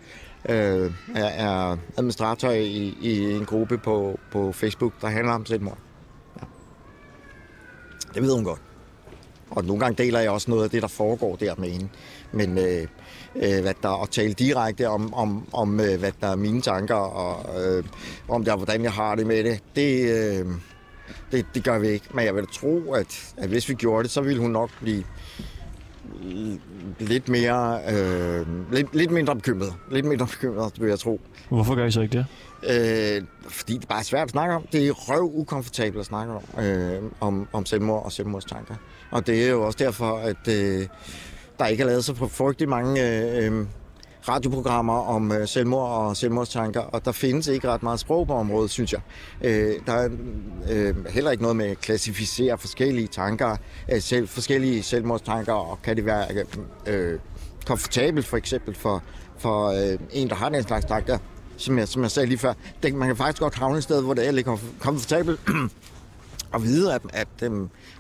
øh, 0.49 0.93
er, 1.15 1.25
er 1.25 1.77
administrator 1.97 2.51
i, 2.51 2.97
i 3.03 3.33
en 3.33 3.45
gruppe 3.45 3.79
på, 3.79 4.19
på 4.31 4.53
Facebook, 4.53 4.93
der 5.01 5.09
handler 5.09 5.33
om 5.33 5.47
selvmord. 5.47 5.79
Ja. 6.41 6.47
Det 8.15 8.23
ved 8.23 8.35
hun 8.35 8.45
godt. 8.45 8.61
Og 9.51 9.65
nogle 9.65 9.81
gange 9.81 10.05
deler 10.05 10.21
jeg 10.21 10.31
også 10.31 10.51
noget 10.51 10.65
af 10.65 10.71
det, 10.71 10.83
der 10.83 10.89
foregår 10.89 11.37
der 11.37 11.55
med 11.59 11.69
hende. 11.69 11.89
Men 12.33 12.59
øh, 12.59 12.87
øh, 13.37 13.63
hvad 13.63 13.75
der, 13.83 14.03
at 14.03 14.11
tale 14.11 14.33
direkte 14.33 14.89
om, 14.89 15.15
om, 15.15 15.49
om 15.53 15.81
øh, 15.81 15.99
hvad 15.99 16.13
der 16.21 16.27
er 16.27 16.37
mine 16.37 16.61
tanker, 16.61 16.95
og 16.95 17.63
øh, 17.65 17.85
om 18.29 18.45
der, 18.45 18.57
hvordan 18.57 18.83
jeg 18.83 18.93
har 18.93 19.15
det 19.15 19.27
med 19.27 19.45
det, 19.45 19.63
det, 19.77 20.11
øh, 20.11 20.47
det, 21.33 21.47
det 21.55 21.65
gør 21.65 21.79
vi 21.79 21.89
ikke. 21.89 22.07
Men 22.15 22.25
jeg 22.25 22.35
vil 22.35 22.47
tro, 22.53 22.93
at, 22.93 23.35
at 23.37 23.49
hvis 23.49 23.69
vi 23.69 23.75
gjorde 23.75 24.03
det, 24.03 24.11
så 24.11 24.21
ville 24.21 24.41
hun 24.41 24.51
nok 24.51 24.71
blive 24.81 25.05
lidt 26.99 27.29
mere, 27.29 27.81
øh, 27.93 28.47
lidt, 28.73 28.95
lidt 28.95 29.11
mindre 29.11 29.37
bekymret. 29.37 29.75
Lidt 29.91 30.07
mindre 30.07 30.27
bekymret, 30.27 30.81
vil 30.81 30.89
jeg 30.89 30.99
tro. 30.99 31.21
Hvorfor 31.49 31.75
gør 31.75 31.87
I 31.87 31.91
så 31.91 32.01
ikke 32.01 32.19
det? 32.19 32.27
Øh, 33.17 33.23
fordi 33.49 33.77
det 33.77 33.89
bare 33.89 33.99
er 33.99 34.03
svært 34.03 34.25
at 34.25 34.31
snakke 34.31 34.55
om. 34.55 34.67
Det 34.73 34.89
er 34.89 34.93
røv 34.93 35.31
ukomfortabelt 35.35 36.01
at 36.01 36.07
snakke 36.07 36.33
om, 36.33 36.65
øh, 36.65 37.03
om, 37.21 37.49
om 37.53 37.67
selvmord 37.67 38.05
og 38.05 38.13
selvmordstanker. 38.13 38.75
Og 39.11 39.27
det 39.27 39.45
er 39.45 39.51
jo 39.51 39.63
også 39.63 39.79
derfor, 39.79 40.19
at 40.19 40.49
øh, 40.49 40.87
der 41.59 41.67
ikke 41.67 41.83
er 41.83 41.87
lavet 41.87 42.05
så 42.05 42.15
frygtelig 42.15 42.69
mange 42.69 43.21
øh, 43.39 43.67
radioprogrammer 44.29 44.95
om 44.95 45.33
øh, 45.33 45.49
selvmord 45.49 45.89
og 45.89 46.17
selvmordstanker, 46.17 46.81
og 46.81 47.05
der 47.05 47.13
findes 47.13 47.47
ikke 47.47 47.69
ret 47.69 47.83
meget 47.83 48.01
sprog 48.01 48.27
på 48.27 48.35
området, 48.35 48.71
synes 48.71 48.93
jeg. 48.93 49.01
Øh, 49.41 49.75
der 49.87 49.93
er 49.93 50.09
øh, 50.71 51.07
heller 51.07 51.31
ikke 51.31 51.43
noget 51.43 51.57
med 51.57 51.67
at 51.67 51.81
klassificere 51.81 52.59
forskellige 52.59 53.07
tanker, 53.07 53.57
øh, 53.93 54.03
selv, 54.03 54.29
forskellige 54.29 54.83
selvmordstanker, 54.83 55.53
og 55.53 55.83
kan 55.83 55.97
det 55.97 56.07
være 56.07 56.27
øh, 56.87 57.19
komfortabelt 57.67 58.27
for 58.27 58.37
eksempel 58.37 58.75
for, 58.75 59.03
for 59.39 59.67
øh, 59.69 59.99
en, 60.13 60.29
der 60.29 60.35
har 60.35 60.49
den 60.49 60.63
slags 60.63 60.85
tanker, 60.85 61.19
som 61.57 61.79
jeg, 61.79 61.89
som 61.89 62.03
jeg 62.03 62.11
sagde 62.11 62.29
lige 62.29 62.39
før. 62.39 62.53
Det, 62.83 62.95
man 62.95 63.09
kan 63.09 63.17
faktisk 63.17 63.43
godt 63.43 63.55
havne 63.55 63.77
et 63.77 63.83
sted, 63.83 64.03
hvor 64.03 64.15
det 64.15 64.27
er 64.27 64.31
lidt 64.31 64.47
komfortabelt 64.79 65.41
at 66.55 66.63
vide, 66.63 66.95
at, 66.95 67.03
at 67.13 67.29
øh, 67.43 67.53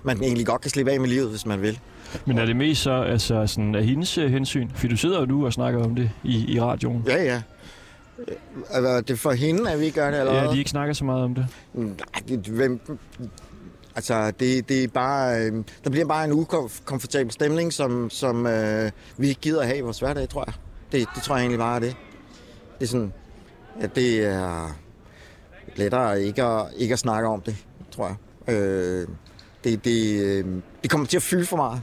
man 0.03 0.23
egentlig 0.23 0.47
godt 0.47 0.61
kan 0.61 0.71
slippe 0.71 0.93
af 0.93 1.01
med 1.01 1.09
livet, 1.09 1.31
hvis 1.31 1.47
man 1.47 1.62
vil. 1.62 1.81
Men 2.27 2.38
er 2.38 2.44
det 2.44 2.57
mest 2.57 2.83
så 2.83 3.03
altså, 3.03 3.47
sådan, 3.47 3.75
af 3.75 3.85
hendes 3.85 4.18
uh, 4.18 4.25
hensyn? 4.25 4.68
For 4.75 4.88
du 4.88 4.97
sidder 4.97 5.21
jo 5.21 5.27
nu 5.27 5.47
og 5.47 5.53
snakker 5.53 5.85
om 5.85 5.94
det 5.94 6.11
i, 6.25 6.55
i 6.55 6.61
radioen. 6.61 7.05
Ja, 7.07 7.23
ja. 7.23 7.42
Er 8.71 9.01
det 9.01 9.18
for 9.18 9.33
hende, 9.33 9.71
at 9.71 9.81
vi 9.81 9.90
gør 9.90 10.11
det, 10.11 10.21
eller 10.21 10.35
Ja, 10.35 10.51
de 10.51 10.59
ikke 10.59 10.71
snakker 10.71 10.94
så 10.94 11.05
meget 11.05 11.25
om 11.25 11.35
det. 11.35 11.47
Nej, 11.75 11.97
det, 12.29 12.38
hvem, 12.38 12.81
altså, 13.97 14.31
det, 14.31 14.68
det 14.68 14.85
er 14.85 14.88
bare, 14.88 15.40
øh, 15.40 15.64
der 15.85 15.90
bliver 15.90 16.07
bare 16.07 16.25
en 16.25 16.33
ukomfortabel 16.33 17.33
stemning, 17.33 17.73
som, 17.73 18.11
som 18.11 18.47
øh, 18.47 18.90
vi 19.16 19.29
ikke 19.29 19.40
gider 19.40 19.62
have 19.62 19.79
i 19.79 19.81
vores 19.81 19.99
hverdag, 19.99 20.29
tror 20.29 20.44
jeg. 20.47 20.55
Det, 20.92 21.09
det 21.14 21.23
tror 21.23 21.37
jeg 21.37 21.42
egentlig 21.42 21.59
bare 21.59 21.77
er 21.77 21.81
det. 21.81 21.97
Det 22.79 22.85
er 22.85 22.88
sådan, 22.88 23.12
at 23.81 23.97
det 23.97 24.27
er 24.27 24.77
lettere 25.77 26.23
ikke 26.23 26.42
at, 26.44 26.66
ikke 26.77 26.92
at 26.92 26.99
snakke 26.99 27.29
om 27.29 27.40
det, 27.40 27.57
tror 27.90 28.07
jeg. 28.07 28.55
Øh, 28.55 29.09
det, 29.64 29.85
det, 29.85 30.21
øh, 30.23 30.44
det 30.83 30.90
kommer 30.90 31.07
til 31.07 31.16
at 31.16 31.23
fylde 31.23 31.47
for 31.47 31.57
meget 31.57 31.83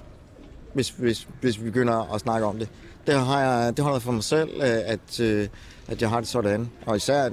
hvis, 0.76 0.90
hvis, 0.90 1.28
hvis 1.42 1.60
vi 1.60 1.64
begynder 1.64 2.14
at 2.14 2.22
snakke 2.22 2.48
om 2.48 2.60
det. 2.60 2.70
Det 3.08 3.14
har 3.14 3.42
jeg, 3.42 3.78
det 3.78 3.86
holder 3.86 4.00
for 4.00 4.12
mig 4.12 4.24
selv, 4.24 4.50
øh, 4.56 4.80
at, 4.86 5.20
øh, 5.20 5.48
at 5.88 6.02
jeg 6.02 6.10
har 6.10 6.20
det 6.20 6.30
sådan. 6.30 6.70
Og 6.86 6.96
især, 6.96 7.30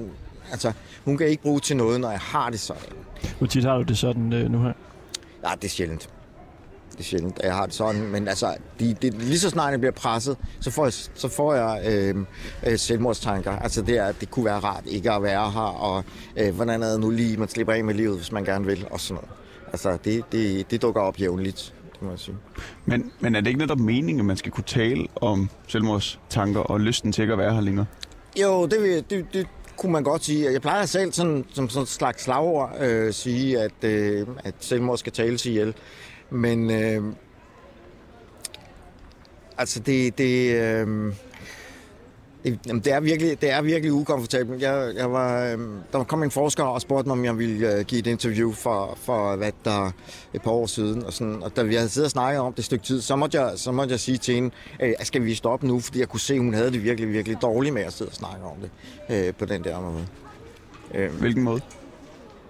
altså, 0.50 0.72
hun 1.04 1.16
kan 1.16 1.26
ikke 1.26 1.42
bruge 1.42 1.60
til 1.60 1.76
noget, 1.76 2.00
når 2.00 2.10
jeg 2.10 2.20
har 2.20 2.50
det 2.50 2.60
sådan. 2.60 2.82
Hvor 3.38 3.46
tit 3.46 3.64
har 3.64 3.76
du 3.76 3.82
det 3.82 3.98
sådan 3.98 4.32
øh, 4.32 4.50
nu 4.50 4.58
her? 4.58 4.72
Nej, 5.42 5.54
det 5.54 5.64
er 5.64 5.68
sjældent. 5.68 6.08
Det 6.92 7.00
er 7.00 7.04
sjældent, 7.04 7.38
at 7.38 7.44
jeg 7.44 7.54
har 7.54 7.66
det 7.66 7.74
sådan. 7.74 8.02
Men 8.02 8.28
altså, 8.28 8.54
de, 8.80 8.94
de, 8.94 9.10
lige 9.10 9.38
så 9.38 9.50
snart 9.50 9.70
jeg 9.70 9.80
bliver 9.80 9.92
presset, 9.92 10.36
så 10.60 10.70
får 10.70 10.84
jeg, 10.84 10.92
så 10.92 11.28
får 11.28 11.54
jeg 11.54 11.82
øh, 11.86 12.16
øh, 12.66 12.78
selvmordstanker. 12.78 13.50
Altså, 13.52 13.82
det, 13.82 13.98
er, 13.98 14.12
det 14.12 14.30
kunne 14.30 14.44
være 14.44 14.58
rart 14.58 14.84
ikke 14.86 15.12
at 15.12 15.22
være 15.22 15.50
her, 15.50 15.60
og 15.60 16.04
øh, 16.36 16.54
hvordan 16.54 16.82
er 16.82 16.90
det 16.90 17.00
nu 17.00 17.10
lige, 17.10 17.36
man 17.36 17.48
slipper 17.48 17.72
af 17.72 17.84
med 17.84 17.94
livet, 17.94 18.16
hvis 18.16 18.32
man 18.32 18.44
gerne 18.44 18.66
vil, 18.66 18.86
og 18.90 19.00
sådan 19.00 19.14
noget. 19.14 19.30
Altså, 19.72 19.98
det, 20.04 20.24
det, 20.32 20.70
det 20.70 20.82
dukker 20.82 21.00
op 21.00 21.20
jævnligt, 21.20 21.74
må 22.02 22.10
jeg 22.10 22.18
sige. 22.18 22.36
Men, 22.84 23.12
men 23.20 23.34
er 23.34 23.40
det 23.40 23.46
ikke 23.46 23.60
netop 23.60 23.78
meningen, 23.78 24.20
at 24.20 24.24
man 24.24 24.36
skal 24.36 24.52
kunne 24.52 24.64
tale 24.64 25.06
om 25.14 25.50
selvmordstanker 25.68 26.60
og 26.60 26.80
lysten 26.80 27.12
til 27.12 27.22
ikke 27.22 27.32
at 27.32 27.38
være 27.38 27.54
her 27.54 27.60
længere? 27.60 27.86
Jo, 28.40 28.66
det, 28.66 29.10
det, 29.10 29.26
det 29.32 29.46
kunne 29.76 29.92
man 29.92 30.02
godt 30.02 30.24
sige. 30.24 30.52
Jeg 30.52 30.60
plejer 30.60 30.86
selv 30.86 31.12
sådan, 31.12 31.44
som 31.52 31.68
sådan 31.68 31.82
et 31.82 31.88
slags 31.88 32.22
slagord 32.22 32.76
øh, 32.80 33.12
sige, 33.12 33.60
at, 33.60 33.84
øh, 33.84 34.26
at 34.44 34.54
selvmord 34.60 34.98
skal 34.98 35.12
tales 35.12 35.46
ihjel. 35.46 35.74
Men 36.30 36.70
øh, 36.70 37.02
altså 39.58 39.80
det, 39.80 40.18
det, 40.18 40.54
øh, 40.54 41.14
det, 42.44 42.58
jamen, 42.66 42.82
det, 42.82 42.92
er 42.92 43.00
virkelig, 43.00 43.40
det 43.40 43.50
er 43.50 43.62
virkelig 43.62 43.92
ukomfortabelt. 43.92 44.62
Jeg, 44.62 44.92
jeg 44.96 45.12
var, 45.12 45.46
øhm, 45.46 45.76
der 45.92 46.04
kom 46.04 46.22
en 46.22 46.30
forsker 46.30 46.64
og 46.64 46.80
spurgte 46.80 47.08
mig, 47.08 47.12
om 47.12 47.24
jeg 47.24 47.38
ville 47.38 47.74
øh, 47.74 47.84
give 47.84 47.98
et 47.98 48.06
interview 48.06 48.52
for, 48.52 48.98
for 49.02 49.36
hvad 49.36 49.52
der 49.64 49.90
et 50.34 50.42
par 50.42 50.50
år 50.50 50.66
siden. 50.66 51.04
Og, 51.04 51.12
sådan, 51.12 51.42
og 51.42 51.56
da 51.56 51.62
vi 51.62 51.74
havde 51.74 51.88
siddet 51.88 52.06
og 52.06 52.10
snakket 52.10 52.40
om 52.40 52.52
det 52.52 52.58
et 52.58 52.64
stykke 52.64 52.84
tid, 52.84 53.00
så 53.00 53.16
måtte 53.16 53.40
jeg, 53.40 53.52
så 53.56 53.72
måtte 53.72 53.92
jeg 53.92 54.00
sige 54.00 54.18
til 54.18 54.34
hende, 54.34 54.50
øh, 54.82 54.92
skal 55.02 55.24
vi 55.24 55.34
stoppe 55.34 55.66
nu? 55.66 55.80
Fordi 55.80 55.98
jeg 55.98 56.08
kunne 56.08 56.20
se, 56.20 56.34
at 56.34 56.40
hun 56.40 56.54
havde 56.54 56.70
det 56.70 56.84
virkelig, 56.84 57.12
virkelig 57.12 57.42
dårligt 57.42 57.74
med 57.74 57.82
at 57.82 57.92
sidde 57.92 58.08
og 58.08 58.14
snakke 58.14 58.44
om 58.44 58.56
det 58.62 58.70
øh, 59.28 59.34
på 59.34 59.44
den 59.44 59.64
der 59.64 59.80
måde. 59.80 60.06
Øh, 60.94 61.20
Hvilken 61.20 61.42
måde? 61.42 61.60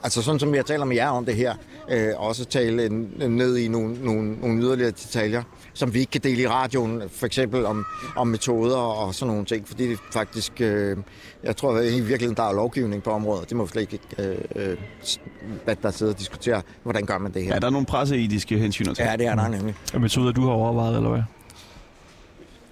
Altså 0.04 0.22
sådan 0.22 0.40
som 0.40 0.54
jeg 0.54 0.66
taler 0.66 0.84
med 0.84 0.96
jer 0.96 1.08
om 1.08 1.24
det 1.24 1.34
her, 1.34 1.54
øh, 1.90 2.08
også 2.16 2.44
tale 2.44 2.88
ned 3.28 3.56
i 3.56 3.68
nogle, 3.68 4.04
nogle, 4.04 4.36
nogle 4.40 4.62
yderligere 4.62 4.90
detaljer, 4.90 5.42
som 5.74 5.94
vi 5.94 5.98
ikke 5.98 6.10
kan 6.10 6.20
dele 6.20 6.42
i 6.42 6.46
radioen, 6.46 7.02
for 7.10 7.26
eksempel 7.26 7.66
om, 7.66 7.84
om 8.16 8.26
metoder 8.26 8.76
og 8.76 9.14
sådan 9.14 9.30
nogle 9.30 9.44
ting, 9.44 9.68
fordi 9.68 9.88
det 9.88 9.98
faktisk, 10.12 10.60
øh, 10.60 10.96
jeg 11.44 11.56
tror 11.56 11.76
at 11.76 11.84
i 11.84 12.00
virkeligheden, 12.00 12.36
der 12.36 12.42
er 12.42 12.52
lovgivning 12.52 13.02
på 13.02 13.10
området, 13.10 13.48
det 13.48 13.56
må 13.56 13.64
vi 13.64 13.70
slet 13.70 13.82
ikke, 13.92 13.98
øh, 14.18 14.38
øh, 14.56 14.76
hvad 15.64 15.76
der 15.82 15.90
sidder 15.90 16.12
og 16.12 16.18
diskuterer, 16.18 16.60
hvordan 16.82 17.06
gør 17.06 17.18
man 17.18 17.34
det 17.34 17.44
her. 17.44 17.54
Ja, 17.54 17.58
der 17.58 17.66
er 17.66 17.70
nogle 17.70 17.86
presseetiske 17.86 18.58
hensyn 18.58 18.88
at 18.88 18.96
tage. 18.96 19.10
Ja, 19.10 19.16
det 19.16 19.26
er 19.26 19.34
der 19.34 19.48
nemlig. 19.48 19.74
Er 19.94 19.98
metoder, 19.98 20.32
du 20.32 20.42
har 20.42 20.52
overvejet, 20.52 20.96
eller 20.96 21.10
hvad? 21.10 21.22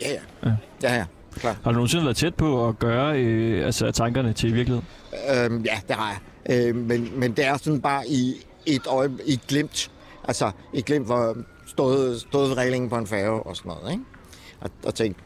Ja, 0.01 0.09
ja. 0.11 0.49
Ja. 0.49 0.55
Ja, 0.83 0.95
ja. 0.97 1.05
Klar. 1.35 1.57
Har 1.65 1.71
du 1.71 1.75
nogensinde 1.75 2.05
været 2.05 2.17
tæt 2.17 2.35
på 2.35 2.69
at 2.69 2.79
gøre 2.79 3.19
øh, 3.19 3.67
altså, 3.67 3.91
tankerne 3.91 4.33
til 4.33 4.55
virkelighed? 4.55 4.83
Øhm, 5.13 5.63
ja, 5.63 5.81
det 5.89 5.97
har 5.97 6.09
jeg. 6.09 6.19
Øh, 6.51 6.77
men, 6.77 7.13
men 7.17 7.33
det 7.33 7.45
er 7.45 7.57
sådan 7.57 7.81
bare 7.81 8.09
i 8.09 8.47
et 8.67 8.87
øje, 8.87 9.11
i 9.27 9.33
et 9.33 9.47
glimt. 9.49 9.91
Altså 10.25 10.51
et 10.75 10.85
glimt, 10.85 11.07
hvor 11.07 11.37
stod, 11.67 12.19
stod 12.19 12.49
ved 12.49 12.57
reglingen 12.57 12.91
på 12.91 12.97
en 12.97 13.07
færge 13.07 13.43
og 13.43 13.57
sådan 13.57 13.73
noget, 13.73 13.93
ikke? 13.93 14.05
Og, 14.61 14.71
og 14.85 14.95
tænkte, 14.95 15.23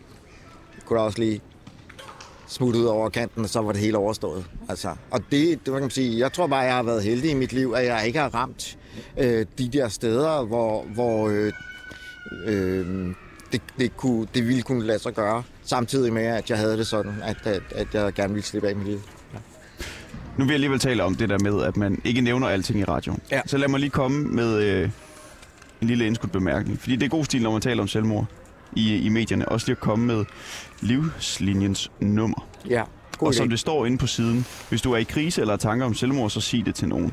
kunne 0.84 0.98
da 0.98 1.04
også 1.04 1.18
lige 1.18 1.40
smutte 2.46 2.78
ud 2.78 2.84
over 2.84 3.08
kanten, 3.08 3.44
og 3.44 3.48
så 3.48 3.60
var 3.60 3.72
det 3.72 3.80
hele 3.80 3.98
overstået. 3.98 4.44
Altså, 4.68 4.94
og 5.10 5.20
det, 5.30 5.66
det 5.66 5.72
kan 5.72 5.80
man 5.80 5.90
sige, 5.90 6.18
jeg 6.18 6.32
tror 6.32 6.46
bare, 6.46 6.60
jeg 6.60 6.74
har 6.74 6.82
været 6.82 7.02
heldig 7.02 7.30
i 7.30 7.34
mit 7.34 7.52
liv, 7.52 7.74
at 7.76 7.86
jeg 7.86 8.06
ikke 8.06 8.18
har 8.18 8.34
ramt 8.34 8.78
øh, 9.18 9.46
de 9.58 9.68
der 9.68 9.88
steder, 9.88 10.44
hvor, 10.44 10.82
hvor 10.82 11.28
øh, 11.28 11.52
øh, 12.46 13.14
det, 13.52 13.62
det, 13.78 13.96
kunne, 13.96 14.26
det 14.34 14.48
ville 14.48 14.62
kunne 14.62 14.84
lade 14.84 14.98
sig 14.98 15.14
gøre, 15.14 15.42
samtidig 15.62 16.12
med, 16.12 16.24
at 16.24 16.50
jeg 16.50 16.58
havde 16.58 16.76
det 16.76 16.86
sådan, 16.86 17.14
at, 17.22 17.46
at, 17.46 17.62
at 17.70 17.86
jeg 17.94 18.12
gerne 18.12 18.34
ville 18.34 18.46
slippe 18.46 18.68
af 18.68 18.76
med 18.76 18.84
liv. 18.84 19.00
Nu 20.36 20.44
vil 20.44 20.48
jeg 20.48 20.54
alligevel 20.54 20.78
tale 20.78 21.04
om 21.04 21.14
det 21.14 21.28
der 21.28 21.38
med, 21.38 21.62
at 21.62 21.76
man 21.76 22.00
ikke 22.04 22.20
nævner 22.20 22.48
alting 22.48 22.80
i 22.80 22.84
radioen. 22.84 23.20
Ja. 23.30 23.40
Så 23.46 23.58
lad 23.58 23.68
mig 23.68 23.80
lige 23.80 23.90
komme 23.90 24.24
med 24.24 24.62
øh, 24.62 24.90
en 25.80 25.88
lille 25.88 26.06
indskudt 26.06 26.32
bemærkning. 26.32 26.80
Fordi 26.80 26.96
det 26.96 27.04
er 27.06 27.10
god 27.10 27.24
stil, 27.24 27.42
når 27.42 27.52
man 27.52 27.60
taler 27.60 27.82
om 27.82 27.88
selvmord 27.88 28.26
i, 28.72 28.96
i 28.96 29.08
medierne. 29.08 29.48
Også 29.48 29.66
lige 29.66 29.76
at 29.76 29.80
komme 29.80 30.06
med 30.06 30.24
livslinjens 30.80 31.90
nummer. 32.00 32.46
Ja, 32.68 32.82
god 33.18 33.28
og 33.28 33.34
som 33.34 33.48
det 33.48 33.58
står 33.58 33.86
inde 33.86 33.98
på 33.98 34.06
siden, 34.06 34.46
hvis 34.68 34.82
du 34.82 34.92
er 34.92 34.96
i 34.96 35.02
krise 35.02 35.40
eller 35.40 35.52
har 35.52 35.58
tanker 35.58 35.86
om 35.86 35.94
selvmord, 35.94 36.30
så 36.30 36.40
sig 36.40 36.66
det 36.66 36.74
til 36.74 36.88
nogen. 36.88 37.12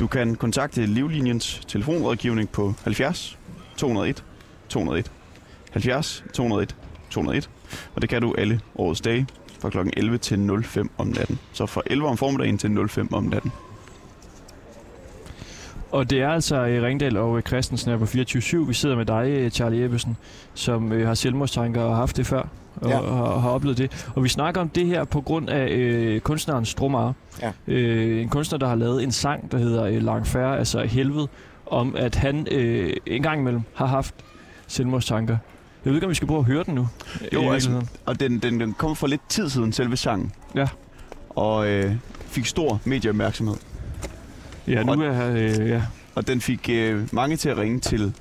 Du 0.00 0.06
kan 0.06 0.34
kontakte 0.34 0.86
Livlinjens 0.86 1.60
telefonrådgivning 1.68 2.48
på 2.48 2.74
70 2.84 3.38
201 3.76 4.24
201. 4.68 5.12
70 5.72 6.24
201 6.32 6.76
201. 7.10 7.50
Og 7.94 8.02
det 8.02 8.10
kan 8.10 8.22
du 8.22 8.34
alle 8.38 8.60
årets 8.76 9.00
dage 9.00 9.26
fra 9.64 9.82
kl. 9.82 9.88
11 9.96 10.18
til 10.18 10.62
05 10.64 10.90
om 10.98 11.06
natten. 11.06 11.38
Så 11.52 11.66
fra 11.66 11.82
11 11.86 12.08
om 12.08 12.16
formiddagen 12.16 12.58
til 12.58 12.88
05 12.88 13.14
om 13.14 13.24
natten. 13.24 13.52
Og 15.92 16.10
det 16.10 16.20
er 16.22 16.28
altså 16.28 16.64
Ringdal 16.64 17.16
og 17.16 17.40
Christensen 17.46 17.90
her 17.90 17.98
på 17.98 18.04
24-7. 18.04 18.56
Vi 18.68 18.74
sidder 18.74 18.96
med 18.96 19.04
dig, 19.06 19.52
Charlie 19.52 19.84
Ebbesen, 19.84 20.16
som 20.54 20.92
øh, 20.92 21.06
har 21.06 21.14
selvmordstanker 21.14 21.82
og 21.82 21.90
har 21.90 21.96
haft 21.96 22.16
det 22.16 22.26
før, 22.26 22.42
og 22.76 22.88
Ja. 22.90 22.96
ja. 22.96 23.10
har, 23.14 23.38
har 23.38 23.50
oplevet 23.50 23.78
det. 23.78 24.06
Og 24.14 24.24
vi 24.24 24.28
snakker 24.28 24.60
om 24.60 24.68
det 24.68 24.86
her 24.86 25.04
på 25.04 25.20
grund 25.20 25.48
af 25.50 25.68
øh, 25.70 26.20
kunstneren 26.20 26.64
Stromar. 26.64 27.12
Ja. 27.42 27.52
Øh, 27.68 28.22
en 28.22 28.28
kunstner, 28.28 28.58
der 28.58 28.66
har 28.66 28.74
lavet 28.74 29.02
en 29.02 29.12
sang, 29.12 29.52
der 29.52 29.58
hedder 29.58 29.84
øh, 29.84 30.02
Langfærre, 30.02 30.58
altså 30.58 30.82
Helvede, 30.82 31.28
om 31.66 31.94
at 31.98 32.14
han 32.16 32.46
øh, 32.50 32.92
en 33.06 33.22
gang 33.22 33.40
imellem 33.40 33.62
har 33.74 33.86
haft 33.86 34.14
selvmordstanker. 34.66 35.36
Jeg 35.84 35.90
ved 35.90 35.94
ikke, 35.94 36.06
om 36.06 36.10
vi 36.10 36.14
skal 36.14 36.28
prøve 36.28 36.38
at 36.40 36.44
høre 36.46 36.64
den 36.64 36.74
nu. 36.74 36.88
Jo, 37.32 37.50
altså, 37.52 37.86
og 38.06 38.20
den, 38.20 38.38
den, 38.38 38.60
den 38.60 38.72
kom 38.74 38.96
for 38.96 39.06
lidt 39.06 39.20
tid 39.28 39.48
siden, 39.48 39.72
selve 39.72 39.96
sangen. 39.96 40.32
Ja. 40.54 40.68
Og 41.30 41.68
øh, 41.70 41.92
fik 42.26 42.46
stor 42.46 42.80
medieopmærksomhed. 42.84 43.56
Ja, 44.68 44.82
nu 44.82 44.92
og- 44.92 44.98
er 45.04 45.30
øh, 45.32 45.68
ja. 45.68 45.82
Og 46.14 46.26
den 46.26 46.40
fik 46.40 46.68
øh, 46.72 47.08
mange 47.12 47.36
til 47.36 47.48
at 47.48 47.56
ringe 47.58 47.80
til 47.80 48.12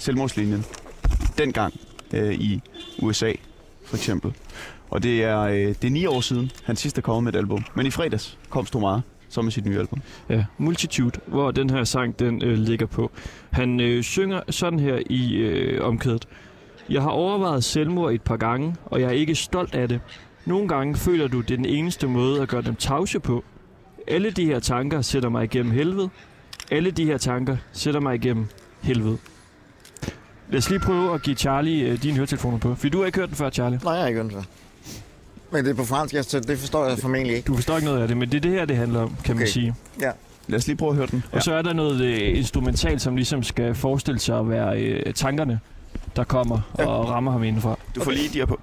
selvmordslinjen. 0.00 0.64
Dengang 1.38 1.74
øh, 2.14 2.34
i 2.34 2.60
USA, 3.02 3.32
for 3.86 3.96
eksempel. 3.96 4.32
Og 4.90 5.02
det 5.02 5.24
er, 5.24 5.40
øh, 5.40 5.54
det 5.56 5.84
er 5.84 5.90
ni 5.90 6.06
år 6.06 6.20
siden, 6.20 6.50
han 6.64 6.76
sidst 6.76 6.98
er 6.98 7.02
kommet 7.02 7.24
med 7.24 7.32
et 7.32 7.38
album. 7.38 7.64
Men 7.74 7.86
i 7.86 7.90
fredags 7.90 8.38
kom 8.48 8.66
Stromare, 8.66 9.02
så 9.28 9.42
med 9.42 9.52
sit 9.52 9.66
nye 9.66 9.78
album. 9.78 10.02
Ja, 10.28 10.44
Multitude, 10.58 11.20
hvor 11.26 11.50
den 11.50 11.70
her 11.70 11.84
sang 11.84 12.18
den 12.18 12.42
øh, 12.44 12.58
ligger 12.58 12.86
på. 12.86 13.10
Han 13.50 13.80
øh, 13.80 14.02
synger 14.02 14.40
sådan 14.50 14.78
her 14.80 14.98
i 15.10 15.34
øh, 15.36 15.84
omkædet. 15.84 16.28
Jeg 16.90 17.02
har 17.02 17.10
overvejet 17.10 17.64
selvmord 17.64 18.12
et 18.12 18.22
par 18.22 18.36
gange, 18.36 18.74
og 18.84 19.00
jeg 19.00 19.06
er 19.06 19.12
ikke 19.12 19.34
stolt 19.34 19.74
af 19.74 19.88
det. 19.88 20.00
Nogle 20.46 20.68
gange 20.68 20.96
føler 20.96 21.28
du, 21.28 21.40
det 21.40 21.50
er 21.50 21.56
den 21.56 21.64
eneste 21.66 22.06
måde 22.06 22.42
at 22.42 22.48
gøre 22.48 22.62
dem 22.62 22.74
tavse 22.74 23.20
på. 23.20 23.44
Alle 24.08 24.30
de 24.30 24.44
her 24.44 24.58
tanker 24.60 25.02
sætter 25.02 25.28
mig 25.28 25.44
igennem 25.44 25.72
helvede. 25.72 26.08
Alle 26.70 26.90
de 26.90 27.04
her 27.04 27.18
tanker 27.18 27.56
sætter 27.72 28.00
mig 28.00 28.14
igennem 28.14 28.46
helvede. 28.82 29.18
Lad 30.50 30.58
os 30.58 30.70
lige 30.70 30.80
prøve 30.80 31.14
at 31.14 31.22
give 31.22 31.36
Charlie 31.36 31.84
øh, 31.88 32.02
dine 32.02 32.14
høretelefoner 32.16 32.58
på. 32.58 32.74
For 32.74 32.88
du 32.88 32.98
har 32.98 33.06
ikke 33.06 33.18
hørt 33.18 33.28
den 33.28 33.36
før, 33.36 33.50
Charlie. 33.50 33.80
Nej, 33.84 33.92
jeg 33.92 34.02
har 34.02 34.08
ikke 34.08 34.22
hørt 34.22 34.32
det. 34.32 34.44
Men 35.52 35.64
det 35.64 35.70
er 35.70 35.74
på 35.74 35.84
fransk, 35.84 36.14
jeg- 36.14 36.24
så 36.24 36.40
det 36.40 36.58
forstår 36.58 36.86
jeg 36.86 36.98
formentlig 36.98 37.36
ikke. 37.36 37.46
Du 37.46 37.54
forstår 37.54 37.76
ikke 37.76 37.86
noget 37.88 38.02
af 38.02 38.08
det, 38.08 38.16
men 38.16 38.28
det 38.28 38.36
er 38.36 38.40
det 38.40 38.50
her, 38.50 38.64
det 38.64 38.76
handler 38.76 39.00
om, 39.00 39.16
kan 39.24 39.36
man 39.36 39.42
Okay. 39.42 39.50
sige. 39.52 39.74
Lad 40.48 40.58
os 40.58 40.66
lige 40.66 40.76
prøve 40.76 40.90
at 40.90 40.96
høre 40.96 41.06
den. 41.06 41.24
Og 41.32 41.42
så 41.42 41.52
er 41.54 41.62
der 41.62 41.72
noget 41.72 42.00
øh, 42.00 42.38
instrumentalt, 42.38 43.02
som 43.02 43.16
ligesom 43.16 43.42
skal 43.42 43.74
forestille 43.74 44.20
sig 44.20 44.38
at 44.38 44.48
være 44.48 44.80
øh, 44.82 45.14
tankerne, 45.14 45.60
der 46.16 46.24
kommer 46.24 46.60
Ja. 46.78 46.86
og 46.86 47.08
rammer 47.10 47.32
ham 47.32 47.42
indenfra. 47.44 47.76
Du 47.94 48.04
får 48.04 48.10
lige 48.10 48.28
de 48.28 48.38
her 48.38 48.46
på. 48.46 48.60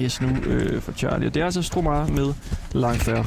Yes, 0.00 0.20
nu 0.20 0.28
øh, 0.28 0.82
for 0.82 0.92
Charlie. 0.92 1.28
Og 1.28 1.34
Det 1.34 1.40
er 1.40 1.44
altså 1.44 1.62
Stromar 1.62 2.06
med 2.06 2.34
Langfærd. 2.72 3.26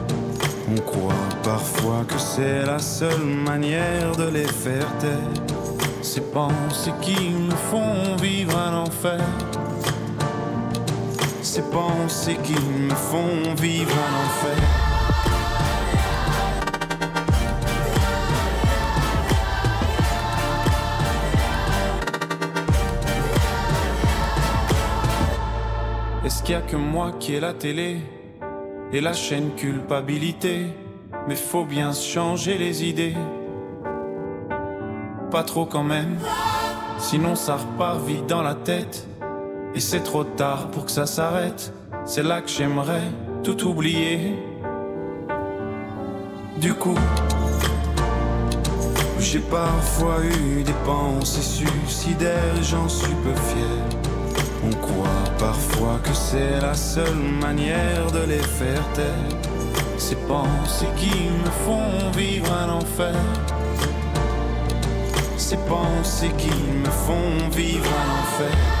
On 0.71 0.81
croit 0.83 1.13
parfois 1.43 2.05
que 2.07 2.17
c'est 2.17 2.65
la 2.65 2.79
seule 2.79 3.25
manière 3.25 4.15
de 4.15 4.29
les 4.29 4.45
faire 4.45 4.87
taire. 4.99 5.17
Ces 6.01 6.21
pensées 6.21 6.93
qui 7.01 7.29
me 7.31 7.51
font 7.51 8.15
vivre 8.21 8.57
un 8.57 8.83
enfer. 8.83 9.19
Ces 11.41 11.63
pensées 11.63 12.37
qui 12.43 12.53
me 12.53 12.89
font 12.95 13.53
vivre 13.59 13.91
un 13.91 14.13
enfer. 14.25 14.63
Est-ce 26.23 26.43
qu'il 26.43 26.53
y 26.53 26.57
a 26.57 26.61
que 26.61 26.77
moi 26.77 27.11
qui 27.19 27.35
ai 27.35 27.39
la 27.41 27.53
télé? 27.53 28.20
Et 28.93 29.01
la 29.01 29.13
chaîne 29.13 29.51
culpabilité 29.55 30.67
Mais 31.27 31.35
faut 31.35 31.65
bien 31.65 31.93
changer 31.93 32.57
les 32.57 32.83
idées. 32.83 33.15
Pas 35.29 35.43
trop 35.43 35.65
quand 35.65 35.83
même, 35.83 36.17
sinon 36.97 37.35
ça 37.35 37.55
repart 37.55 38.01
vite 38.05 38.27
dans 38.27 38.41
la 38.41 38.55
tête. 38.55 39.07
Et 39.73 39.79
c'est 39.79 40.01
trop 40.01 40.25
tard 40.25 40.69
pour 40.71 40.85
que 40.85 40.91
ça 40.91 41.05
s'arrête. 41.05 41.73
C'est 42.03 42.23
là 42.23 42.41
que 42.41 42.49
j'aimerais 42.49 43.07
tout 43.43 43.65
oublier. 43.65 44.35
Du 46.57 46.73
coup, 46.73 46.97
j'ai 49.19 49.39
parfois 49.39 50.17
eu 50.23 50.63
des 50.63 50.75
pensées 50.85 51.41
suicidaires 51.41 52.57
et 52.59 52.63
j'en 52.63 52.89
suis 52.89 53.13
peu 53.23 53.33
fier. 53.33 54.00
On 54.63 54.69
croit 54.69 55.29
parfois 55.39 55.99
que 56.03 56.13
c'est 56.13 56.59
la 56.61 56.75
seule 56.75 57.15
manière 57.15 58.11
de 58.11 58.23
les 58.25 58.43
faire 58.43 58.83
taire. 58.93 59.39
Ces 59.97 60.15
pensées 60.15 60.87
qui 60.97 61.29
me 61.29 61.49
font 61.65 62.11
vivre 62.15 62.51
un 62.51 62.69
enfer. 62.69 63.15
Ces 65.37 65.57
pensées 65.57 66.31
qui 66.37 66.49
me 66.49 66.89
font 66.89 67.49
vivre 67.49 67.87
un 67.87 68.21
enfer. 68.21 68.80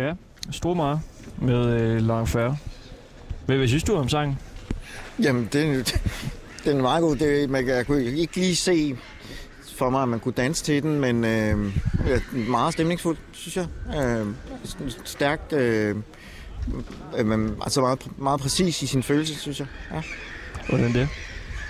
Ja, 0.00 0.12
Stromae 0.50 1.00
med 1.38 1.80
øh, 1.80 2.00
Langfærre. 2.00 2.56
Hvad, 3.46 3.56
hvad 3.56 3.68
synes 3.68 3.84
du 3.84 3.94
om 3.96 4.08
sangen? 4.08 4.38
Jamen, 5.22 5.48
det, 5.52 5.94
den 6.64 6.76
er 6.76 6.82
meget 6.82 7.02
god. 7.02 7.16
Det, 7.16 7.50
man, 7.50 7.68
jeg 7.68 7.86
kunne 7.86 8.04
ikke 8.04 8.36
lige 8.36 8.56
se 8.56 8.96
for 9.76 9.90
mig, 9.90 10.02
at 10.02 10.08
man 10.08 10.20
kunne 10.20 10.34
danse 10.36 10.64
til 10.64 10.82
den, 10.82 11.00
men 11.00 11.24
øh, 11.24 11.72
meget 12.32 12.72
stemningsfuld, 12.72 13.16
synes 13.32 13.56
jeg. 13.56 13.66
Øh, 14.02 14.26
stærkt, 15.04 15.52
øh, 15.52 15.96
øh, 17.18 17.50
altså 17.62 17.80
meget, 17.80 18.06
meget 18.18 18.40
præcis 18.40 18.82
i 18.82 18.86
sin 18.86 19.02
følelse, 19.02 19.34
synes 19.34 19.60
jeg. 19.60 19.68
Ja. 19.92 20.02
Hvordan 20.68 20.92
det? 20.92 21.08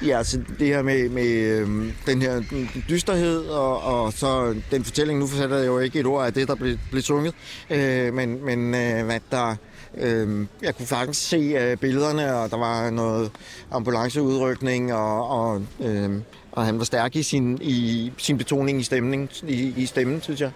Ja, 0.06 0.18
altså 0.18 0.40
det 0.58 0.66
her 0.66 0.82
med, 0.82 1.08
med 1.08 1.26
øh, 1.26 1.68
den 2.06 2.22
her 2.22 2.42
dysterhed, 2.88 3.46
og, 3.46 3.82
og 3.82 4.12
så 4.12 4.54
den 4.70 4.84
fortælling, 4.84 5.18
nu 5.18 5.26
fortæller 5.26 5.56
jeg 5.56 5.66
jo 5.66 5.78
ikke 5.78 6.00
et 6.00 6.06
ord 6.06 6.26
af 6.26 6.32
det, 6.32 6.48
der 6.48 6.54
blev, 6.54 6.78
blev 6.90 7.02
sunget, 7.02 7.34
øh, 7.70 8.14
men, 8.14 8.44
men 8.44 8.74
øh, 8.74 9.04
hvad 9.04 9.20
der... 9.30 9.56
Øh, 9.98 10.46
jeg 10.62 10.76
kunne 10.76 10.86
faktisk 10.86 11.28
se 11.28 11.36
øh, 11.36 11.76
billederne, 11.76 12.34
og 12.34 12.50
der 12.50 12.56
var 12.56 12.90
noget 12.90 13.30
ambulanceudrykning, 13.70 14.94
og, 14.94 15.28
og, 15.28 15.62
øh, 15.80 16.10
og 16.52 16.66
han 16.66 16.78
var 16.78 16.84
stærk 16.84 17.16
i 17.16 17.22
sin, 17.22 17.58
i 17.62 18.12
sin 18.18 18.38
betoning 18.38 18.80
i, 18.80 18.82
stemning, 18.82 19.30
i, 19.48 19.74
i 19.76 19.86
stemmen, 19.86 20.22
synes 20.22 20.40
jeg, 20.40 20.50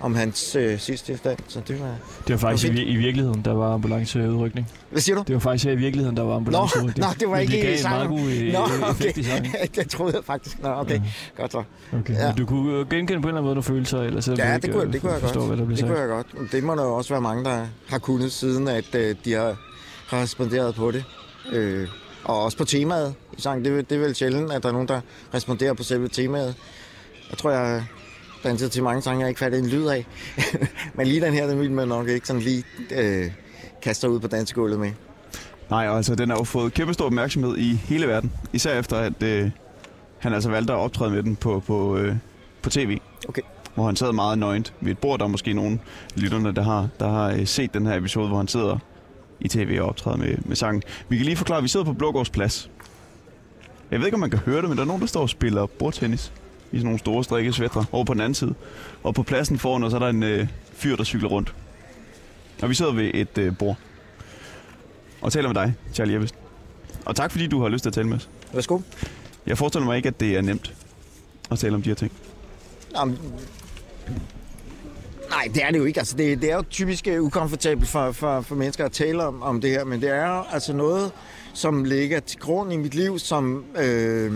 om 0.00 0.14
hans 0.14 0.56
øh, 0.56 0.78
sidste 0.78 1.16
stand. 1.16 1.38
Så 1.48 1.60
det 1.68 1.80
var... 1.80 1.86
Det 2.26 2.30
var 2.32 2.36
faktisk 2.36 2.68
Okay. 2.72 2.78
i, 2.78 2.82
vir- 2.84 2.88
i 2.92 2.96
virkeligheden, 2.96 3.42
der 3.44 3.52
var 3.54 3.74
ambulanceudrykning. 3.74 4.68
Hvad 4.90 5.00
siger 5.00 5.16
du? 5.16 5.22
Det 5.26 5.34
var 5.34 5.40
faktisk 5.40 5.64
her 5.64 5.72
i 5.72 5.76
virkeligheden, 5.76 6.16
der 6.16 6.22
var 6.22 6.30
Nå, 6.30 6.36
ambulanceudrykning. 6.36 6.98
nå, 7.06 7.06
det 7.20 7.28
var 7.28 7.34
Men 7.34 7.42
ikke 7.42 7.52
det 7.52 7.58
i 7.62 7.76
en 7.76 7.82
meget 7.82 7.82
sangen. 7.82 8.18
god 8.18 8.30
øh, 8.30 8.52
Nå, 8.52 8.58
øh, 8.86 8.90
okay. 8.90 9.12
i 9.16 9.22
sangen. 9.22 9.52
det 9.76 9.90
troede 9.90 10.16
jeg 10.16 10.24
faktisk. 10.24 10.62
Nå, 10.62 10.68
okay. 10.68 11.00
Godt 11.36 11.52
så. 11.52 11.62
Okay. 11.98 12.14
Ja. 12.14 12.26
Ja. 12.26 12.32
Du 12.38 12.46
kunne 12.46 12.72
øh, 12.78 12.88
genkende 12.90 13.22
på 13.22 13.28
en 13.28 13.34
eller 13.36 13.40
anden 13.40 13.42
måde 13.44 13.54
nogle 13.54 13.62
følelser, 13.62 13.98
du 13.98 14.42
Ja, 14.42 14.54
ikke 14.54 14.66
det 14.66 14.74
kunne, 14.74 14.86
øh, 14.86 14.92
det 14.92 15.00
kunne 15.00 15.12
jeg 15.12 15.20
forstår, 15.20 15.40
godt. 15.40 15.48
hvad 15.48 15.56
der 15.56 15.64
blev 15.64 15.76
det 15.76 15.78
sagt. 15.80 15.90
kunne 15.90 16.00
jeg 16.00 16.08
godt. 16.08 16.26
Men 16.38 16.48
Det 16.52 16.64
må 16.64 16.74
der 16.74 16.82
jo 16.84 16.94
også 16.94 17.14
være 17.14 17.20
mange, 17.20 17.44
der 17.44 17.66
har 17.88 17.98
kunnet, 17.98 18.32
siden 18.32 18.68
at 18.68 18.94
øh, 18.94 19.14
de 19.24 19.32
har 19.32 19.56
responderet 20.12 20.74
på 20.74 20.90
det. 20.90 21.04
Øh, 21.52 21.88
og 22.24 22.42
også 22.44 22.58
på 22.58 22.64
temaet 22.64 23.14
i 23.38 23.40
sangen. 23.40 23.64
Det, 23.64 23.90
det 23.90 23.96
er 23.96 24.00
vel 24.00 24.14
sjældent, 24.14 24.52
at 24.52 24.62
der 24.62 24.68
er 24.68 24.72
nogen, 24.72 24.88
der 24.88 25.00
responderer 25.34 25.72
på 25.74 25.82
selve 25.82 26.08
temaet. 26.08 26.54
Jeg 27.30 27.38
tror, 27.38 27.50
jeg 27.50 27.84
danset 28.44 28.70
til 28.70 28.82
mange 28.82 29.02
sange, 29.02 29.20
jeg 29.20 29.28
ikke 29.28 29.38
fattede 29.38 29.62
en 29.62 29.68
lyd 29.68 29.86
af. 29.86 30.06
Men 30.96 31.06
lige 31.06 31.20
den 31.20 31.34
her, 31.34 31.46
den 31.46 31.58
ville 31.58 31.72
man 31.72 31.88
nok 31.88 32.08
ikke 32.08 32.26
sådan 32.26 32.42
lige 32.42 32.64
øh, 32.90 33.30
kaste 33.82 34.10
ud 34.10 34.20
på 34.20 34.26
dansegulvet 34.26 34.80
med. 34.80 34.90
Nej, 35.70 35.96
altså, 35.96 36.14
den 36.14 36.30
har 36.30 36.36
jo 36.36 36.44
fået 36.44 36.74
kæmpe 36.74 36.94
stor 36.94 37.04
opmærksomhed 37.04 37.56
i 37.56 37.74
hele 37.74 38.08
verden. 38.08 38.32
Især 38.52 38.78
efter, 38.78 38.96
at 38.96 39.22
øh, 39.22 39.50
han 40.18 40.32
altså 40.32 40.50
valgte 40.50 40.72
at 40.72 40.78
optræde 40.78 41.10
med 41.10 41.22
den 41.22 41.36
på, 41.36 41.62
på, 41.66 41.96
øh, 41.96 42.16
på 42.62 42.70
tv. 42.70 42.98
Okay. 43.28 43.42
Hvor 43.74 43.86
han 43.86 43.96
sad 43.96 44.12
meget 44.12 44.38
nøgent 44.38 44.72
ved 44.80 44.92
et 44.92 44.98
bord. 44.98 45.18
Der 45.18 45.24
er 45.24 45.28
måske 45.28 45.52
nogle 45.52 45.78
lytterne, 46.16 46.54
der 46.54 46.62
har, 46.62 46.88
der 47.00 47.08
har 47.08 47.30
øh, 47.30 47.46
set 47.46 47.74
den 47.74 47.86
her 47.86 47.96
episode, 47.96 48.28
hvor 48.28 48.36
han 48.36 48.48
sidder 48.48 48.78
i 49.40 49.48
tv 49.48 49.78
og 49.80 49.88
optræder 49.88 50.16
med, 50.16 50.36
med 50.44 50.56
sangen. 50.56 50.82
Vi 51.08 51.16
kan 51.16 51.24
lige 51.26 51.36
forklare, 51.36 51.58
at 51.58 51.64
vi 51.64 51.68
sidder 51.68 51.86
på 51.86 51.92
Blågårds 51.92 52.30
Plads. 52.30 52.70
Jeg 53.90 53.98
ved 53.98 54.06
ikke, 54.06 54.14
om 54.14 54.20
man 54.20 54.30
kan 54.30 54.38
høre 54.38 54.60
det, 54.60 54.68
men 54.68 54.78
der 54.78 54.82
er 54.82 54.86
nogen, 54.86 55.00
der 55.00 55.08
står 55.08 55.20
og 55.20 55.28
spiller 55.28 55.66
bordtennis 55.66 56.32
i 56.72 56.76
sådan 56.76 56.84
nogle 56.84 56.98
store 56.98 57.24
strikke 57.24 57.52
svætter 57.52 57.84
over 57.92 58.04
på 58.04 58.12
den 58.12 58.20
anden 58.20 58.34
side. 58.34 58.54
Og 59.02 59.14
på 59.14 59.22
pladsen 59.22 59.58
foran 59.58 59.84
os 59.84 59.94
er 59.94 59.98
der 59.98 60.08
en 60.08 60.22
øh, 60.22 60.48
fyr, 60.72 60.96
der 60.96 61.04
cykler 61.04 61.28
rundt. 61.28 61.54
Og 62.62 62.68
vi 62.68 62.74
sidder 62.74 62.92
ved 62.92 63.10
et 63.14 63.38
øh, 63.38 63.58
bord 63.58 63.76
og 65.20 65.32
taler 65.32 65.48
med 65.48 65.54
dig, 65.54 65.74
Charlie 65.94 66.14
Jeppesen. 66.14 66.36
Og 67.04 67.16
tak, 67.16 67.30
fordi 67.30 67.46
du 67.46 67.62
har 67.62 67.68
lyst 67.68 67.82
til 67.82 67.90
at 67.90 67.94
tale 67.94 68.08
med 68.08 68.16
os. 68.16 68.28
Værsgo. 68.52 68.80
Jeg 69.46 69.58
forestiller 69.58 69.86
mig 69.86 69.96
ikke, 69.96 70.08
at 70.08 70.20
det 70.20 70.36
er 70.36 70.40
nemt 70.42 70.74
at 71.50 71.58
tale 71.58 71.74
om 71.74 71.82
de 71.82 71.90
her 71.90 71.94
ting. 71.94 72.12
Jamen, 72.96 73.18
nej, 75.30 75.48
det 75.54 75.64
er 75.64 75.70
det 75.70 75.78
jo 75.78 75.84
ikke. 75.84 76.00
Altså, 76.00 76.16
det, 76.16 76.42
det 76.42 76.50
er 76.50 76.56
jo 76.56 76.64
typisk 76.70 77.08
øh, 77.08 77.22
ukomfortabelt 77.22 77.88
for, 77.88 78.12
for, 78.12 78.40
for 78.40 78.54
mennesker 78.54 78.84
at 78.84 78.92
tale 78.92 79.24
om, 79.24 79.42
om 79.42 79.60
det 79.60 79.70
her, 79.70 79.84
men 79.84 80.00
det 80.00 80.08
er 80.08 80.36
jo 80.36 80.42
altså 80.52 80.72
noget, 80.72 81.12
som 81.54 81.84
ligger 81.84 82.20
til 82.20 82.40
grund 82.40 82.72
i 82.72 82.76
mit 82.76 82.94
liv, 82.94 83.18
som... 83.18 83.64
Øh, 83.76 84.32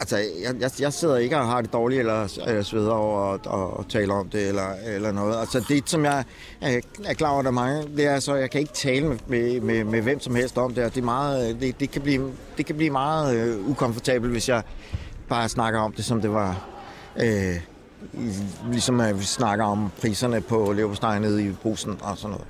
altså, 0.00 0.16
jeg, 0.16 0.54
jeg, 0.60 0.70
jeg 0.80 0.92
sidder 0.92 1.16
ikke 1.16 1.38
og 1.38 1.46
har 1.46 1.60
det 1.60 1.72
dårligt, 1.72 1.98
eller, 2.00 2.38
eller 2.46 2.62
sveder 2.62 2.90
over 2.92 3.32
at, 3.34 3.40
at, 3.46 3.80
at 3.80 3.86
tale 3.88 4.12
om 4.12 4.28
det, 4.28 4.48
eller, 4.48 4.66
eller 4.86 5.12
noget. 5.12 5.40
Altså, 5.40 5.64
det, 5.68 5.90
som 5.90 6.04
jeg 6.04 6.24
er, 6.60 6.80
er 7.04 7.14
klar 7.14 7.30
over, 7.30 7.42
der 7.42 7.48
er 7.48 7.52
mange, 7.54 7.82
det 7.96 8.06
er 8.06 8.20
så, 8.20 8.34
jeg 8.34 8.50
kan 8.50 8.60
ikke 8.60 8.72
tale 8.72 9.06
med, 9.06 9.16
med, 9.26 9.60
med, 9.60 9.84
med 9.84 10.02
hvem 10.02 10.20
som 10.20 10.34
helst 10.34 10.58
om 10.58 10.74
det, 10.74 10.84
og 10.84 10.94
det, 10.94 11.00
er 11.00 11.04
meget, 11.04 11.60
det, 11.60 11.80
det, 11.80 11.90
kan, 11.90 12.02
blive, 12.02 12.30
det 12.56 12.66
kan 12.66 12.76
blive 12.76 12.90
meget 12.90 13.36
øh, 13.36 13.68
ukomfortabelt, 13.68 14.32
hvis 14.32 14.48
jeg 14.48 14.62
bare 15.28 15.48
snakker 15.48 15.80
om 15.80 15.92
det, 15.92 16.04
som 16.04 16.20
det 16.20 16.32
var... 16.32 16.68
Øh, 17.16 17.56
ligesom 18.70 19.00
at 19.00 19.18
vi 19.18 19.24
snakker 19.24 19.64
om 19.64 19.90
priserne 20.00 20.40
på 20.40 20.72
leverpostej 20.72 21.18
nede 21.18 21.46
i 21.46 21.52
brusen 21.62 21.98
og 22.00 22.18
sådan 22.18 22.30
noget. 22.30 22.46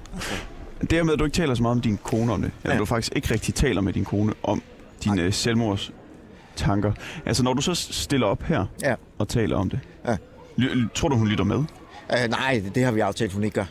Det 0.81 0.93
her 0.93 1.03
med, 1.03 1.13
at 1.13 1.19
du 1.19 1.25
ikke 1.25 1.35
taler 1.35 1.55
så 1.55 1.63
meget 1.63 1.75
om 1.77 1.81
din 1.81 1.99
kone 2.03 2.33
om 2.33 2.43
det, 2.43 2.51
eller 2.63 2.75
Ja. 2.75 2.81
du 2.81 2.85
faktisk 2.85 3.13
ikke 3.17 3.35
rigtig 3.35 3.55
taler 3.55 3.81
med 3.81 3.93
din 3.93 4.05
kone 4.05 4.33
om 4.43 4.63
dine 5.05 5.23
øh, 5.23 5.33
selvmords 5.33 5.91
tanker. 6.57 6.93
Altså, 7.27 7.43
når 7.43 7.53
du 7.55 7.63
så 7.63 7.75
stiller 7.75 8.27
op 8.27 8.43
her 8.43 8.67
Ja. 8.83 8.95
og 9.19 9.29
taler 9.29 9.57
om 9.57 9.71
det, 9.71 9.81
Ja. 10.09 10.17
ly- 10.57 10.89
tror 10.95 11.09
du, 11.09 11.17
hun 11.17 11.29
lytter 11.29 11.45
med? 11.45 11.57
Øh, 12.13 12.31
nej, 12.31 12.63
det, 12.75 12.85
har 12.85 12.93
vi 12.93 13.01
aftalt, 13.01 13.33
hun 13.33 13.45
ikke 13.45 13.55
gør. 13.55 13.65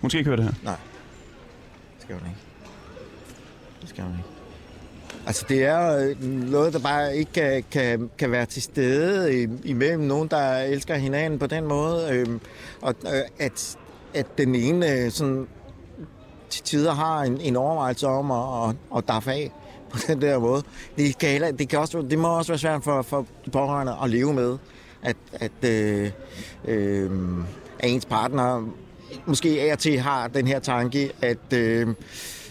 Hun 0.00 0.10
skal 0.10 0.18
ikke 0.18 0.28
høre 0.28 0.36
det 0.36 0.44
her. 0.44 0.52
Det 0.52 2.02
skal 2.02 2.14
hun 2.14 2.26
ikke. 2.28 2.40
Det 3.80 3.88
skal 3.88 4.04
hun 4.04 4.12
ikke. 4.12 4.24
Altså, 5.26 5.44
det 5.48 5.64
er 5.64 6.08
øh, 6.08 6.22
noget, 6.50 6.72
der 6.72 6.78
bare 6.78 7.16
ikke 7.16 7.32
kan, 7.32 7.64
kan, 7.70 8.10
kan 8.18 8.30
være 8.30 8.46
til 8.46 8.62
stede 8.62 9.42
i- 9.42 9.48
imellem 9.64 10.00
nogen, 10.02 10.28
der 10.28 10.58
elsker 10.58 10.94
hinanden 10.94 11.38
på 11.38 11.46
den 11.46 11.64
måde. 11.64 12.08
Øhm, 12.12 12.40
og 12.82 12.94
øh, 13.06 13.20
at, 13.46 13.76
at 14.14 14.38
den 14.38 14.54
ene 14.54 14.92
øh, 14.92 15.10
sådan, 15.10 15.46
til 16.50 16.62
tider 16.62 16.94
har 16.94 17.20
en, 17.22 17.40
en 17.40 17.56
overvejelse 17.56 18.06
om 18.06 18.30
at, 18.30 18.68
at, 18.70 18.76
at 18.96 19.08
daffe 19.08 19.30
af 19.32 19.52
på 19.92 19.98
den 20.06 20.22
der 20.22 20.38
måde. 20.38 20.62
Det 20.96 21.18
kan, 21.18 21.28
heller, 21.28 21.50
det, 21.50 21.68
kan 21.68 21.78
også, 21.78 22.02
det 22.02 22.18
må 22.18 22.28
også 22.28 22.52
være 22.52 22.58
svært 22.58 22.84
for, 22.84 23.02
for 23.02 23.26
de 23.44 23.50
pårørende 23.50 23.96
at 24.02 24.10
leve 24.10 24.34
med, 24.34 24.58
at, 25.02 25.16
at, 25.32 25.70
øh, 25.70 26.10
øh, 26.64 27.10
at 27.78 27.90
ens 27.90 28.06
partner 28.06 28.68
måske 29.26 29.60
af 29.62 29.72
og 29.72 29.78
til 29.78 29.98
har 29.98 30.28
den 30.28 30.46
her 30.46 30.58
tanke, 30.58 31.10
at 31.22 31.52
øh, 31.52 31.94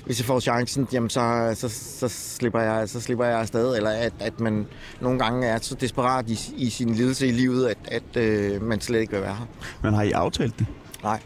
hvis 0.06 0.20
jeg 0.20 0.26
får 0.26 0.40
chancen, 0.40 0.88
jamen 0.94 1.10
så, 1.10 1.52
så, 1.56 1.70
så, 1.70 2.08
slipper 2.08 2.60
jeg, 2.60 2.90
så 2.90 3.02
slipper 3.02 3.26
jeg 3.26 3.40
afsted. 3.40 3.76
Eller 3.76 3.90
at, 3.90 4.14
at 4.20 4.40
man 4.40 4.68
nogle 5.02 5.20
gange 5.20 5.48
er 5.48 5.60
så 5.62 5.76
desperat 5.76 6.30
i, 6.30 6.40
i 6.58 6.70
sin 6.70 6.94
lidelse 6.94 7.28
i 7.28 7.32
livet, 7.32 7.68
at, 7.68 7.78
at 7.88 8.18
øh, 8.18 8.62
man 8.62 8.82
slet 8.82 9.00
ikke 9.00 9.14
vil 9.14 9.22
være 9.22 9.36
her. 9.36 9.46
Men 9.84 9.94
har 9.94 10.04
I 10.04 10.12
aftalt 10.12 10.60
det? 10.60 10.68
Nej, 11.04 11.20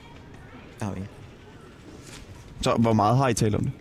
det 0.80 0.88
har 0.88 0.94
vi 0.94 1.00
ikke. 1.00 1.12
Så 2.62 2.76
hvor 2.76 2.94
meget 2.94 3.18
har 3.18 3.28
I 3.28 3.34
talt 3.34 3.56
om 3.56 3.64
det? 3.64 3.72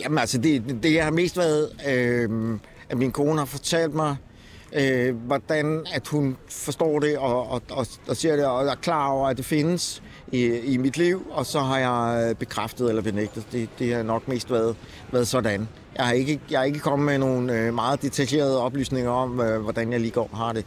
Jamen 0.00 0.18
altså, 0.18 0.38
det, 0.38 0.78
det 0.82 0.94
jeg 0.94 1.04
har 1.04 1.10
mest 1.10 1.36
været, 1.36 1.70
øh, 1.88 2.58
at 2.88 2.98
min 2.98 3.12
kone 3.12 3.38
har 3.38 3.44
fortalt 3.44 3.94
mig, 3.94 4.16
øh, 4.72 5.16
hvordan 5.16 5.86
at 5.94 6.08
hun 6.08 6.36
forstår 6.48 6.98
det 6.98 7.18
og, 7.18 7.50
og, 7.50 7.62
og, 7.70 7.86
og 8.08 8.16
ser 8.16 8.36
det, 8.36 8.46
og 8.46 8.66
er 8.66 8.74
klar 8.74 9.08
over, 9.08 9.28
at 9.28 9.36
det 9.36 9.44
findes 9.44 10.02
i, 10.32 10.46
i 10.46 10.76
mit 10.76 10.96
liv, 10.96 11.26
og 11.30 11.46
så 11.46 11.60
har 11.60 11.78
jeg 11.78 12.28
øh, 12.28 12.34
bekræftet 12.34 12.88
eller 12.88 13.02
benægtet. 13.02 13.46
Det, 13.52 13.68
det 13.78 13.94
har 13.94 14.02
nok 14.02 14.28
mest 14.28 14.50
været, 14.50 14.76
været 15.12 15.28
sådan. 15.28 15.68
Jeg 15.96 16.06
har, 16.06 16.12
ikke, 16.12 16.40
jeg 16.50 16.58
har 16.58 16.64
ikke 16.64 16.78
kommet 16.78 17.06
med 17.06 17.18
nogle 17.18 17.58
øh, 17.58 17.74
meget 17.74 18.02
detaljerede 18.02 18.62
oplysninger 18.62 19.10
om, 19.10 19.40
øh, 19.40 19.62
hvordan 19.62 19.92
jeg 19.92 20.00
lige 20.00 20.10
går 20.10 20.30
har 20.34 20.52
det 20.52 20.64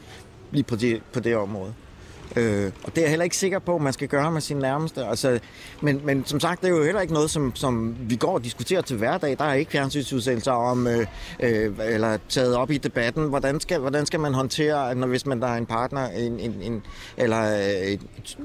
lige 0.51 0.63
på 0.63 0.75
det, 0.75 1.01
på 1.13 1.19
det 1.19 1.35
område. 1.35 1.73
Øh, 2.35 2.71
og 2.83 2.95
det 2.95 2.97
er 2.97 3.01
jeg 3.01 3.09
heller 3.09 3.23
ikke 3.23 3.37
sikker 3.37 3.59
på, 3.59 3.75
at 3.75 3.81
man 3.81 3.93
skal 3.93 4.07
gøre 4.07 4.31
med 4.31 4.41
sine 4.41 4.59
nærmeste. 4.59 5.05
Altså, 5.05 5.39
men, 5.81 6.01
men 6.03 6.25
som 6.25 6.39
sagt, 6.39 6.61
det 6.61 6.67
er 6.67 6.77
jo 6.77 6.83
heller 6.83 7.01
ikke 7.01 7.13
noget, 7.13 7.29
som, 7.29 7.55
som 7.55 7.95
vi 7.99 8.15
går 8.15 8.33
og 8.33 8.43
diskuterer 8.43 8.81
til 8.81 8.97
hverdag. 8.97 9.37
Der 9.37 9.45
er 9.45 9.53
ikke 9.53 9.71
fjernsynsudsendelser 9.71 10.51
om, 10.51 10.87
øh, 10.87 11.05
øh, 11.39 11.71
eller 11.79 12.17
taget 12.29 12.55
op 12.55 12.71
i 12.71 12.77
debatten. 12.77 13.29
Hvordan 13.29 13.59
skal, 13.59 13.79
hvordan 13.79 14.05
skal 14.05 14.19
man 14.19 14.33
håndtere, 14.33 14.95
når, 14.95 15.07
hvis 15.07 15.25
man 15.25 15.41
der 15.41 15.47
er 15.47 15.57
en 15.57 15.65
partner, 15.65 16.09
en, 16.09 16.39
en, 16.39 16.61
en, 16.61 16.83
eller 17.17 17.57
øh, 17.57 17.91
en, 17.91 17.99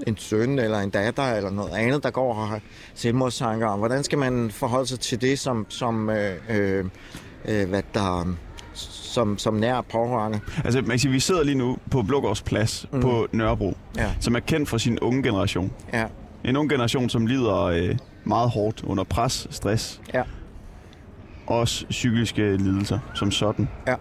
en 0.07 0.17
søn, 0.17 0.59
eller 0.59 0.79
en 0.79 0.91
datter, 0.91 1.35
eller 1.35 1.51
noget 1.51 1.73
andet, 1.75 2.03
der 2.03 2.11
går 2.11 2.35
og 2.35 2.49
har 2.49 2.61
selvmordstanker. 2.95 3.77
Hvordan 3.77 4.05
skal 4.05 4.19
man 4.19 4.51
forholde 4.51 4.87
sig 4.87 5.01
til 5.01 5.21
det, 5.21 5.39
som, 5.39 5.67
som 5.69 6.11
øh, 6.11 6.35
øh, 6.51 6.85
øh, 7.45 7.69
hvad 7.69 7.83
der 7.95 8.37
som, 9.13 9.39
som 9.39 9.55
nær 9.55 9.81
pårørende. 9.81 10.41
Altså, 10.65 10.81
man 10.81 10.91
kan 10.91 10.99
sige, 10.99 11.13
vi 11.13 11.21
sidder 11.21 11.45
lige 11.45 11.55
nu 11.59 11.77
på 11.91 12.03
Blågårds 12.03 12.43
Plads 12.43 12.87
mm. 12.93 13.01
på 13.01 13.27
Nørrebro, 13.33 13.77
Ja, 13.97 14.11
som 14.21 14.35
er 14.35 14.41
kendt 14.41 14.69
for 14.69 14.79
sin 14.79 14.99
unge 14.99 15.23
generation. 15.23 15.73
ja, 15.93 16.05
En 16.45 16.57
ung 16.57 16.71
generation, 16.71 17.09
som 17.09 17.27
lider 17.27 17.63
øh, 17.63 17.97
meget 18.25 18.51
hårdt 18.51 18.83
under 18.87 19.05
pres, 19.05 19.47
stress, 19.51 20.01
ja. 20.15 20.23
også 21.47 21.87
psykiske 21.91 22.57
lidelser 22.57 22.99
som 23.15 23.31
sådan. 23.31 23.69
Ja. 23.87 23.95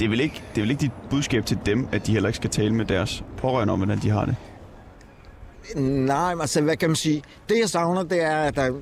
Det 0.00 0.04
er, 0.04 0.08
vel 0.08 0.20
ikke, 0.20 0.42
det 0.54 0.58
er 0.58 0.62
vel 0.62 0.70
ikke 0.70 0.80
dit 0.80 0.92
budskab 1.10 1.46
til 1.46 1.58
dem, 1.66 1.88
at 1.92 2.06
de 2.06 2.12
heller 2.12 2.28
ikke 2.28 2.36
skal 2.36 2.50
tale 2.50 2.74
med 2.74 2.84
deres 2.84 3.24
pårørende 3.36 3.72
om, 3.72 3.78
hvordan 3.78 3.98
de 3.98 4.10
har 4.10 4.24
det? 4.24 4.36
Nej, 5.76 6.34
altså, 6.40 6.60
hvad 6.60 6.76
kan 6.76 6.88
man 6.88 6.96
sige? 6.96 7.22
Det, 7.48 7.58
jeg 7.60 7.68
savner, 7.68 8.02
det 8.02 8.22
er, 8.22 8.36
at, 8.36 8.56
der, 8.56 8.72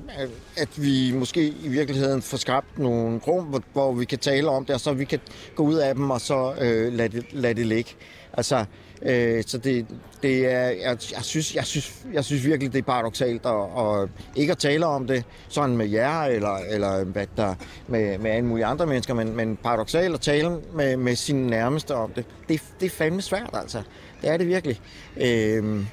at 0.57 0.69
vi 0.75 1.11
måske 1.15 1.47
i 1.47 1.67
virkeligheden 1.67 2.21
får 2.21 2.37
skabt 2.37 2.79
nogle 2.79 3.19
rum, 3.27 3.45
hvor, 3.45 3.61
hvor 3.73 3.93
vi 3.93 4.05
kan 4.05 4.19
tale 4.19 4.49
om 4.49 4.65
det, 4.65 4.75
og 4.75 4.81
så 4.81 4.93
vi 4.93 5.05
kan 5.05 5.19
gå 5.55 5.63
ud 5.63 5.75
af 5.75 5.95
dem, 5.95 6.09
og 6.09 6.21
så 6.21 6.53
øh, 6.61 6.93
lade, 6.93 7.17
det, 7.17 7.25
lade 7.31 7.53
det 7.53 7.65
ligge. 7.65 7.91
Altså, 8.33 8.65
øh, 9.01 9.43
så 9.47 9.57
det, 9.57 9.85
det 10.23 10.51
er, 10.51 10.61
jeg, 10.61 10.97
jeg, 11.15 11.23
synes, 11.23 11.55
jeg, 11.55 11.65
synes, 11.65 12.05
jeg 12.13 12.23
synes 12.25 12.45
virkelig, 12.45 12.73
det 12.73 12.79
er 12.79 12.83
paradoxalt 12.83 13.45
at, 13.45 13.63
at 13.77 14.09
ikke 14.35 14.51
at 14.51 14.57
tale 14.57 14.85
om 14.85 15.07
det 15.07 15.23
sådan 15.49 15.77
med 15.77 15.89
jer, 15.89 16.21
eller, 16.21 16.57
eller 16.69 17.03
hvad 17.03 17.27
der, 17.37 17.55
med, 17.87 18.17
med 18.17 18.31
alle 18.31 18.45
mulige 18.45 18.65
andre 18.65 18.85
mennesker, 18.85 19.13
men, 19.13 19.35
men 19.35 19.57
paradoxalt 19.63 20.13
at 20.13 20.21
tale 20.21 20.59
med, 20.73 20.97
med 20.97 21.15
sine 21.15 21.47
nærmeste 21.47 21.95
om 21.95 22.11
det. 22.11 22.25
Det, 22.49 22.61
det 22.79 22.85
er 22.85 22.89
fandme 22.89 23.21
svært, 23.21 23.49
altså. 23.53 23.81
Det 24.21 24.29
er 24.29 24.37
det 24.37 24.47
virkelig. 24.47 24.81
Øh, 25.17 25.85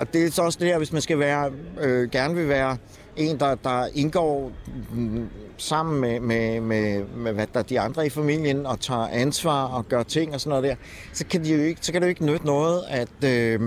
og 0.00 0.12
det 0.12 0.24
er 0.24 0.30
så 0.30 0.42
også 0.42 0.58
det 0.60 0.68
her, 0.68 0.78
hvis 0.78 0.92
man 0.92 1.02
skal 1.02 1.18
være, 1.18 1.50
øh, 1.80 2.10
gerne 2.10 2.34
vil 2.34 2.48
være 2.48 2.76
en, 3.16 3.40
der, 3.40 3.54
der 3.54 3.86
indgår 3.94 4.52
mm, 4.92 5.28
sammen 5.56 6.00
med, 6.00 6.20
med, 6.20 6.60
med, 6.60 7.04
med 7.16 7.32
hvad 7.32 7.46
der 7.54 7.62
de 7.62 7.80
andre 7.80 8.06
i 8.06 8.10
familien 8.10 8.66
og 8.66 8.80
tager 8.80 9.08
ansvar 9.08 9.64
og 9.64 9.88
gør 9.88 10.02
ting 10.02 10.34
og 10.34 10.40
sådan 10.40 10.48
noget 10.60 10.64
der, 10.64 10.74
så 11.12 11.24
kan, 11.26 11.44
de 11.44 11.54
jo 11.54 11.62
ikke, 11.62 11.80
så 11.84 11.92
kan 11.92 12.02
det 12.02 12.06
jo 12.06 12.10
ikke 12.10 12.24
nytte 12.26 12.46
noget, 12.46 12.82
at 12.88 13.24
øh, 13.24 13.60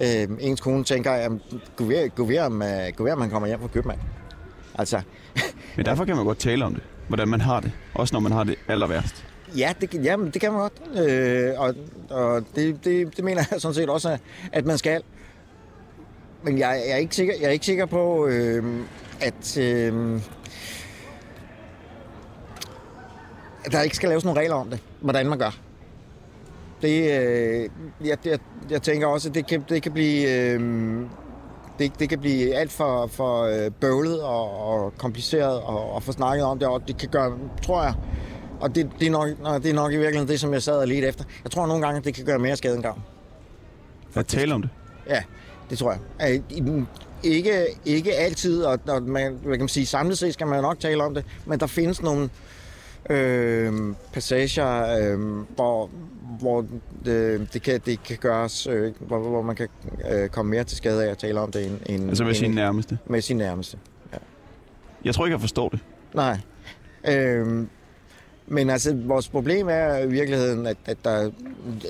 øh, 0.00 0.28
ens 0.40 0.60
kone 0.60 0.84
tænker, 0.84 1.12
at 1.12 1.32
gå 1.76 1.84
ved, 1.84 2.10
gå 2.14 2.24
ved, 2.24 2.38
om, 2.38 2.62
øh, 2.62 2.68
gå 2.96 3.04
ved, 3.04 3.12
om 3.12 3.20
han 3.20 3.30
kommer 3.30 3.48
hjem 3.48 3.60
fra 3.60 3.68
købmand. 3.68 3.98
Altså, 4.78 5.00
Men 5.76 5.86
derfor 5.86 6.04
kan 6.04 6.16
man 6.16 6.24
godt 6.24 6.38
tale 6.38 6.64
om 6.64 6.74
det, 6.74 6.82
hvordan 7.08 7.28
man 7.28 7.40
har 7.40 7.60
det. 7.60 7.72
Også 7.94 8.14
når 8.14 8.20
man 8.20 8.32
har 8.32 8.44
det 8.44 8.56
aller 8.68 8.86
værst. 8.86 9.24
ja, 9.56 9.72
det, 9.80 9.90
kan- 9.90 10.02
jamen, 10.04 10.30
det 10.30 10.40
kan 10.40 10.52
man 10.52 10.60
godt. 10.60 11.08
Øh, 11.10 11.50
og 11.60 11.74
og 12.10 12.42
det, 12.56 12.84
det, 12.84 13.16
det 13.16 13.24
mener 13.24 13.42
jeg 13.50 13.60
sådan 13.60 13.74
set 13.74 13.88
også, 13.88 14.18
at 14.52 14.66
man 14.66 14.78
skal. 14.78 15.02
Men 16.42 16.58
jeg, 16.58 16.82
jeg, 16.86 16.92
er, 16.92 16.96
ikke 16.96 17.14
sikker, 17.14 17.34
jeg 17.40 17.46
er 17.46 17.50
ikke 17.50 17.66
sikker 17.66 17.86
på, 17.86 18.26
øh, 18.26 18.64
at, 19.20 19.58
øh, 19.58 20.20
at 23.64 23.72
der 23.72 23.82
ikke 23.82 23.96
skal 23.96 24.08
laves 24.08 24.24
nogle 24.24 24.40
regler 24.40 24.54
om 24.54 24.70
det, 24.70 24.80
hvordan 25.00 25.28
man 25.28 25.38
gør. 25.38 25.58
Det, 26.82 27.20
øh, 27.20 27.68
jeg, 28.04 28.18
jeg, 28.24 28.38
jeg 28.70 28.82
tænker 28.82 29.06
også, 29.06 29.28
at 29.28 29.34
det 29.34 29.46
kan, 29.46 29.64
det 29.68 29.82
kan 29.82 29.92
blive... 29.92 30.30
Øh, 30.30 31.00
det, 31.78 31.98
det 31.98 32.08
kan 32.08 32.18
blive 32.18 32.54
alt 32.54 32.72
for, 32.72 33.06
for 33.06 33.42
øh, 33.42 33.70
bøvlet 33.70 34.22
og, 34.22 34.68
og 34.68 34.92
kompliceret 34.98 35.60
og, 35.60 35.92
og 35.92 36.02
få 36.02 36.12
snakket 36.12 36.44
om 36.44 36.58
det, 36.58 36.68
og 36.68 36.88
det 36.88 36.96
kan 36.96 37.08
gøre, 37.08 37.38
tror 37.62 37.82
jeg, 37.82 37.94
og 38.60 38.74
det, 38.74 38.90
det, 38.98 39.06
er 39.06 39.10
nok, 39.10 39.28
nå, 39.42 39.58
det 39.58 39.70
er 39.70 39.74
nok 39.74 39.92
i 39.92 39.96
virkeligheden 39.96 40.28
det, 40.28 40.40
som 40.40 40.52
jeg 40.52 40.62
sad 40.62 40.78
og 40.78 40.88
lidt 40.88 41.04
efter. 41.04 41.24
Jeg 41.44 41.50
tror 41.50 41.66
nogle 41.66 41.82
gange, 41.86 41.98
at 41.98 42.04
det 42.04 42.14
kan 42.14 42.24
gøre 42.24 42.38
mere 42.38 42.56
skade 42.56 42.74
end 42.74 42.82
gavn. 42.82 43.02
At 44.14 44.26
tale 44.26 44.54
om 44.54 44.62
det. 44.62 44.70
Ja, 45.06 45.22
det 45.70 45.78
tror 45.78 45.96
jeg. 46.18 46.42
Øh, 46.58 46.72
Ikke, 47.22 47.66
ikke 47.84 48.14
altid, 48.14 48.62
og, 48.64 48.78
og 48.88 49.02
man, 49.02 49.32
hvad 49.42 49.52
kan 49.52 49.60
man 49.60 49.68
sige, 49.68 49.86
samlet 49.86 50.18
set 50.18 50.34
skal 50.34 50.46
man 50.46 50.62
nok 50.62 50.80
tale 50.80 51.04
om 51.04 51.14
det, 51.14 51.24
men 51.46 51.60
der 51.60 51.66
findes 51.66 52.02
nogle 52.02 52.28
øh, 53.10 53.72
passager, 54.12 54.96
øh, 55.12 55.20
hvor, 55.54 55.90
hvor 56.40 56.64
det, 57.04 57.48
det, 57.52 57.62
kan, 57.62 57.80
det 57.86 58.02
kan 58.02 58.16
gøres, 58.16 58.66
øh, 58.66 58.92
hvor, 59.00 59.18
hvor 59.18 59.42
man 59.42 59.56
kan 59.56 59.68
øh, 60.10 60.28
komme 60.28 60.50
mere 60.50 60.64
til 60.64 60.76
skade 60.76 61.04
af 61.06 61.10
at 61.10 61.18
tale 61.18 61.40
om 61.40 61.52
det 61.52 61.66
end, 61.66 61.78
end, 61.86 62.08
Altså 62.08 62.24
med 62.24 62.30
end, 62.30 62.38
sine 62.38 62.54
nærmeste. 62.54 62.98
med 63.06 63.20
sin 63.20 63.36
nærmeste. 63.36 63.78
Jeg 65.04 65.14
tror 65.14 65.26
ikke, 65.26 65.34
jeg 65.34 65.40
forstår 65.40 65.68
det. 65.68 65.80
Nej. 66.14 66.38
Øhm, 67.08 67.68
men 68.50 68.70
altså, 68.70 68.96
vores 69.06 69.28
problem 69.28 69.68
er 69.68 69.98
i 69.98 70.06
virkeligheden, 70.08 70.66
at, 70.66 70.76
at 70.86 70.96
der, 71.04 71.30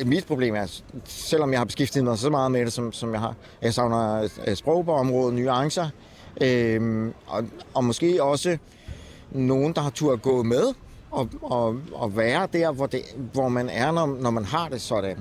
mit 0.05 0.27
problem 0.27 0.55
er, 0.55 0.81
selvom 1.05 1.51
jeg 1.53 1.61
har 1.61 1.65
beskæftiget 1.65 2.05
mig 2.05 2.19
så 2.19 2.31
meget 2.31 2.53
med 2.53 2.65
det, 2.65 2.73
som, 2.73 2.93
som 2.93 3.13
jeg 3.13 3.21
har, 3.21 3.35
jeg 3.63 3.75
savner 3.75 4.29
øh, 4.47 4.57
sprog 4.57 4.85
på 4.85 4.93
området, 4.93 5.35
nuancer, 5.35 5.89
øh, 6.43 7.09
og, 7.27 7.45
og 7.75 7.85
måske 7.85 8.23
også 8.23 8.59
nogen, 9.31 9.73
der 9.75 9.81
har 9.81 9.91
tur 9.91 10.13
at 10.13 10.23
gå 10.23 10.43
med, 10.43 10.65
og, 11.11 11.29
og, 11.43 11.77
og 11.93 12.17
være 12.17 12.49
der, 12.53 12.73
hvor, 12.73 12.87
det, 12.87 13.01
hvor 13.33 13.49
man 13.49 13.69
er, 13.69 13.93
når, 13.93 14.07
når 14.07 14.31
man 14.31 14.45
har 14.45 14.69
det 14.69 14.81
sådan. 14.81 15.17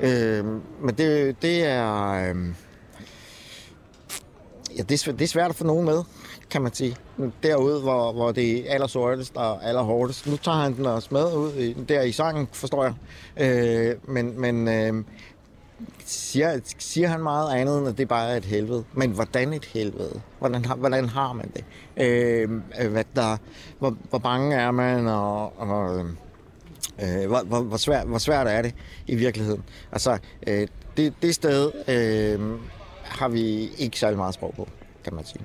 Øh, 0.00 0.44
men 0.80 0.94
det, 0.98 1.36
det 1.42 1.64
er... 1.64 2.04
Øh, 2.10 2.36
ja, 4.76 4.82
det, 4.82 4.92
er, 4.92 4.98
svært- 4.98 5.18
det 5.18 5.24
er 5.24 5.28
svært 5.28 5.50
at 5.50 5.56
få 5.56 5.64
nogen 5.64 5.84
med, 5.84 6.02
kan 6.50 6.62
man 6.62 6.74
sige. 6.74 6.96
Derude, 7.42 7.80
hvor, 7.80 8.12
hvor 8.12 8.32
det 8.32 8.70
er 8.70 8.74
allersortest 8.74 9.36
og 9.36 9.64
allerhårdest. 9.64 10.26
Nu 10.26 10.36
tager 10.36 10.58
han 10.58 10.76
den 10.76 10.86
også 10.86 11.08
med 11.12 11.34
ud 11.36 11.52
i, 11.54 11.72
der 11.72 12.02
i 12.02 12.12
sangen, 12.12 12.48
forstår 12.52 12.84
jeg. 12.84 12.94
Øh, 13.36 13.96
men 14.08 14.40
men 14.40 14.68
øh, 14.68 15.04
siger, 16.04 16.60
siger 16.78 17.08
han 17.08 17.22
meget 17.22 17.54
andet, 17.54 17.78
end 17.78 17.88
at 17.88 17.98
det 17.98 18.08
bare 18.08 18.30
er 18.30 18.36
et 18.36 18.44
helvede. 18.44 18.84
Men 18.92 19.10
hvordan 19.10 19.52
et 19.52 19.64
helvede? 19.64 20.20
Hvordan 20.38 20.64
har, 20.64 20.76
hvordan 20.76 21.08
har 21.08 21.32
man 21.32 21.52
det? 21.54 21.64
Øh, 21.96 22.48
øh, 22.80 22.92
hvad 22.92 23.04
der, 23.16 23.36
hvor, 23.78 23.96
hvor 24.10 24.18
bange 24.18 24.56
er 24.56 24.70
man, 24.70 25.06
og, 25.06 25.60
og 25.60 26.06
øh, 27.02 27.26
hvor, 27.26 27.42
hvor, 27.44 27.60
hvor, 27.60 27.76
svært, 27.76 28.06
hvor 28.06 28.18
svært 28.18 28.46
er 28.46 28.62
det 28.62 28.74
i 29.06 29.14
virkeligheden? 29.14 29.64
Altså, 29.92 30.18
øh, 30.46 30.68
det, 30.96 31.14
det 31.22 31.34
sted 31.34 31.72
øh, 31.88 32.58
har 33.02 33.28
vi 33.28 33.70
ikke 33.78 33.98
særlig 33.98 34.18
meget 34.18 34.34
sprog 34.34 34.54
på, 34.56 34.68
kan 35.04 35.14
man 35.14 35.24
sige. 35.24 35.40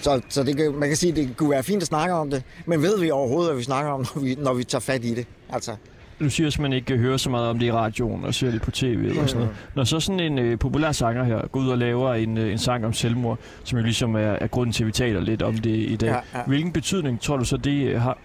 Så, 0.00 0.20
så 0.28 0.42
det, 0.44 0.56
kan- 0.56 0.74
man 0.74 0.88
kan 0.88 0.96
sige, 0.96 1.10
at 1.10 1.16
det 1.16 1.36
kunne 1.36 1.50
være 1.50 1.62
fint 1.62 1.82
at 1.82 1.88
snakke 1.88 2.14
om 2.14 2.30
det, 2.30 2.42
men 2.66 2.82
ved 2.82 3.00
vi 3.00 3.10
overhovedet, 3.10 3.50
hvad 3.50 3.58
vi 3.58 3.64
snakker 3.64 3.90
om, 3.92 4.00
når 4.14 4.22
vi, 4.22 4.34
når 4.38 4.54
vi 4.54 4.64
tager 4.64 4.80
fat 4.80 5.04
i 5.04 5.14
det? 5.14 5.26
Altså, 5.52 5.76
Du 6.20 6.30
siger 6.30 6.46
at 6.48 6.58
man 6.58 6.72
ikke 6.72 6.96
hører 6.96 7.16
så 7.16 7.30
meget 7.30 7.48
om 7.48 7.58
det 7.58 7.66
i 7.66 7.72
radioen 7.72 8.24
og 8.24 8.34
ser 8.34 8.50
det 8.50 8.62
på 8.62 8.70
tv 8.70 8.86
eller 8.86 9.26
sådan 9.26 9.40
noget. 9.42 9.56
Når 9.76 9.84
så 9.84 10.00
sådan 10.00 10.20
en 10.20 10.38
øh, 10.38 10.58
populær 10.58 10.92
sanger 10.92 11.24
her 11.24 11.46
går 11.48 11.60
ud 11.60 11.68
og 11.68 11.78
laver 11.78 12.14
en, 12.14 12.38
øh, 12.38 12.52
en 12.52 12.58
sang 12.58 12.86
om 12.86 12.92
selvmord, 12.92 13.38
som 13.64 13.78
jo 13.78 13.84
ligesom 13.84 14.14
er, 14.14 14.18
er 14.20 14.46
grunden 14.46 14.72
til, 14.72 14.82
at 14.82 14.86
vi 14.86 14.92
taler 14.92 15.20
lidt 15.20 15.42
om 15.42 15.58
det 15.58 15.70
i 15.70 15.96
dag. 15.96 16.06
Ja, 16.08 16.14
ja. 16.38 16.44
Hvilken 16.46 16.72
betydning 16.72 17.20
tror 17.20 17.36
du 17.36 17.44
så, 17.44 17.56
det 17.56 17.88
øh, 17.88 18.00
har? 18.00 18.18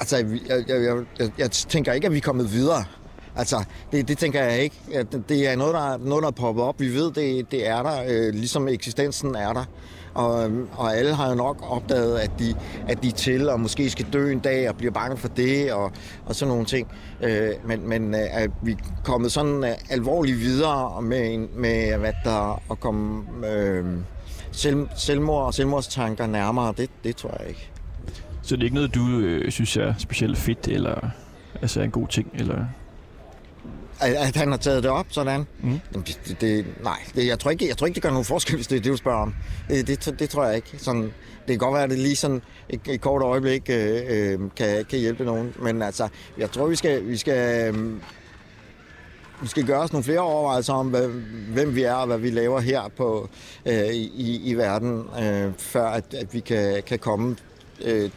Altså, 0.00 0.16
jeg, 0.16 0.26
jeg, 0.48 0.64
jeg, 0.68 1.04
jeg, 1.18 1.30
jeg 1.38 1.50
tænker 1.50 1.92
ikke, 1.92 2.06
at 2.06 2.12
vi 2.12 2.16
er 2.16 2.20
kommet 2.22 2.52
videre. 2.52 2.84
Altså, 3.38 3.64
det, 3.92 4.08
det 4.08 4.18
tænker 4.18 4.42
jeg 4.42 4.58
ikke. 4.58 4.76
Det, 5.28 5.48
er 5.48 5.56
noget, 5.56 5.74
der, 5.74 5.96
noget, 5.96 6.24
der 6.24 6.30
popper 6.30 6.62
op. 6.62 6.80
Vi 6.80 6.94
ved, 6.94 7.12
det, 7.12 7.50
det 7.50 7.68
er 7.68 7.82
der, 7.82 8.02
øh, 8.08 8.34
ligesom 8.34 8.68
eksistensen 8.68 9.34
er 9.34 9.52
der. 9.52 9.64
Og, 10.14 10.50
øh, 10.50 10.66
og 10.76 10.96
alle 10.96 11.14
har 11.14 11.28
jo 11.28 11.34
nok 11.34 11.56
opdaget, 11.70 12.18
at 12.18 12.30
de, 12.38 12.54
at 12.88 13.02
de 13.02 13.08
er 13.08 13.12
til, 13.12 13.48
og 13.48 13.60
måske 13.60 13.90
skal 13.90 14.06
dø 14.12 14.32
en 14.32 14.38
dag, 14.38 14.68
og 14.68 14.76
bliver 14.76 14.92
bange 14.92 15.16
for 15.16 15.28
det, 15.28 15.72
og, 15.72 15.92
og 16.26 16.34
sådan 16.34 16.52
nogle 16.52 16.64
ting. 16.64 16.88
Øh, 17.22 17.50
men 17.64 17.88
men 17.88 18.14
øh, 18.14 18.20
at 18.32 18.50
vi 18.62 18.72
er 18.72 18.76
kommet 19.04 19.32
sådan 19.32 19.64
øh, 19.64 19.70
alvorligt 19.90 20.40
videre 20.40 21.02
med, 21.02 21.38
med 21.38 21.98
hvad 21.98 22.12
der 22.24 22.62
at 22.70 22.80
komme 22.80 23.24
øh, 23.46 23.84
selv, 24.52 24.88
selvmord 24.96 25.44
og 25.46 25.54
selvmordstanker 25.54 26.26
nærmere, 26.26 26.74
det, 26.76 26.90
det 27.04 27.16
tror 27.16 27.36
jeg 27.40 27.48
ikke. 27.48 27.70
Så 28.42 28.56
det 28.56 28.62
er 28.62 28.64
ikke 28.64 28.74
noget, 28.74 28.94
du 28.94 29.18
øh, 29.18 29.50
synes 29.50 29.76
er 29.76 29.94
specielt 29.98 30.38
fedt, 30.38 30.68
eller 30.68 31.10
altså 31.62 31.80
er 31.80 31.84
en 31.84 31.90
god 31.90 32.08
ting, 32.08 32.30
eller... 32.34 32.64
At, 34.00 34.14
at 34.14 34.36
han 34.36 34.50
har 34.50 34.58
taget 34.58 34.82
det 34.82 34.90
op 34.90 35.06
sådan? 35.08 35.46
Mm. 35.60 35.80
Jamen, 35.92 36.06
Det, 36.06 36.20
det, 36.26 36.40
det, 36.40 36.66
nej, 36.82 36.98
det, 37.14 37.26
jeg, 37.26 37.38
tror 37.38 37.50
ikke, 37.50 37.68
jeg 37.68 37.76
tror 37.76 37.86
ikke, 37.86 37.94
det 37.94 38.02
gør 38.02 38.10
nogen 38.10 38.24
forskel, 38.24 38.54
hvis 38.54 38.66
det 38.66 38.76
er 38.76 38.80
det, 38.80 38.92
du 38.92 38.96
spørger 38.96 39.18
om. 39.18 39.34
Det, 39.68 39.86
det, 39.88 40.18
det 40.18 40.30
tror 40.30 40.44
jeg 40.46 40.56
ikke. 40.56 40.74
Sådan, 40.78 41.02
det 41.02 41.12
kan 41.48 41.58
godt 41.58 41.74
være, 41.74 41.82
at 41.84 41.90
det 41.90 41.98
lige 41.98 42.16
sådan 42.16 42.42
et, 42.68 42.80
et 42.88 43.00
kort 43.00 43.22
øjeblik 43.22 43.70
øh, 43.70 44.00
øh, 44.08 44.38
kan, 44.56 44.84
kan 44.84 44.98
hjælpe 44.98 45.24
nogen. 45.24 45.54
Men 45.62 45.82
altså, 45.82 46.08
jeg 46.38 46.50
tror, 46.50 46.66
vi 46.66 46.76
skal, 46.76 47.06
vi 47.08 47.16
skal, 47.16 47.74
øh, 47.74 47.92
vi 49.42 49.48
skal 49.48 49.66
gøre 49.66 49.80
os 49.80 49.92
nogle 49.92 50.04
flere 50.04 50.20
overvejelser 50.20 50.72
om, 50.72 50.88
hvad, 50.88 51.08
hvem 51.52 51.74
vi 51.74 51.82
er 51.82 51.94
og 51.94 52.06
hvad 52.06 52.18
vi 52.18 52.30
laver 52.30 52.60
her 52.60 52.82
på, 52.96 53.28
øh, 53.66 53.86
i, 53.92 54.50
i 54.50 54.54
verden, 54.54 55.04
øh, 55.22 55.52
før 55.58 55.86
at, 55.86 56.14
at 56.14 56.34
vi 56.34 56.40
kan, 56.40 56.82
kan 56.86 56.98
komme 56.98 57.36
øh, 57.84 58.10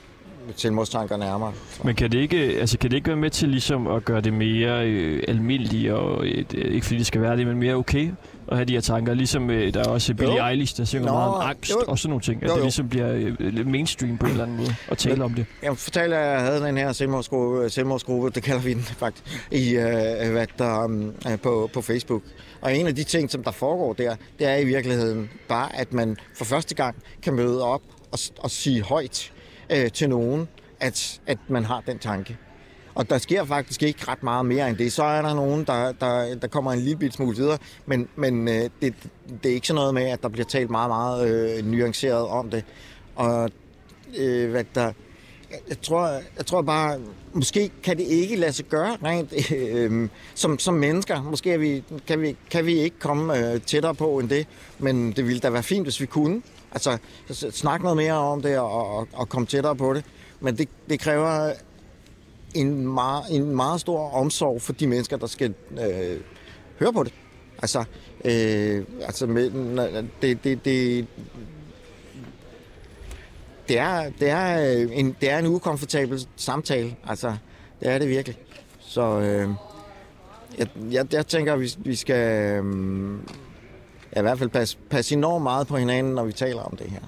selvmordstanker 0.56 1.18
nærmere. 1.18 1.54
Men 1.84 1.96
kan 1.96 2.12
det 2.12 2.18
ikke, 2.18 2.38
altså 2.38 2.78
kan 2.78 2.90
det 2.92 2.98
ikke 2.98 3.08
være 3.08 3.18
med 3.18 3.30
til 3.30 3.50
ligesom 3.50 3.88
at 3.88 4.06
gøre 4.06 4.22
det 4.22 4.34
mere 4.34 4.88
øh, 4.88 5.24
almindeligt, 5.28 5.92
og 5.94 6.26
øh, 6.26 6.46
det- 6.52 6.54
ikke 6.54 6.86
fordi 6.86 6.98
det 6.98 7.06
skal 7.08 7.22
være 7.22 7.38
det, 7.38 7.48
men 7.48 7.58
mere 7.58 7.74
okay 7.76 8.10
at 8.48 8.58
have 8.58 8.66
de 8.66 8.74
her 8.74 8.82
tanker? 8.82 9.14
Ligesom 9.14 9.50
øh, 9.50 9.74
der 9.74 9.80
er 9.80 9.88
også 9.90 10.14
Billie 10.14 10.44
Jo. 10.46 10.48
Eilish, 10.50 10.78
der 10.78 10.86
synger 10.86 11.06
Nå, 11.08 11.12
meget 11.14 11.34
om 11.34 11.42
angst 11.50 11.72
jo. 11.72 11.76
og 11.88 12.00
sådan 12.00 12.10
nogle 12.10 12.22
ting. 12.22 12.44
At 12.44 12.50
Jo, 12.50 12.54
det 12.54 12.60
jo. 12.60 12.64
ligesom 12.64 12.90
bliver 12.90 13.12
øh, 13.14 13.36
lidt 13.40 13.68
mainstream 13.68 14.18
på 14.18 14.26
en 14.26 14.32
eller 14.32 14.44
anden 14.44 14.58
måde 14.58 14.76
at 14.88 14.98
tale 14.98 15.16
Men- 15.16 15.22
om 15.22 15.34
det. 15.34 15.46
Jeg 15.64 15.78
fortalte, 15.78 16.18
at 16.18 16.32
jeg 16.34 16.42
havde 16.42 16.62
den 16.66 16.78
her 16.78 16.92
selvmordsgruppe, 16.92 17.70
selvmordsgruppe 17.70 18.30
det 18.30 18.44
kalder 18.44 18.62
vi 18.62 18.74
den 18.74 18.82
faktisk, 18.82 19.44
i, 19.52 19.70
øh, 19.76 20.32
hvad 20.32 20.48
der, 20.58 20.84
um, 20.86 21.14
på, 21.44 21.70
på 21.74 21.82
Facebook. 21.82 22.22
Og 22.62 22.76
en 22.76 22.88
af 22.88 22.96
de 22.96 23.04
ting, 23.04 23.32
som 23.32 23.44
der 23.44 23.52
foregår 23.52 23.94
der, 23.94 24.16
det 24.40 24.48
er 24.48 24.56
i 24.58 24.66
virkeligheden 24.66 25.30
bare, 25.48 25.76
at 25.80 25.94
man 25.94 26.18
for 26.38 26.46
første 26.46 26.76
gang 26.76 26.96
kan 27.24 27.34
møde 27.34 27.64
op 27.64 27.82
og, 28.12 28.20
og 28.40 28.52
sige 28.52 28.82
højt 28.82 29.32
øh, 29.72 29.92
til 29.92 30.10
nogen, 30.10 30.48
at, 30.80 31.22
at 31.28 31.38
man 31.48 31.66
har 31.66 31.84
den 31.88 32.00
tanke. 32.00 32.38
Og 32.96 33.10
der 33.10 33.18
sker 33.18 33.46
faktisk 33.46 33.84
ikke 33.84 34.00
ret 34.08 34.24
meget 34.24 34.46
mere 34.46 34.70
end 34.70 34.78
det. 34.78 34.94
Så 34.94 35.04
er 35.04 35.22
der 35.22 35.34
nogen, 35.34 35.64
der, 35.64 35.92
der, 35.92 36.36
der 36.36 36.48
kommer 36.48 36.72
en 36.72 36.80
lille 36.80 36.98
bit 36.98 37.14
smule 37.14 37.38
videre, 37.38 37.58
men, 37.86 38.08
men 38.16 38.48
øh, 38.48 38.70
det, 38.82 38.94
det 39.44 39.52
er 39.52 39.54
ikke 39.54 39.68
sådan 39.68 39.76
noget 39.76 39.94
med, 39.94 40.04
at 40.04 40.24
der 40.24 40.30
bliver 40.30 40.46
talt 40.46 40.70
meget, 40.70 40.90
meget 40.90 41.30
øh, 41.30 41.66
nuanceret 41.66 42.28
om 42.28 42.50
det. 42.50 42.64
Og 43.16 43.50
øh, 44.18 44.52
hvad 44.52 44.64
der, 44.76 44.92
jeg, 45.52 45.60
jeg, 45.70 45.82
tror, 45.82 46.08
jeg 46.38 46.46
tror 46.46 46.62
bare, 46.62 47.00
måske 47.34 47.72
kan 47.84 47.98
det 47.98 48.04
ikke 48.04 48.36
lade 48.36 48.54
sig 48.54 48.66
gøre 48.66 48.98
rent 49.04 49.34
øh, 49.58 50.10
som, 50.36 50.60
som 50.60 50.74
mennesker. 50.74 51.24
Måske 51.24 51.52
er 51.52 51.58
vi, 51.58 51.84
kan, 52.08 52.22
vi, 52.22 52.36
kan 52.50 52.66
vi 52.66 52.74
ikke 52.74 53.00
komme 53.00 53.54
øh, 53.54 53.62
tættere 53.62 53.96
på 53.96 54.20
end 54.20 54.30
det, 54.30 54.48
men 54.80 55.12
det 55.12 55.28
ville 55.28 55.40
da 55.40 55.50
være 55.50 55.64
fint, 55.64 55.86
hvis 55.86 56.02
vi 56.02 56.06
kunne. 56.06 56.42
Altså, 56.72 56.98
s- 57.34 57.46
snakke 57.54 57.84
noget 57.84 57.98
mere 57.98 58.14
om 58.14 58.42
det 58.42 58.60
og, 58.60 58.98
og, 58.98 59.08
og 59.14 59.30
komme 59.30 59.46
tættere 59.48 59.76
på 59.76 59.94
det. 59.94 60.06
Men 60.40 60.58
det, 60.58 60.70
det 60.90 61.00
kræver 61.00 61.54
en 62.56 62.88
meget, 62.88 63.24
en 63.32 63.56
meget 63.56 63.82
stor 63.82 64.10
omsorg 64.12 64.62
for 64.62 64.74
de 64.74 64.88
mennesker, 64.88 65.18
der 65.18 65.28
skal 65.28 65.54
øh, 65.72 66.20
høre 66.80 66.94
på 66.94 67.04
det. 67.04 67.14
Altså, 67.62 67.84
øh, 68.26 68.86
altså 69.02 69.28
med, 69.28 69.50
det, 70.22 70.44
det, 70.44 70.66
det, 70.66 71.08
det 73.68 73.78
er, 73.80 74.10
det 74.20 74.30
er, 74.30 74.76
øh, 74.76 74.90
en, 74.94 75.16
det 75.22 75.30
er 75.30 75.38
en 75.40 75.46
ukomfortabel 75.48 76.28
samtale. 76.36 76.96
Altså, 77.08 77.36
det 77.80 77.90
er 77.90 77.98
det 78.00 78.10
virkelig. 78.10 78.38
Så 78.80 79.02
øh, 79.20 79.50
jeg, 80.58 80.68
jeg, 80.92 81.14
jeg 81.14 81.28
tænker, 81.28 81.54
at 81.54 81.60
vi, 81.60 81.74
vi 81.78 81.96
skal 81.96 82.52
øh, 82.64 82.64
ja, 84.16 84.20
i 84.20 84.22
hvert 84.22 84.40
fald 84.40 84.50
passe, 84.50 84.78
passe 84.90 85.16
enormt 85.16 85.44
meget 85.44 85.68
på 85.68 85.78
hinanden, 85.78 86.14
når 86.14 86.24
vi 86.24 86.34
taler 86.34 86.62
om 86.62 86.78
det 86.78 86.88
her. 86.88 87.02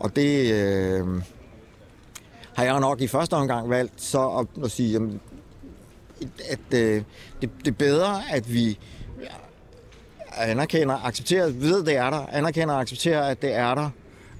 Og 0.00 0.16
det 0.16 0.52
øh, 0.52 1.06
har 2.54 2.64
jeg 2.64 2.80
nok 2.80 3.00
i 3.00 3.06
første 3.06 3.34
omgang 3.34 3.70
valgt 3.70 4.02
så 4.02 4.28
at, 4.28 4.64
at 4.64 4.70
sige, 4.70 4.92
jamen, 4.92 5.20
at 6.48 6.74
øh, 6.74 7.02
det, 7.40 7.50
det 7.64 7.68
er 7.68 7.76
bedre, 7.78 8.22
at 8.30 8.52
vi 8.52 8.78
anerkender, 10.36 11.04
accepterer, 11.04 11.50
ved 11.50 11.84
det 11.84 11.96
er 11.96 12.10
der, 12.10 12.26
anerkender 12.32 12.74
og 12.74 12.80
accepterer, 12.80 13.22
at 13.22 13.42
det 13.42 13.54
er 13.54 13.74
der, 13.74 13.90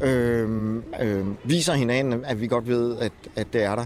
øh, 0.00 0.76
øh, 1.00 1.26
viser 1.44 1.74
hinanden, 1.74 2.24
at 2.24 2.40
vi 2.40 2.46
godt 2.46 2.68
ved, 2.68 2.98
at, 2.98 3.12
at 3.36 3.46
det 3.52 3.62
er 3.62 3.74
der, 3.74 3.84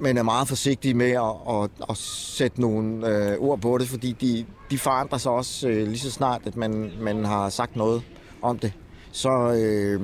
men 0.00 0.16
er 0.18 0.22
meget 0.22 0.48
forsigtige 0.48 0.94
med 0.94 1.10
at, 1.10 1.62
at, 1.62 1.70
at 1.90 1.96
sætte 1.96 2.60
nogle 2.60 3.08
øh, 3.08 3.36
ord 3.38 3.58
på 3.60 3.78
det, 3.78 3.88
fordi 3.88 4.12
de, 4.12 4.44
de 4.70 4.78
forandrer 4.78 5.18
sig 5.18 5.32
også 5.32 5.68
øh, 5.68 5.86
lige 5.88 5.98
så 5.98 6.10
snart, 6.10 6.40
at 6.46 6.56
man, 6.56 6.90
man 7.00 7.24
har 7.24 7.48
sagt 7.48 7.76
noget 7.76 8.02
om 8.42 8.58
det. 8.58 8.72
Så, 9.12 9.30
øh, 9.30 10.00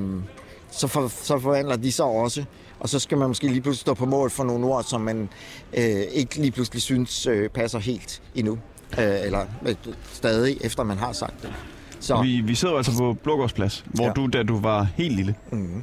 så, 0.70 0.86
for, 0.86 1.08
så 1.08 1.38
forvandler 1.38 1.76
de 1.76 1.92
sig 1.92 2.04
også, 2.04 2.44
og 2.80 2.88
så 2.88 2.98
skal 2.98 3.18
man 3.18 3.28
måske 3.28 3.48
lige 3.48 3.60
pludselig 3.60 3.80
stå 3.80 3.94
på 3.94 4.06
mål 4.06 4.30
for 4.30 4.44
nogle 4.44 4.66
ord, 4.66 4.84
som 4.84 5.00
man 5.00 5.28
øh, 5.76 6.02
ikke 6.12 6.36
lige 6.36 6.50
pludselig 6.50 6.82
synes 6.82 7.26
øh, 7.26 7.48
passer 7.50 7.78
helt 7.78 8.22
endnu. 8.34 8.58
Øh, 8.98 9.04
eller 9.24 9.40
øh, 9.66 9.74
stadig, 10.12 10.58
efter 10.64 10.82
man 10.84 10.98
har 10.98 11.12
sagt 11.12 11.42
det. 11.42 11.52
Så, 12.00 12.22
Vi, 12.22 12.40
vi 12.40 12.54
sidder 12.54 12.74
jo 12.74 12.78
altså 12.78 12.98
på 12.98 13.12
Blågårdsplads, 13.22 13.84
hvor 13.86 14.04
Ja. 14.04 14.08
ja. 14.08 14.12
du, 14.14 14.26
da 14.26 14.42
du 14.42 14.60
var 14.60 14.86
helt 14.96 15.16
lille, 15.16 15.34
mm, 15.52 15.82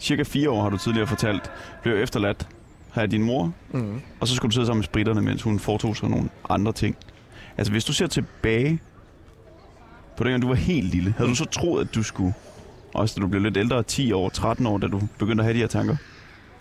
cirka 0.00 0.22
fire 0.22 0.50
år 0.50 0.62
har 0.62 0.70
du 0.70 0.76
tidligere 0.78 1.06
fortalt, 1.06 1.50
blev 1.82 2.02
efterladt 2.02 2.48
af 2.94 3.10
din 3.10 3.22
mor, 3.22 3.52
mm, 3.70 4.00
og 4.20 4.28
så 4.28 4.34
skulle 4.34 4.50
du 4.50 4.54
sidde 4.54 4.66
sammen 4.66 4.78
med 4.78 4.84
spritterne, 4.84 5.22
mens 5.22 5.42
hun 5.42 5.58
foretog 5.58 5.96
sig 5.96 6.08
nogle 6.08 6.28
andre 6.48 6.72
ting. 6.72 6.96
Altså 7.56 7.72
hvis 7.72 7.84
du 7.84 7.92
ser 7.92 8.06
tilbage 8.06 8.80
på 10.16 10.24
dengang 10.24 10.42
du 10.42 10.48
var 10.48 10.54
helt 10.54 10.90
lille, 10.90 11.14
havde 11.16 11.30
du 11.30 11.34
så 11.34 11.44
troet, 11.44 11.80
at 11.88 11.94
du 11.94 12.02
skulle, 12.02 12.34
også 12.94 13.14
da 13.18 13.20
du 13.20 13.28
blev 13.28 13.42
lidt 13.42 13.56
ældre, 13.56 13.82
10 13.82 14.12
år, 14.12 14.28
13 14.28 14.66
år, 14.66 14.78
da 14.78 14.86
du 14.86 15.00
begyndte 15.18 15.42
at 15.42 15.44
have 15.44 15.54
de 15.54 15.58
her 15.58 15.66
tanker, 15.66 15.96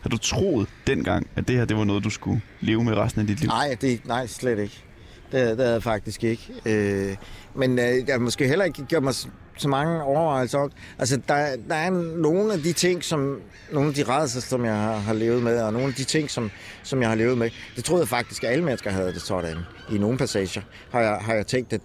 havde 0.01 0.11
du 0.11 0.17
troet 0.17 0.67
dengang, 0.87 1.27
at 1.35 1.47
det 1.47 1.55
her 1.55 1.65
det 1.65 1.77
var 1.77 1.83
noget, 1.83 2.03
du 2.03 2.09
skulle 2.09 2.41
leve 2.61 2.83
med 2.83 2.93
resten 2.97 3.21
af 3.21 3.27
dit 3.27 3.39
liv? 3.39 3.47
nej, 3.47 3.77
det, 3.81 4.05
nej, 4.05 4.27
slet 4.27 4.59
ikke. 4.59 4.83
Det, 5.31 5.49
det 5.49 5.57
havde 5.57 5.73
jeg 5.73 5.83
faktisk 5.83 6.23
ikke. 6.23 6.53
Øh, 6.65 7.15
men 7.55 7.79
øh, 7.79 7.85
jeg 8.07 8.21
måske 8.21 8.47
heller 8.47 8.65
ikke 8.65 8.85
gjort 8.85 9.03
mig 9.03 9.13
så, 9.61 9.67
mange 9.67 10.03
overvejelser 10.03 10.57
om. 10.57 10.71
Altså, 10.99 11.19
der, 11.27 11.55
der 11.69 11.75
er 11.75 11.89
nogle 12.17 12.53
af 12.53 12.59
de 12.59 12.73
ting, 12.73 13.03
som... 13.03 13.41
Nogle 13.71 13.89
af 13.89 13.95
de 13.95 14.03
rædsler, 14.03 14.41
som 14.41 14.65
jeg 14.65 14.75
har, 14.75 14.95
har 14.97 15.13
levet 15.13 15.43
med, 15.43 15.61
og 15.61 15.73
nogle 15.73 15.87
af 15.87 15.93
de 15.93 16.03
ting, 16.03 16.29
som, 16.31 16.51
som 16.83 17.01
jeg 17.01 17.09
har 17.09 17.15
levet 17.15 17.37
med, 17.37 17.49
det 17.75 17.83
troede 17.83 18.01
jeg 18.01 18.07
faktisk, 18.07 18.43
at 18.43 18.49
alle 18.49 18.63
mennesker 18.63 18.91
havde 18.91 19.13
det 19.13 19.21
sådan. 19.21 19.57
I 19.91 19.97
nogle 19.97 20.17
passager 20.17 20.61
har 20.91 21.01
jeg, 21.01 21.17
har 21.21 21.33
jeg 21.33 21.47
tænkt, 21.47 21.73
at... 21.73 21.81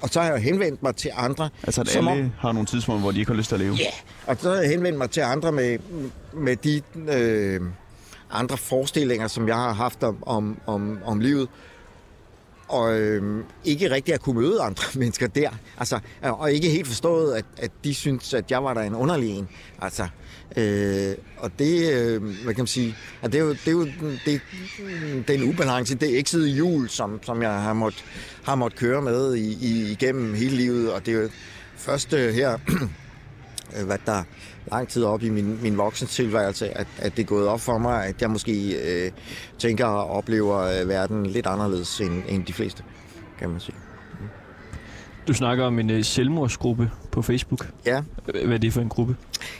Og 0.00 0.08
så 0.08 0.20
har 0.20 0.30
jeg 0.32 0.42
henvendt 0.42 0.82
mig 0.82 0.96
til 0.96 1.10
andre. 1.16 1.48
Altså 1.62 1.80
at 1.80 1.88
som 1.88 2.06
om- 2.08 2.12
alle 2.18 2.32
har 2.38 2.52
nogle 2.52 2.66
tidspunkter, 2.66 3.00
hvor 3.02 3.10
de 3.10 3.18
ikke 3.18 3.30
har 3.30 3.36
lyst 3.36 3.48
til 3.48 3.54
at 3.54 3.60
leve? 3.60 3.74
Ja, 3.74 3.90
og 4.26 4.36
så 4.40 4.48
har 4.50 4.56
jeg 4.56 4.70
henvendt 4.70 4.98
mig 4.98 5.10
til 5.10 5.20
andre 5.20 5.52
med, 5.52 5.78
med 6.32 6.56
de 6.56 6.82
øh, 7.12 7.60
andre 8.30 8.56
forestillinger, 8.56 9.28
som 9.28 9.48
jeg 9.48 9.56
har 9.56 9.72
haft 9.72 10.02
om, 10.02 10.16
om, 10.26 10.58
om, 10.66 10.98
om 11.04 11.20
livet. 11.20 11.48
Og 12.72 13.00
øh, 13.00 13.44
ikke 13.64 13.90
rigtig 13.90 14.14
at 14.14 14.20
kunne 14.20 14.40
møde 14.40 14.60
andre 14.60 14.84
mennesker 15.00 15.26
der. 15.26 15.50
Altså, 15.78 15.98
øh, 16.24 16.40
og 16.40 16.52
ikke 16.52 16.70
helt 16.70 16.86
forstået, 16.86 17.34
at, 17.34 17.44
at 17.56 17.70
de 17.84 17.94
synes, 17.94 18.34
at 18.34 18.50
jeg 18.50 18.64
var 18.64 18.74
der 18.74 18.80
en 18.80 18.94
underlig 18.94 19.30
en. 19.30 19.48
Altså, 19.80 20.08
øh, 20.56 21.14
og 21.38 21.50
det, 21.58 21.92
øh, 21.92 22.22
hvad 22.22 22.54
kan 22.54 22.62
man 22.62 22.66
sige, 22.66 22.96
at 23.22 23.32
det 23.32 23.38
er 23.38 23.44
jo, 23.44 23.50
det 23.50 23.68
er 23.68 23.72
jo 23.72 23.86
det, 24.26 24.40
den 25.28 25.48
ubalance, 25.48 25.94
det 25.94 26.18
eksede 26.18 26.48
jul, 26.48 26.88
som, 26.88 27.20
som 27.22 27.42
jeg 27.42 27.52
har 27.52 27.72
måttet 27.72 28.04
har 28.42 28.54
måtte 28.54 28.76
køre 28.76 29.02
med 29.02 29.34
i, 29.34 29.58
i, 29.60 29.90
igennem 29.90 30.34
hele 30.34 30.56
livet. 30.56 30.92
Og 30.92 31.06
det 31.06 31.14
er 31.14 31.18
jo 31.22 31.28
først 31.76 32.12
øh, 32.12 32.34
her 32.34 32.58
hvad 33.86 33.98
der 34.06 34.22
lang 34.70 34.88
tid 34.88 35.04
op 35.04 35.22
i 35.22 35.28
min, 35.28 35.58
min 35.62 35.76
voksne 35.78 36.08
tilværelse, 36.08 36.78
at, 36.78 36.86
at 36.98 37.16
det 37.16 37.22
er 37.22 37.26
gået 37.26 37.48
op 37.48 37.60
for 37.60 37.78
mig, 37.78 38.06
at 38.06 38.22
jeg 38.22 38.30
måske 38.30 38.72
øh, 39.04 39.10
tænker 39.58 39.86
og 39.86 40.10
oplever 40.10 40.58
øh, 40.58 40.88
verden 40.88 41.26
lidt 41.26 41.46
anderledes 41.46 42.00
end, 42.00 42.22
end 42.28 42.46
de 42.46 42.52
fleste, 42.52 42.82
kan 43.38 43.50
man 43.50 43.60
sige. 43.60 43.74
Du 45.28 45.32
snakker 45.34 45.64
om 45.64 45.78
en 45.78 45.90
øh, 45.90 46.04
selvmordsgruppe 46.04 46.90
på 47.12 47.22
Facebook. 47.22 47.68
Ja, 47.86 48.02
Hvad 48.24 48.54
er 48.54 48.58
det 48.58 48.72
for 48.72 48.80
en 48.80 48.88
gruppe? 48.88 49.16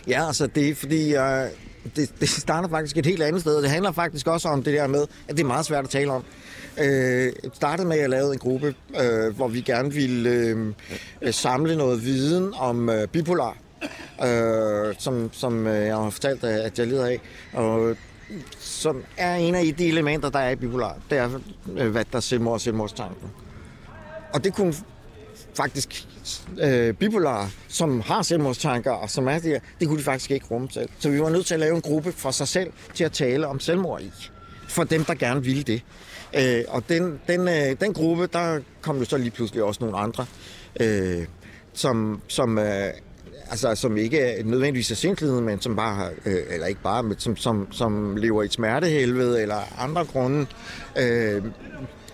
ja 0.08 0.26
altså 0.26 0.46
det 0.46 0.68
er 0.68 0.74
fordi, 0.74 1.12
jeg, 1.12 1.50
det, 1.96 2.12
det 2.20 2.28
starter 2.28 2.68
faktisk 2.68 2.96
et 2.96 3.06
helt 3.06 3.22
andet 3.22 3.40
sted. 3.40 3.62
Det 3.62 3.70
handler 3.70 3.92
faktisk 3.92 4.26
også 4.26 4.48
om 4.48 4.62
det 4.62 4.72
der 4.74 4.86
med, 4.86 5.02
at 5.28 5.36
det 5.36 5.40
er 5.42 5.46
meget 5.46 5.66
svært 5.66 5.84
at 5.84 5.90
tale 5.90 6.10
om. 6.12 6.24
Øh, 6.80 7.32
startede 7.52 7.88
med, 7.88 7.96
at 7.96 8.02
jeg 8.02 8.10
lavede 8.10 8.32
en 8.32 8.38
gruppe, 8.38 8.74
øh, 9.00 9.36
hvor 9.36 9.48
vi 9.48 9.60
gerne 9.60 9.92
ville 9.92 10.30
øh, 10.30 10.72
samle 11.32 11.76
noget 11.76 12.04
viden 12.04 12.54
om 12.58 12.88
øh, 12.88 13.08
bipolar, 13.08 13.56
øh, 14.26 14.94
som, 14.98 15.30
som 15.32 15.66
øh, 15.66 15.86
jeg 15.86 15.96
har 15.96 16.10
fortalt, 16.10 16.44
øh, 16.44 16.64
at 16.64 16.78
jeg 16.78 16.86
lider 16.86 17.06
af. 17.06 17.20
Og 17.52 17.96
som 18.58 19.04
er 19.16 19.34
en 19.34 19.54
af 19.54 19.74
de 19.78 19.88
elementer, 19.88 20.30
der 20.30 20.38
er 20.38 20.50
i 20.50 20.56
bipolar. 20.56 20.96
Det 21.10 21.18
er, 21.18 21.40
øh, 21.76 21.90
hvad 21.90 22.04
der 22.12 22.16
er 22.16 22.20
selvmord 22.20 22.54
og 22.54 22.60
selvmordstanken. 22.60 23.30
Og 24.32 24.44
det 24.44 24.54
kunne 24.54 24.74
faktisk 25.54 26.08
øh, 26.60 26.94
bipolar, 26.94 27.50
som 27.68 28.00
har 28.00 28.22
selvmordstanker, 28.22 28.90
og 28.90 29.10
som 29.10 29.28
er 29.28 29.38
det, 29.38 29.62
det 29.80 29.88
kunne 29.88 29.98
de 29.98 30.04
faktisk 30.04 30.30
ikke 30.30 30.46
rumme 30.50 30.68
selv. 30.70 30.88
Så 30.98 31.10
vi 31.10 31.20
var 31.20 31.28
nødt 31.30 31.46
til 31.46 31.54
at 31.54 31.60
lave 31.60 31.76
en 31.76 31.82
gruppe 31.82 32.12
for 32.12 32.30
sig 32.30 32.48
selv 32.48 32.72
til 32.94 33.04
at 33.04 33.12
tale 33.12 33.46
om 33.46 33.60
selvmord 33.60 34.00
i. 34.00 34.12
For 34.68 34.84
dem, 34.84 35.04
der 35.04 35.14
gerne 35.14 35.44
ville 35.44 35.62
det. 35.62 35.82
Øh, 36.34 36.64
og 36.68 36.82
den, 36.88 37.20
den, 37.26 37.48
øh, 37.48 37.80
den 37.80 37.94
gruppe, 37.94 38.26
der 38.26 38.60
kom 38.80 38.98
jo 38.98 39.04
så 39.04 39.16
lige 39.16 39.30
pludselig 39.30 39.62
også 39.62 39.80
nogle 39.80 39.98
andre, 39.98 40.26
øh, 40.80 41.26
som, 41.72 42.20
som, 42.28 42.58
øh, 42.58 42.90
altså, 43.52 43.74
som 43.74 43.96
ikke 43.96 44.20
er 44.20 44.44
nødvendigvis 44.44 44.90
er 44.90 44.94
sindslighed, 44.94 45.40
men 45.40 45.60
som 45.60 45.76
bare, 45.76 46.08
øh, 46.26 46.40
eller 46.50 46.66
ikke 46.66 46.82
bare, 46.82 47.02
men 47.02 47.18
som, 47.18 47.36
som, 47.36 47.68
som 47.70 48.16
lever 48.16 48.42
i 48.42 48.44
et 48.44 48.52
smertehelvede 48.52 49.42
eller 49.42 49.80
andre 49.82 50.04
grunde, 50.04 50.46
øh, 50.98 51.42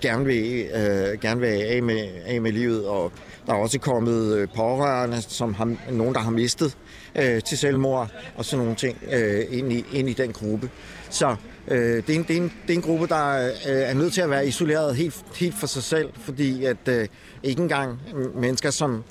gerne 0.01 0.24
vil, 0.24 0.66
øh, 0.74 1.20
gerne 1.20 1.41
vil 1.41 1.47
af 1.47 1.82
med, 1.82 2.09
af 2.26 2.41
med 2.41 2.53
livet, 2.53 2.86
og 2.86 3.12
der 3.47 3.53
er 3.53 3.57
også 3.57 3.78
kommet 3.78 4.36
øh, 4.36 4.49
pårørende, 4.57 5.22
som 5.22 5.55
har, 5.55 5.76
nogen, 5.91 6.14
der 6.14 6.20
har 6.20 6.30
mistet 6.30 6.76
øh, 7.16 7.43
til 7.43 7.59
selvmord, 7.59 8.11
og 8.36 8.45
sådan 8.45 8.64
nogle 8.64 8.76
ting 8.76 8.99
øh, 9.12 9.45
ind, 9.51 9.72
i, 9.72 9.84
ind 9.93 10.09
i 10.09 10.12
den 10.12 10.32
gruppe. 10.32 10.70
Så 11.11 11.36
øh, 11.68 11.78
det, 11.78 12.11
er 12.11 12.14
en, 12.14 12.22
det, 12.22 12.36
er 12.36 12.41
en, 12.41 12.53
det 12.66 12.70
er 12.70 12.74
en 12.74 12.82
gruppe, 12.82 13.07
der 13.07 13.47
øh, 13.47 13.53
er 13.66 13.95
nødt 13.95 14.12
til 14.12 14.20
at 14.20 14.30
være 14.30 14.47
isoleret 14.47 14.97
helt, 14.97 15.24
helt 15.36 15.55
for 15.61 15.66
sig 15.66 15.82
selv, 15.82 16.09
fordi 16.20 16.64
at 16.64 16.89
øh, 16.89 17.09
ikke 17.43 17.62
engang 17.62 18.01
mennesker, 18.34 18.70
som 18.70 19.05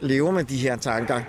lever 0.00 0.30
med 0.30 0.44
de 0.44 0.56
her 0.56 0.76
tanker, 0.76 1.20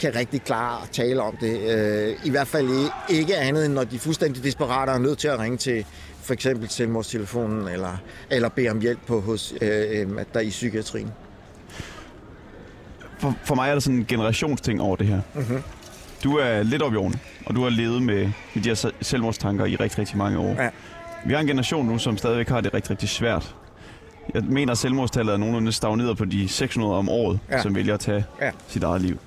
kan 0.00 0.14
rigtig 0.14 0.42
klare 0.42 0.82
at 0.82 0.90
tale 0.90 1.22
om 1.22 1.36
det. 1.40 1.60
Øh, 1.70 2.16
I 2.24 2.30
hvert 2.30 2.46
fald 2.46 2.68
ikke 3.08 3.36
andet, 3.36 3.64
end 3.66 3.74
når 3.74 3.84
de 3.84 3.96
er 3.96 4.00
fuldstændig 4.00 4.44
desperate 4.44 4.90
og 4.90 4.94
er 4.96 4.98
nødt 5.00 5.18
til 5.18 5.28
at 5.28 5.38
ringe 5.38 5.56
til 5.58 5.86
for 6.22 6.32
eksempel 6.32 6.68
selvmordstelefonen, 6.68 7.68
eller, 7.68 7.96
eller 8.30 8.48
bede 8.48 8.68
om 8.68 8.80
hjælp 8.80 8.98
på 9.06 9.20
hos, 9.20 9.54
øh, 9.60 9.68
øh, 9.90 10.08
der 10.34 10.40
i 10.40 10.48
psykiatrien. 10.48 11.12
For, 13.18 13.34
for 13.44 13.54
mig 13.54 13.68
er 13.68 13.72
der 13.72 13.80
sådan 13.80 13.98
en 13.98 14.04
generationsting 14.08 14.80
over 14.82 14.96
det 14.96 15.06
her. 15.06 15.20
Mm-hmm. 15.34 15.62
Du 16.24 16.36
er 16.36 16.62
lidt 16.62 16.82
op 16.82 16.92
i 16.92 16.96
årene, 16.96 17.18
og 17.46 17.54
du 17.54 17.62
har 17.62 17.70
levet 17.70 18.02
med, 18.02 18.30
med 18.54 18.62
de 18.62 18.68
her 18.68 18.90
selvmordstanker 19.00 19.64
i 19.64 19.76
rigtig, 19.76 19.98
rigtig 19.98 20.16
mange 20.16 20.38
år. 20.38 20.62
Ja. 20.62 20.68
Vi 21.26 21.32
har 21.32 21.40
en 21.40 21.46
generation 21.46 21.86
nu, 21.86 21.98
som 21.98 22.16
stadigvæk 22.16 22.48
har 22.48 22.60
det 22.60 22.74
rigtig, 22.74 22.90
rigtig 22.90 23.08
svært. 23.08 23.54
Jeg 24.34 24.42
mener, 24.44 24.72
at 24.72 24.78
selvmordstallet 24.78 25.32
er 25.32 25.36
nogenlunde 25.36 25.72
stagneret 25.72 26.16
på 26.18 26.24
de 26.24 26.48
600 26.48 26.94
om 26.94 27.08
året, 27.08 27.38
Ja. 27.50 27.62
som 27.62 27.74
vælger 27.74 27.94
at 27.94 28.00
tage 28.00 28.24
Ja. 28.40 28.50
sit 28.68 28.82
eget 28.82 29.00
liv. 29.02 29.18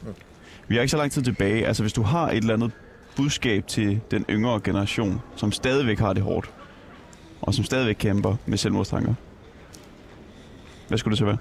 Vi 0.72 0.76
har 0.76 0.82
ikke 0.82 0.92
så 0.92 0.98
lang 0.98 1.12
tid 1.12 1.22
tilbage. 1.22 1.68
Altså, 1.68 1.84
hvis 1.84 1.94
du 1.94 2.02
har 2.02 2.30
et 2.30 2.38
eller 2.38 2.54
andet 2.54 2.72
budskab 3.16 3.68
til 3.68 4.02
den 4.12 4.26
yngre 4.30 4.62
generation, 4.64 5.22
som 5.36 5.52
stadigvæk 5.52 6.00
har 6.00 6.14
det 6.14 6.24
hårdt, 6.24 6.52
og 7.42 7.54
som 7.54 7.66
stadigvæk 7.66 7.96
kæmper 8.00 8.36
med 8.46 8.58
selvmordstanker, 8.58 9.14
hvad 10.88 10.98
skulle 10.98 11.12
det 11.12 11.18
så 11.18 11.26
være? 11.26 11.38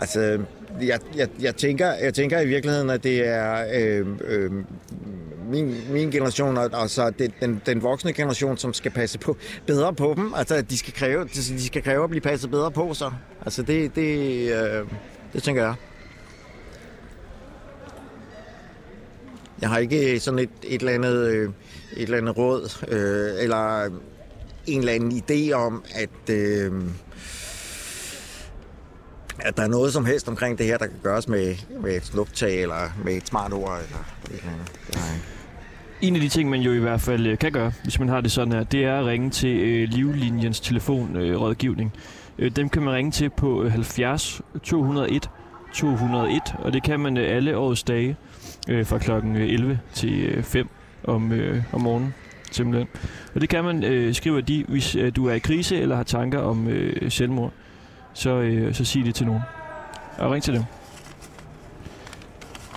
Altså, 0.00 0.40
jeg, 0.80 1.00
jeg, 1.16 1.28
jeg, 1.40 1.56
tænker, 1.56 1.92
jeg 1.92 2.14
tænker 2.14 2.40
i 2.40 2.46
virkeligheden, 2.46 2.90
at 2.90 3.04
det 3.04 3.28
er 3.28 3.64
øh, 3.74 4.06
øh, 4.24 4.50
min, 5.50 5.76
min 5.90 6.10
generation, 6.10 6.56
og, 6.56 6.70
og 6.72 6.90
så 6.90 7.10
det, 7.10 7.32
den, 7.40 7.62
den 7.66 7.82
voksne 7.82 8.12
generation, 8.12 8.56
som 8.56 8.72
skal 8.72 8.90
passe 8.90 9.18
på, 9.18 9.36
bedre 9.66 9.94
på 9.94 10.14
dem. 10.16 10.34
Altså, 10.36 10.62
de 10.62 10.78
skal 10.78 10.92
kræve, 10.92 11.24
de, 11.24 11.28
de 11.34 11.66
skal 11.66 11.82
kræve 11.82 12.04
at 12.04 12.10
blive 12.10 12.20
passet 12.20 12.50
bedre 12.50 12.70
på, 12.70 12.94
sig. 12.94 13.12
Altså, 13.44 13.62
det, 13.62 13.96
det, 13.96 14.50
øh, 14.52 14.86
det 15.34 15.42
tænker 15.42 15.62
jeg. 15.62 15.74
Jeg 19.60 19.68
har 19.68 19.78
ikke 19.78 20.20
sådan 20.20 20.38
et, 20.38 20.50
et, 20.62 20.80
eller, 20.80 20.92
andet, 20.92 21.26
øh, 21.26 21.48
et 21.96 22.02
eller 22.02 22.18
andet 22.18 22.36
råd, 22.36 22.86
øh, 22.88 23.42
eller 23.42 23.84
en 24.66 24.78
eller 24.78 24.92
anden 24.92 25.22
idé 25.30 25.52
om, 25.52 25.84
at... 25.94 26.34
Øh, 26.34 26.72
at 29.38 29.56
der 29.56 29.62
er 29.62 29.68
noget 29.68 29.92
som 29.92 30.04
helst 30.04 30.28
omkring 30.28 30.58
det 30.58 30.66
her, 30.66 30.78
der 30.78 30.86
kan 30.86 30.96
gøres 31.02 31.28
med, 31.28 31.54
med 31.80 31.96
et 31.96 32.04
snuptag 32.04 32.62
eller 32.62 32.92
med 33.04 33.14
et 33.14 33.26
smart 33.26 33.52
ord 33.52 33.78
eller 33.78 33.98
et 34.24 34.38
eller 34.38 34.52
andet. 34.52 34.72
Det 34.86 34.94
har 34.96 35.06
jeg 35.06 35.14
ikke. 35.14 35.26
En 36.00 36.14
af 36.14 36.20
de 36.20 36.28
ting, 36.28 36.50
man 36.50 36.60
jo 36.60 36.72
i 36.72 36.78
hvert 36.78 37.00
fald 37.00 37.26
øh, 37.26 37.38
kan 37.38 37.52
gøre, 37.52 37.72
hvis 37.82 37.98
man 37.98 38.08
har 38.08 38.20
det 38.20 38.32
sådan 38.32 38.52
her, 38.52 38.64
det 38.64 38.84
er 38.84 38.98
at 38.98 39.06
ringe 39.06 39.30
til 39.30 39.56
øh, 39.56 39.88
Livlinjens 39.88 40.60
telefonrådgivning. 40.60 41.34
Øh, 41.34 41.40
rådgivning 41.40 41.92
øh, 42.38 42.50
dem 42.50 42.68
kan 42.68 42.82
man 42.82 42.94
ringe 42.94 43.10
til 43.10 43.30
på 43.30 43.68
70 43.68 44.42
201 44.62 45.30
201, 45.74 46.54
og 46.58 46.72
det 46.72 46.82
kan 46.82 47.00
man 47.00 47.16
øh, 47.16 47.36
alle 47.36 47.56
årets 47.56 47.82
dage 47.82 48.16
øh, 48.68 48.86
fra 48.86 48.98
klokken 48.98 49.36
øh, 49.36 49.52
11 49.52 49.80
til 49.92 50.22
øh, 50.22 50.42
5 50.42 50.68
om, 51.04 51.32
øh, 51.32 51.62
om 51.72 51.80
morgenen. 51.80 52.14
Simpelthen. 52.50 52.88
Og 53.34 53.40
det 53.40 53.48
kan 53.48 53.64
man, 53.64 53.84
øh, 53.84 54.14
skrive 54.14 54.40
de, 54.40 54.64
hvis 54.68 54.96
øh, 54.96 55.16
du 55.16 55.26
er 55.26 55.34
i 55.34 55.38
krise 55.38 55.76
eller 55.80 55.96
har 55.96 56.02
tanker 56.02 56.38
om 56.38 56.68
øh, 56.68 57.10
selvmord, 57.10 57.52
så, 58.12 58.30
øh, 58.30 58.74
så 58.74 58.84
sig 58.84 59.04
det 59.04 59.14
til 59.14 59.26
nogen. 59.26 59.42
Og 60.18 60.30
ring 60.30 60.42
til 60.42 60.54
dem. 60.54 60.62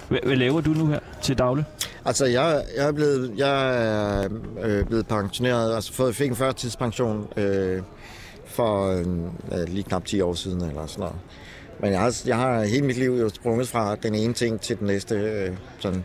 Hvad, 0.10 0.20
hvad 0.24 0.36
laver 0.36 0.62
du 0.62 0.70
nu 0.70 0.88
her 0.88 1.00
til 1.22 1.38
daglig? 1.38 1.66
Altså, 2.06 2.26
jeg, 2.26 2.64
jeg 2.78 2.88
er 2.88 2.92
blevet, 2.92 3.34
jeg 3.38 3.78
er, 3.86 4.30
øh, 4.64 4.86
blevet 4.86 5.08
pensioneret, 5.08 5.76
altså 5.76 5.94
fået, 5.94 6.16
fik 6.16 6.30
en 6.30 6.36
førtidspension 6.36 7.28
øh, 7.38 7.82
for 8.58 8.88
øh, 9.52 9.68
lige 9.68 9.84
knap 9.84 10.06
10 10.06 10.22
år 10.22 10.34
siden 10.34 10.62
eller 10.62 10.86
sådan 10.86 11.00
noget. 11.00 11.16
Men 11.80 11.92
jeg 11.92 12.00
har, 12.00 12.22
jeg 12.26 12.38
har 12.38 12.64
hele 12.64 12.86
mit 12.86 12.98
liv 12.98 13.12
jo 13.12 13.30
sprunget 13.30 13.68
fra 13.68 13.96
den 13.96 14.16
ene 14.16 14.34
ting 14.34 14.62
til 14.62 14.80
den 14.80 14.88
næste. 14.88 15.16
Øh, 15.16 15.58
sådan. 15.80 16.04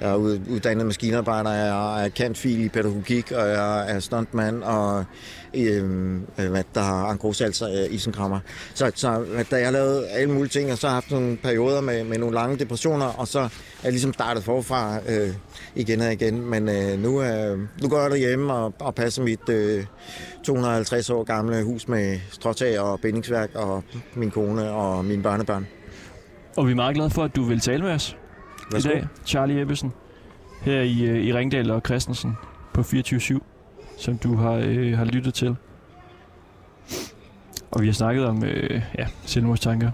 Jeg 0.00 0.10
er 0.10 0.14
ud- 0.14 0.40
uddannet 0.50 0.86
maskinarbejder, 0.86 1.50
jeg 1.52 2.04
er 2.04 2.08
kendt 2.08 2.38
fil 2.38 2.64
i 2.64 2.68
pædagogik, 2.68 3.32
og 3.32 3.48
jeg 3.48 3.90
er 3.90 4.00
stuntman, 4.00 4.62
og 4.62 5.04
øhm, 5.54 6.22
øh, 6.38 6.50
hvad 6.50 6.62
der 6.74 6.80
har 6.80 7.06
angrosalser 7.06 7.68
øh, 7.68 7.94
isenkrammer. 7.94 8.40
Så, 8.74 8.90
så 8.94 9.24
da 9.50 9.56
jeg 9.56 9.72
lavede 9.72 10.08
alle 10.08 10.32
mulige 10.32 10.48
ting, 10.48 10.72
og 10.72 10.78
så 10.78 10.86
har 10.86 10.94
jeg 10.94 10.96
haft 10.96 11.10
nogle 11.10 11.36
perioder 11.36 11.80
med, 11.80 12.04
med 12.04 12.18
nogle 12.18 12.34
lange 12.34 12.56
depressioner, 12.58 13.06
og 13.06 13.28
så 13.28 13.38
er 13.40 13.48
jeg 13.84 13.92
ligesom 13.92 14.12
startet 14.12 14.44
forfra 14.44 14.98
øh, 15.08 15.28
igen 15.74 16.00
og 16.00 16.12
igen. 16.12 16.50
Men 16.50 16.68
øh, 16.68 16.98
nu, 17.02 17.22
øh, 17.22 17.58
nu 17.82 17.88
går 17.88 18.00
jeg 18.00 18.10
derhjemme 18.10 18.52
og, 18.52 18.74
og 18.80 18.94
passer 18.94 19.22
mit 19.22 19.48
øh, 19.48 19.84
250 20.44 21.10
år 21.10 21.24
gamle 21.24 21.62
hus 21.64 21.88
med 21.88 22.18
stråtag 22.30 22.80
og 22.80 23.00
bindingsværk, 23.00 23.50
og 23.54 23.84
min 24.14 24.30
kone 24.30 24.70
og 24.70 25.04
mine 25.04 25.22
børnebørn. 25.22 25.66
Og 26.56 26.66
vi 26.66 26.70
er 26.70 26.76
meget 26.76 26.94
glade 26.94 27.10
for, 27.10 27.24
at 27.24 27.36
du 27.36 27.42
vil 27.44 27.60
tale 27.60 27.82
med 27.82 27.90
os 27.92 28.16
Værsgo. 28.72 28.90
i 28.90 28.92
dag. 28.92 29.06
Charlie 29.26 29.60
Ebbesen, 29.60 29.92
her 30.60 30.80
i, 30.80 31.04
øh, 31.04 31.24
i 31.24 31.34
Ringdal 31.34 31.70
og 31.70 31.82
Christensen 31.86 32.32
på 32.74 32.80
24-7, 32.80 33.38
som 33.98 34.18
du 34.18 34.36
har, 34.36 34.52
øh, 34.52 34.98
har 34.98 35.04
lyttet 35.04 35.34
til. 35.34 35.56
Og 37.70 37.80
vi 37.80 37.86
har 37.86 37.92
snakket 37.92 38.26
om 38.26 38.44
øh, 38.44 38.82
ja, 38.98 39.06
selvmordstanker. 39.24 39.90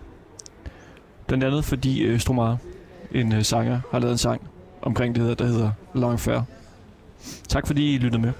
Blandt 1.26 1.44
andet 1.44 1.64
fordi 1.64 2.02
øh, 2.02 2.20
Stromare, 2.20 2.58
en 3.12 3.32
øh, 3.32 3.42
sanger, 3.44 3.80
har 3.90 3.98
lavet 3.98 4.12
en 4.12 4.18
sang 4.18 4.50
omkring 4.82 5.14
det 5.14 5.24
her, 5.24 5.34
der 5.34 5.46
hedder 5.46 5.70
Long 5.94 6.20
Fair. 6.20 6.40
Tak 7.48 7.66
fordi 7.66 7.94
I 7.94 7.98
lyttede 7.98 8.22
med. 8.22 8.32